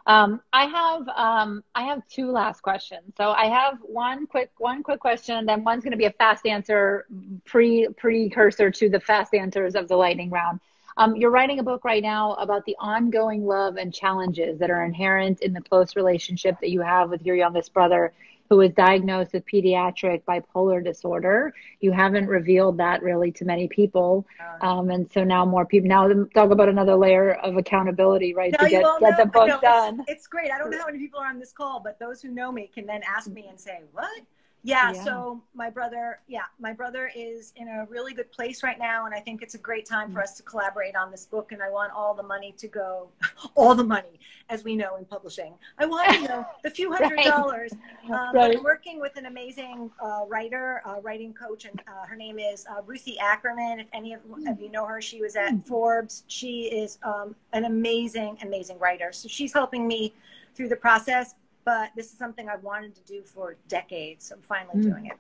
Um, 0.06 0.42
I 0.52 0.66
have 0.66 1.08
um, 1.08 1.64
I 1.74 1.84
have 1.84 2.06
two 2.10 2.30
last 2.32 2.62
questions. 2.62 3.14
So 3.16 3.32
I 3.32 3.46
have 3.46 3.78
one 3.82 4.28
quick 4.28 4.52
one 4.58 4.84
quick 4.84 5.00
question, 5.00 5.38
and 5.38 5.48
then 5.48 5.64
one's 5.64 5.84
going 5.84 5.92
to 5.92 5.98
be 5.98 6.06
a 6.06 6.12
fast 6.12 6.46
answer 6.46 7.06
pre 7.46 7.88
precursor 7.96 8.70
to 8.70 8.90
the 8.90 9.00
fast 9.00 9.34
answers 9.34 9.76
of 9.76 9.88
the 9.88 9.96
lightning 9.96 10.30
round. 10.30 10.60
Um, 10.98 11.16
you're 11.16 11.32
writing 11.32 11.60
a 11.60 11.64
book 11.64 11.86
right 11.86 12.04
now 12.04 12.34
about 12.34 12.66
the 12.66 12.76
ongoing 12.80 13.46
love 13.46 13.78
and 13.78 13.94
challenges 13.94 14.60
that 14.60 14.70
are 14.70 14.84
inherent 14.84 15.42
in 15.42 15.54
the 15.54 15.62
close 15.62 15.96
relationship 15.96 16.60
that 16.62 16.70
you 16.70 16.82
have 16.82 17.10
with 17.10 17.26
your 17.26 17.36
youngest 17.36 17.74
brother, 17.74 18.14
who 18.50 18.58
was 18.58 18.72
diagnosed 18.72 19.34
with 19.34 19.46
pediatric 19.46 20.24
bipolar 20.24 20.84
disorder. 20.84 21.54
You 21.80 21.92
haven't 21.92 22.28
revealed 22.28 22.78
that 22.78 23.02
really 23.02 23.32
to 23.34 23.46
many 23.46 23.68
people. 23.68 24.26
Um, 24.62 24.90
and 24.90 25.12
so 25.12 25.24
now 25.24 25.46
more 25.46 25.66
people 25.66 25.90
now 25.90 26.08
talk 26.34 26.52
about 26.52 26.70
another 26.70 26.96
layer 26.96 27.34
of 27.36 27.58
accountability, 27.58 28.34
right? 28.34 28.52
No, 28.52 28.66
to 28.66 28.70
get, 28.70 28.84
get 29.00 29.02
know. 29.02 29.18
the 29.18 29.26
book 29.26 29.62
done. 29.62 30.02
It's, 30.02 30.12
it's 30.12 30.28
great. 30.28 30.52
I 30.52 30.58
don't 30.58 30.70
know 30.70 30.80
how 30.80 30.86
many 30.86 31.00
people 31.00 31.20
are 31.20 31.28
on 31.28 31.40
this 31.40 31.52
call, 31.52 31.80
but 31.80 32.00
those 32.00 32.22
who 32.22 32.30
know 32.30 32.52
me 32.52 32.70
can 32.74 32.86
then 32.86 33.02
ask 33.04 33.30
me 33.30 33.48
and 33.50 33.60
say, 33.60 33.82
"What?" 33.92 34.22
Yeah, 34.66 34.92
Yeah. 34.94 35.04
So 35.04 35.42
my 35.54 35.70
brother, 35.70 36.20
yeah, 36.28 36.44
my 36.60 36.72
brother 36.74 37.12
is 37.14 37.52
in 37.58 37.68
a 37.68 37.86
really 37.90 38.14
good 38.14 38.32
place 38.32 38.64
right 38.64 38.80
now, 38.80 39.06
and 39.06 39.14
I 39.14 39.20
think 39.20 39.42
it's 39.42 39.56
a 39.56 39.58
great 39.58 39.86
time 39.86 40.10
for 40.12 40.22
us 40.22 40.36
to 40.38 40.44
collaborate 40.44 40.96
on 40.96 41.12
this 41.12 41.26
book. 41.26 41.52
And 41.52 41.62
I 41.62 41.70
want 41.70 41.92
all 41.94 42.14
the 42.14 42.24
money 42.24 42.54
to 42.58 42.68
go, 42.68 43.10
all 43.56 43.76
the 43.76 43.84
money, 43.84 44.20
as 44.50 44.64
we 44.64 44.76
know 44.76 44.96
in 44.96 45.06
publishing. 45.06 45.54
I 45.78 45.86
want 45.86 46.22
you 46.22 46.28
know 46.30 46.46
the 46.64 46.70
few 46.70 46.94
hundred 46.96 47.18
Right. 47.18 47.26
dollars. 47.26 47.72
Um, 48.12 48.36
Right. 48.36 48.58
I'm 48.58 48.64
working 48.64 49.00
with 49.00 49.16
an 49.18 49.26
amazing 49.28 49.90
uh, 50.02 50.22
writer, 50.28 50.82
uh, 50.86 51.00
writing 51.02 51.34
coach, 51.34 51.66
and 51.66 51.82
uh, 51.88 52.06
her 52.06 52.16
name 52.18 52.38
is 52.38 52.66
uh, 52.70 52.82
Ruthie 52.86 53.18
Ackerman. 53.18 53.80
If 53.80 53.88
any 53.94 54.14
of, 54.14 54.20
of 54.48 54.60
you 54.60 54.70
know 54.70 54.86
her, 54.86 55.02
she 55.02 55.22
was 55.22 55.36
at 55.38 55.66
Forbes. 55.66 56.24
She 56.28 56.64
is 56.66 57.00
um, 57.04 57.34
an 57.54 57.64
amazing, 57.66 58.38
amazing 58.42 58.78
writer. 58.78 59.12
So 59.14 59.28
she's 59.30 59.54
helping 59.54 59.88
me 59.88 60.14
through 60.54 60.68
the 60.70 60.76
process. 60.76 61.36
But 61.66 61.92
this 61.96 62.12
is 62.12 62.18
something 62.18 62.50
I've 62.50 62.64
wanted 62.64 62.96
to 62.96 63.02
do 63.04 63.22
for 63.24 63.56
decades. 63.68 64.28
So 64.28 64.36
I'm 64.36 64.42
finally 64.42 64.80
Mm. 64.80 64.84
doing 64.92 65.06
it. 65.08 65.18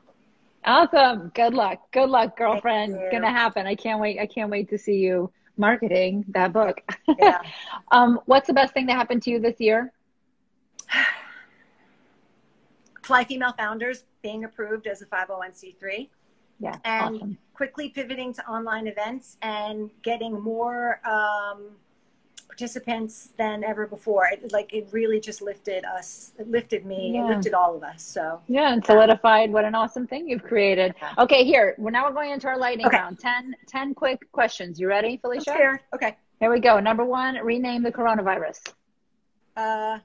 Awesome. 0.66 1.30
Good 1.36 1.54
luck. 1.54 1.91
Good 1.91 2.10
luck, 2.10 2.38
girlfriend. 2.38 2.96
It's 2.96 3.12
gonna 3.12 3.30
happen. 3.30 3.68
I 3.68 3.76
can't 3.76 4.00
wait. 4.00 4.20
I 4.20 4.26
can't 4.26 4.50
wait 4.50 4.70
to 4.70 4.78
see 4.78 4.96
you 4.96 5.30
marketing 5.58 6.24
that 6.30 6.54
book. 6.54 6.80
Yeah. 7.20 7.39
um, 7.91 8.20
what's 8.26 8.48
the 8.48 8.54
best 8.54 8.74
thing 8.74 8.86
that 8.88 8.94
happened 8.94 9.22
to 9.24 9.30
you 9.30 9.39
this 9.39 9.60
year? 9.60 9.91
Fly 13.04 13.24
Female 13.26 13.54
Founders 13.58 14.06
being 14.22 14.46
approved 14.46 14.88
as 14.88 15.02
a 15.02 15.06
501c3 15.06 16.10
Yeah. 16.60 16.78
and 16.86 17.16
awesome. 17.16 17.38
quickly 17.54 17.89
pivoting 17.89 18.34
to 18.36 18.48
online 18.50 18.88
events 18.88 19.38
and 19.41 19.89
getting 20.02 20.39
more 20.39 21.02
um, 21.06 21.72
participants 22.58 23.30
than 23.38 23.64
ever 23.64 23.88
before. 23.88 24.28
It, 24.32 24.51
like 24.51 24.72
it 24.74 24.88
really 24.91 25.20
just 25.20 25.41
lifted 25.41 25.84
us, 25.86 26.34
it 26.38 26.47
lifted 26.49 26.86
me, 26.86 27.14
Yeah. 27.16 27.26
it 27.26 27.36
lifted 27.36 27.54
all 27.56 27.76
of 27.76 27.84
us. 27.84 28.04
So 28.04 28.41
Yeah, 28.47 28.72
and 28.74 28.86
solidified 28.86 29.51
what 29.51 29.66
an 29.66 29.74
awesome 29.74 30.06
thing 30.06 30.28
you've 30.30 30.43
created. 30.43 30.93
Okay, 31.18 31.43
here. 31.43 31.74
Well, 31.80 31.91
now 31.91 32.06
we're 32.06 32.14
going 32.14 32.30
into 32.32 32.47
our 32.47 32.58
lightning 32.60 32.86
Okay. 32.88 32.97
round. 32.97 33.20
10, 33.20 33.56
10 33.68 33.95
quick 33.95 34.32
questions. 34.32 34.80
You 34.80 34.88
ready, 34.88 35.18
Felicia? 35.18 35.49
scared. 35.51 35.80
Okay. 35.95 36.16
Here 36.39 36.51
we 36.51 36.60
go. 36.60 36.80
Number 36.80 37.04
one, 37.06 37.36
rename 37.43 37.82
the 37.82 37.91
coronavirus. 37.91 38.72
Uh, 39.58 39.99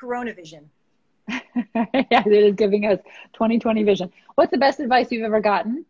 Coronavision. 0.00 0.64
yeah, 1.28 1.42
it 1.74 2.32
is 2.32 2.54
giving 2.54 2.86
us 2.86 3.00
2020 3.34 3.82
vision. 3.82 4.10
What's 4.36 4.50
the 4.50 4.58
best 4.58 4.78
advice 4.80 5.10
you've 5.10 5.24
ever 5.24 5.40
gotten? 5.40 5.84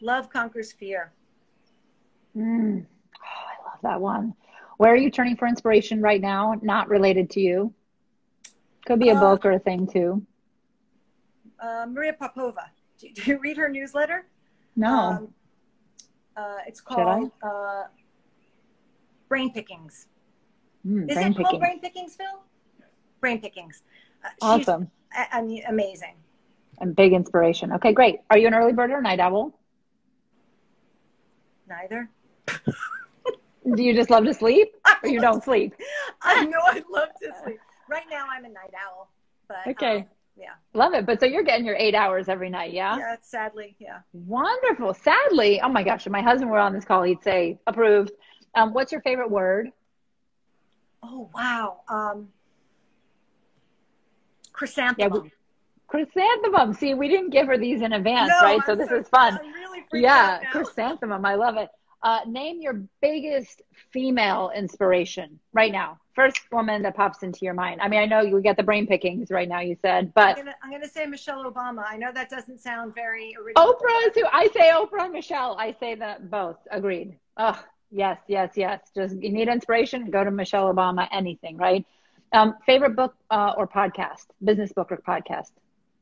Love 0.00 0.30
conquers 0.30 0.70
fear. 0.72 1.12
Mm. 2.38 2.86
Oh, 2.86 3.20
I 3.24 3.68
love 3.68 3.78
that 3.82 4.00
one. 4.00 4.34
Where 4.76 4.92
are 4.92 4.96
you 4.96 5.10
turning 5.10 5.36
for 5.36 5.48
inspiration 5.48 6.00
right 6.00 6.20
now? 6.20 6.54
Not 6.62 6.88
related 6.88 7.30
to 7.30 7.40
you. 7.40 7.74
Could 8.86 9.00
be 9.00 9.08
a 9.10 9.14
Uh, 9.16 9.20
book 9.20 9.44
or 9.44 9.52
a 9.52 9.58
thing 9.58 9.86
too. 9.86 10.24
Uh, 11.60 11.86
Maria 11.88 12.12
Popova. 12.12 12.70
Do, 13.00 13.10
do 13.12 13.22
you 13.30 13.38
read 13.38 13.56
her 13.56 13.68
newsletter? 13.68 14.26
No. 14.76 14.88
Um, 14.94 15.34
uh, 16.36 16.58
it's 16.66 16.80
called 16.80 17.32
uh, 17.42 17.84
Brain 19.28 19.52
Pickings. 19.52 20.06
Mm, 20.86 21.10
Is 21.10 21.16
brain 21.16 21.32
it 21.32 21.36
called. 21.36 21.60
Brain 21.60 21.80
Pickings, 21.80 22.14
Phil? 22.14 22.42
Brain 23.20 23.40
Pickings. 23.40 23.82
Uh, 24.24 24.28
Awesome. 24.40 24.90
I 25.12 25.42
mean, 25.42 25.64
amazing. 25.66 26.14
And 26.80 26.94
big 26.94 27.12
inspiration. 27.12 27.72
Okay, 27.72 27.92
great. 27.92 28.20
Are 28.30 28.38
you 28.38 28.46
an 28.46 28.54
early 28.54 28.72
bird 28.72 28.90
or 28.92 28.98
a 28.98 29.02
night 29.02 29.18
owl? 29.18 29.58
Neither. 31.68 32.08
Do 33.74 33.82
you 33.82 33.94
just 33.94 34.10
love 34.10 34.24
to 34.24 34.32
sleep 34.34 34.68
or 35.02 35.08
you 35.08 35.20
don't 35.20 35.42
sleep? 35.44 35.74
I 36.22 36.44
know 36.44 36.60
I'd 36.68 36.84
love 36.90 37.08
to 37.22 37.32
sleep. 37.44 37.58
Right 37.88 38.04
now, 38.10 38.26
I'm 38.30 38.44
a 38.44 38.48
night 38.48 38.72
owl. 38.86 39.10
But 39.46 39.66
Okay. 39.72 39.98
um, 39.98 40.04
yeah, 40.36 40.50
Love 40.72 40.94
it. 40.94 41.04
But 41.04 41.20
so 41.20 41.26
you're 41.26 41.42
getting 41.42 41.66
your 41.66 41.74
eight 41.76 41.94
hours 41.94 42.28
every 42.28 42.48
night, 42.48 42.72
yeah? 42.72 42.96
yeah. 42.96 43.16
Sadly, 43.20 43.76
yeah. 43.78 43.98
Wonderful. 44.12 44.94
Sadly, 44.94 45.60
oh 45.60 45.68
my 45.68 45.82
gosh, 45.82 46.06
if 46.06 46.12
my 46.12 46.22
husband 46.22 46.50
were 46.50 46.58
on 46.58 46.72
this 46.72 46.84
call, 46.84 47.02
he'd 47.02 47.22
say 47.22 47.58
approved. 47.66 48.12
Um, 48.54 48.72
what's 48.72 48.92
your 48.92 49.00
favorite 49.02 49.30
word? 49.30 49.68
Oh 51.02 51.30
wow. 51.34 51.80
Um, 51.88 52.28
chrysanthemum. 54.52 55.24
Yeah, 55.24 55.30
Chrysanthemum. 55.88 56.74
See, 56.74 56.94
we 56.94 57.08
didn't 57.08 57.30
give 57.30 57.46
her 57.46 57.56
these 57.56 57.80
in 57.80 57.92
advance, 57.94 58.30
No, 58.38 58.46
right? 58.46 58.60
So 58.66 58.72
I'm 58.72 58.78
this 58.78 58.90
is 58.90 59.08
fun. 59.08 59.38
Really 59.54 59.84
Yeah, 59.92 60.40
chrysanthemum. 60.52 61.24
I 61.24 61.34
love 61.34 61.56
it. 61.56 61.68
Uh, 62.02 62.20
name 62.26 62.60
your 62.60 62.82
biggest 63.02 63.62
female 63.92 64.52
inspiration 64.54 65.40
right 65.52 65.72
now. 65.72 65.98
First 66.14 66.40
woman 66.52 66.82
that 66.82 66.96
pops 66.96 67.22
into 67.22 67.40
your 67.44 67.54
mind. 67.54 67.80
I 67.80 67.88
mean, 67.88 67.98
I 68.00 68.06
know 68.06 68.20
you 68.20 68.40
get 68.40 68.56
the 68.56 68.62
brain 68.62 68.86
pickings 68.86 69.30
right 69.30 69.48
now. 69.48 69.60
You 69.60 69.76
said, 69.82 70.14
but 70.14 70.38
I'm 70.62 70.70
gonna 70.70 70.88
say 70.88 71.06
Michelle 71.06 71.50
Obama. 71.50 71.84
I 71.88 71.96
know 71.96 72.12
that 72.12 72.30
doesn't 72.30 72.60
sound 72.60 72.94
very 72.94 73.36
original. 73.40 73.74
Oprah 73.74 74.14
too. 74.14 74.24
I 74.32 74.48
say 74.54 74.70
Oprah 74.70 75.04
and 75.04 75.12
Michelle. 75.12 75.56
I 75.58 75.74
say 75.80 75.96
that 75.96 76.30
both. 76.30 76.56
Agreed. 76.70 77.18
Oh, 77.36 77.60
yes, 77.90 78.18
yes, 78.28 78.52
yes. 78.56 78.80
Just 78.94 79.16
you 79.20 79.30
need 79.30 79.48
inspiration, 79.48 80.10
go 80.10 80.22
to 80.22 80.30
Michelle 80.30 80.72
Obama. 80.72 81.08
Anything, 81.10 81.56
right? 81.56 81.84
Um, 82.32 82.54
favorite 82.66 82.94
book 82.94 83.14
uh, 83.30 83.54
or 83.56 83.66
podcast? 83.66 84.26
Business 84.44 84.72
book 84.72 84.92
or 84.92 84.98
podcast? 84.98 85.50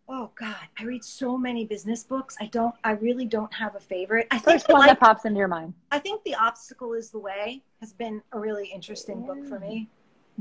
Oh 0.08 0.30
God, 0.38 0.54
I 0.78 0.84
read 0.84 1.02
so 1.02 1.36
many 1.36 1.64
business 1.64 2.04
books. 2.04 2.36
I 2.40 2.46
don't. 2.46 2.74
I 2.84 2.92
really 2.92 3.24
don't 3.26 3.52
have 3.52 3.74
a 3.74 3.80
favorite. 3.80 4.28
I 4.30 4.38
think 4.38 4.54
First 4.54 4.68
that, 4.68 4.72
one 4.74 4.86
that 4.86 5.00
pops 5.00 5.24
into 5.24 5.38
your 5.38 5.48
mind. 5.48 5.74
I 5.90 5.98
think 5.98 6.22
the 6.22 6.34
obstacle 6.36 6.92
is 6.92 7.10
the 7.10 7.18
way 7.18 7.62
has 7.80 7.92
been 7.92 8.22
a 8.32 8.38
really 8.38 8.68
interesting 8.72 9.26
book 9.26 9.44
for 9.48 9.58
me. 9.58 9.88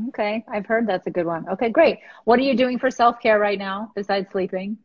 Okay, 0.09 0.43
I've 0.47 0.65
heard 0.67 0.85
that's 0.85 1.07
a 1.07 1.09
good 1.09 1.25
one. 1.25 1.49
Okay, 1.49 1.69
great. 1.69 1.99
What 2.25 2.37
are 2.37 2.43
you 2.43 2.55
doing 2.55 2.77
for 2.77 2.91
self 2.91 3.19
care 3.19 3.39
right 3.39 3.57
now 3.57 3.91
besides 3.95 4.27
sleeping? 4.31 4.77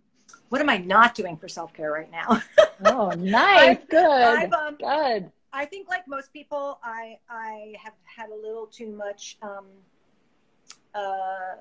What 0.48 0.60
am 0.60 0.70
I 0.70 0.78
not 0.78 1.14
doing 1.14 1.36
for 1.36 1.48
self 1.48 1.72
care 1.74 1.92
right 1.92 2.10
now? 2.10 2.40
Oh, 2.82 3.10
nice. 3.10 3.76
I've- 3.76 3.86
Good. 3.90 4.00
I've, 4.02 4.52
um, 4.54 4.76
Good. 4.76 5.30
I 5.52 5.66
think, 5.66 5.86
like 5.90 6.08
most 6.08 6.32
people, 6.32 6.78
I 6.82 7.18
I 7.28 7.74
have 7.82 7.92
had 8.04 8.30
a 8.30 8.34
little 8.34 8.64
too 8.66 8.88
much 8.88 9.36
um, 9.42 9.66
uh, 10.94 11.56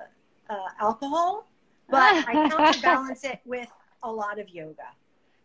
uh, 0.50 0.56
alcohol, 0.80 1.46
but 1.90 2.26
I 2.28 2.50
counterbalance 2.50 3.24
it 3.24 3.40
with 3.46 3.70
a 4.04 4.12
lot 4.12 4.40
of 4.40 4.50
yoga. 4.50 4.90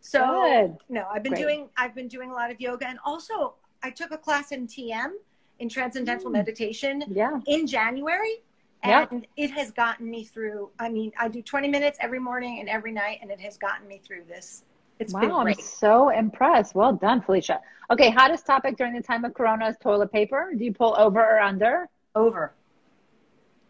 So 0.01 0.19
Good. 0.19 0.77
no, 0.89 1.07
I've 1.11 1.23
been 1.23 1.33
Great. 1.33 1.41
doing 1.41 1.69
I've 1.77 1.95
been 1.95 2.07
doing 2.07 2.31
a 2.31 2.33
lot 2.33 2.51
of 2.51 2.61
yoga, 2.61 2.87
and 2.87 2.99
also 3.03 3.55
I 3.81 3.89
took 3.89 4.11
a 4.11 4.17
class 4.17 4.51
in 4.51 4.67
TM, 4.67 5.11
in 5.59 5.69
transcendental 5.69 6.29
mm. 6.29 6.33
meditation 6.33 7.03
yeah. 7.07 7.39
in 7.47 7.67
January. 7.67 8.41
And 8.83 9.09
yep. 9.11 9.23
it 9.35 9.51
has 9.51 9.71
gotten 9.71 10.07
me 10.11 10.23
through. 10.23 10.69
I 10.77 10.89
mean, 10.89 11.11
I 11.19 11.27
do 11.27 11.41
20 11.41 11.69
minutes 11.69 11.97
every 12.01 12.19
morning 12.19 12.59
and 12.59 12.69
every 12.69 12.91
night, 12.91 13.17
and 13.19 13.31
it 13.31 13.39
has 13.39 13.57
gotten 13.57 13.87
me 13.87 13.99
through 14.05 14.25
this. 14.27 14.61
It's 14.99 15.11
wow, 15.11 15.39
I'm 15.39 15.53
so 15.55 16.09
impressed. 16.09 16.75
Well 16.75 16.93
done, 16.93 17.21
Felicia. 17.21 17.61
Okay, 17.91 18.09
hottest 18.09 18.45
topic 18.45 18.77
during 18.77 18.93
the 18.93 19.01
time 19.01 19.25
of 19.25 19.33
Corona 19.33 19.67
is 19.67 19.75
toilet 19.81 20.11
paper. 20.11 20.51
Do 20.55 20.63
you 20.63 20.73
pull 20.73 20.95
over 20.97 21.19
or 21.19 21.39
under? 21.39 21.89
Over. 22.15 22.53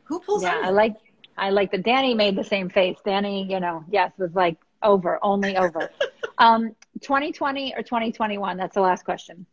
Who 0.04 0.20
pulls 0.20 0.44
yeah, 0.44 0.56
under? 0.56 0.68
I 0.68 0.70
like 0.70 0.96
I 1.38 1.50
like 1.50 1.72
that 1.72 1.84
Danny 1.84 2.14
made 2.14 2.36
the 2.36 2.44
same 2.44 2.70
face. 2.70 2.98
Danny, 3.06 3.46
you 3.50 3.60
know, 3.60 3.84
yes, 3.90 4.12
was 4.18 4.34
like 4.34 4.58
over, 4.82 5.20
only 5.22 5.58
over. 5.58 5.90
um, 6.38 6.76
2020 7.02 7.74
or 7.76 7.84
2021? 7.84 8.58
That's 8.58 8.76
the 8.76 8.82
last 8.82 9.04
question. 9.04 9.46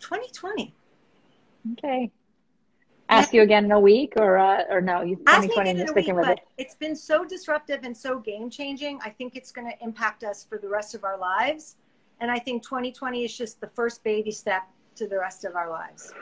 2020. 0.00 0.74
Okay. 1.72 2.10
Ask 3.08 3.34
you 3.34 3.42
again 3.42 3.64
in 3.64 3.72
a 3.72 3.80
week 3.80 4.12
or 4.16 4.38
uh, 4.38 4.62
or 4.70 4.80
no? 4.80 5.02
You 5.02 5.16
2020 5.16 5.76
you're 5.76 5.88
sticking 5.88 6.14
week, 6.14 6.26
with 6.26 6.38
it. 6.38 6.44
It's 6.58 6.76
been 6.76 6.94
so 6.94 7.24
disruptive 7.24 7.80
and 7.82 7.96
so 7.96 8.20
game 8.20 8.50
changing. 8.50 9.00
I 9.04 9.10
think 9.10 9.34
it's 9.34 9.50
going 9.50 9.68
to 9.68 9.84
impact 9.84 10.22
us 10.22 10.44
for 10.44 10.58
the 10.58 10.68
rest 10.68 10.94
of 10.94 11.02
our 11.02 11.18
lives. 11.18 11.76
And 12.20 12.30
I 12.30 12.38
think 12.38 12.62
2020 12.62 13.24
is 13.24 13.36
just 13.36 13.60
the 13.60 13.66
first 13.68 14.04
baby 14.04 14.30
step 14.30 14.62
to 14.94 15.08
the 15.08 15.18
rest 15.18 15.44
of 15.44 15.56
our 15.56 15.70
lives. 15.70 16.12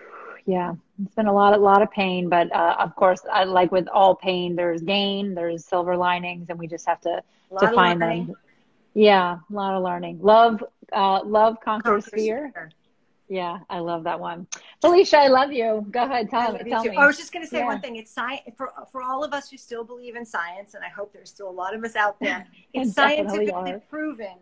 Yeah, 0.49 0.77
it's 1.05 1.15
been 1.15 1.27
a 1.27 1.33
lot, 1.33 1.53
a 1.53 1.59
lot 1.59 1.83
of 1.83 1.91
pain, 1.91 2.31
but 2.31 2.51
uh, 2.57 2.77
of 2.79 2.97
course, 2.97 3.21
I, 3.31 3.45
like 3.45 3.71
with 3.71 3.87
all 3.87 4.15
pain, 4.15 4.57
there's 4.57 4.81
gain, 4.81 5.35
there's 5.35 5.67
silver 5.67 5.95
linings, 5.95 6.49
and 6.49 6.59
we 6.59 6.67
just 6.67 6.87
have 6.87 7.03
to 7.03 7.23
to 7.61 7.73
find 7.73 8.01
them. 8.01 8.35
Yeah, 8.95 9.41
a 9.51 9.53
lot 9.53 9.75
of 9.75 9.83
learning. 9.83 10.21
Love, 10.23 10.65
uh, 10.91 11.23
love 11.23 11.59
conquers, 11.63 12.07
fear. 12.07 12.51
fear. 12.55 12.71
Yeah, 13.29 13.59
I 13.69 13.81
love 13.81 14.05
that 14.05 14.19
one. 14.19 14.47
Felicia, 14.81 15.19
I 15.19 15.29
love 15.29 15.53
you. 15.53 15.87
Go 15.91 16.05
ahead, 16.05 16.31
tell, 16.31 16.55
me, 16.55 16.65
tell 16.65 16.83
me. 16.83 16.97
I 16.97 17.07
was 17.07 17.19
just 17.19 17.31
going 17.31 17.45
to 17.45 17.51
say 17.51 17.59
yeah. 17.59 17.67
one 17.67 17.83
thing. 17.83 17.97
It's 17.97 18.11
science 18.11 18.41
for 18.57 18.73
for 18.91 19.03
all 19.03 19.23
of 19.23 19.35
us 19.35 19.51
who 19.51 19.59
still 19.59 19.85
believe 19.85 20.17
in 20.17 20.25
science, 20.25 20.73
and 20.73 20.83
I 20.83 20.89
hope 20.89 21.13
there's 21.13 21.29
still 21.29 21.51
a 21.51 21.53
lot 21.53 21.75
of 21.75 21.85
us 21.85 21.95
out 21.95 22.19
there. 22.21 22.47
It's 22.73 22.95
scientifically 22.95 23.75
proven 23.91 24.39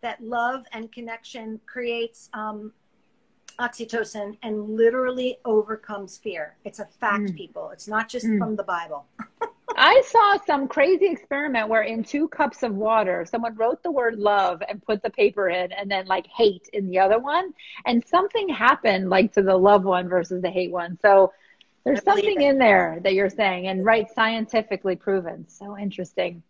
that 0.00 0.22
love 0.22 0.64
and 0.72 0.90
connection 0.90 1.60
creates 1.66 2.30
um, 2.32 2.72
oxytocin 3.58 4.36
and 4.42 4.70
literally 4.76 5.38
overcomes 5.44 6.16
fear. 6.18 6.56
It's 6.64 6.78
a 6.78 6.84
fact, 6.84 7.24
mm. 7.24 7.36
people. 7.36 7.70
It's 7.72 7.88
not 7.88 8.08
just 8.08 8.26
mm. 8.26 8.38
from 8.38 8.56
the 8.56 8.62
Bible. 8.62 9.06
I 9.78 10.02
saw 10.06 10.38
some 10.46 10.68
crazy 10.68 11.06
experiment 11.06 11.68
where 11.68 11.82
in 11.82 12.02
two 12.02 12.28
cups 12.28 12.62
of 12.62 12.74
water, 12.74 13.26
someone 13.28 13.54
wrote 13.56 13.82
the 13.82 13.90
word 13.90 14.18
love 14.18 14.62
and 14.68 14.82
put 14.82 15.02
the 15.02 15.10
paper 15.10 15.48
in 15.48 15.72
and 15.72 15.90
then 15.90 16.06
like 16.06 16.26
hate 16.28 16.68
in 16.72 16.88
the 16.88 16.98
other 16.98 17.18
one. 17.18 17.52
And 17.84 18.02
something 18.06 18.48
happened 18.48 19.10
like 19.10 19.32
to 19.34 19.42
the 19.42 19.56
love 19.56 19.84
one 19.84 20.08
versus 20.08 20.40
the 20.40 20.50
hate 20.50 20.70
one. 20.70 20.98
So 21.02 21.32
there's 21.84 22.02
something 22.02 22.40
in 22.40 22.58
there 22.58 22.98
that 23.02 23.14
you're 23.14 23.30
saying 23.30 23.68
and 23.68 23.84
right 23.84 24.06
scientifically 24.14 24.96
proven. 24.96 25.46
So 25.48 25.78
interesting. 25.78 26.42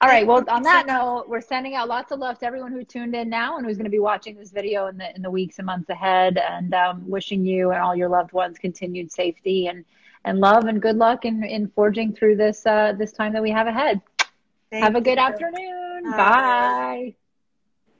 All 0.00 0.08
right. 0.08 0.26
Well, 0.26 0.44
on 0.48 0.62
that 0.64 0.86
note, 0.86 1.26
we're 1.28 1.40
sending 1.40 1.74
out 1.74 1.88
lots 1.88 2.12
of 2.12 2.18
love 2.18 2.38
to 2.40 2.46
everyone 2.46 2.72
who 2.72 2.84
tuned 2.84 3.14
in 3.14 3.28
now 3.28 3.56
and 3.56 3.66
who's 3.66 3.76
going 3.76 3.84
to 3.84 3.90
be 3.90 3.98
watching 3.98 4.36
this 4.36 4.50
video 4.50 4.86
in 4.86 4.96
the 4.96 5.14
in 5.14 5.22
the 5.22 5.30
weeks 5.30 5.58
and 5.58 5.66
months 5.66 5.88
ahead. 5.88 6.38
And 6.38 6.74
um, 6.74 7.08
wishing 7.08 7.44
you 7.44 7.70
and 7.70 7.80
all 7.80 7.94
your 7.94 8.08
loved 8.08 8.32
ones 8.32 8.58
continued 8.58 9.12
safety 9.12 9.68
and 9.68 9.84
and 10.24 10.40
love 10.40 10.64
and 10.64 10.80
good 10.80 10.96
luck 10.96 11.24
in 11.24 11.44
in 11.44 11.68
forging 11.68 12.12
through 12.12 12.36
this 12.36 12.66
uh, 12.66 12.94
this 12.98 13.12
time 13.12 13.32
that 13.34 13.42
we 13.42 13.50
have 13.50 13.66
ahead. 13.66 14.00
Thank 14.70 14.84
have 14.84 14.96
a 14.96 15.00
good 15.00 15.18
you. 15.18 15.24
afternoon. 15.24 16.02
Bye. 16.02 16.16
Bye. 16.16 17.14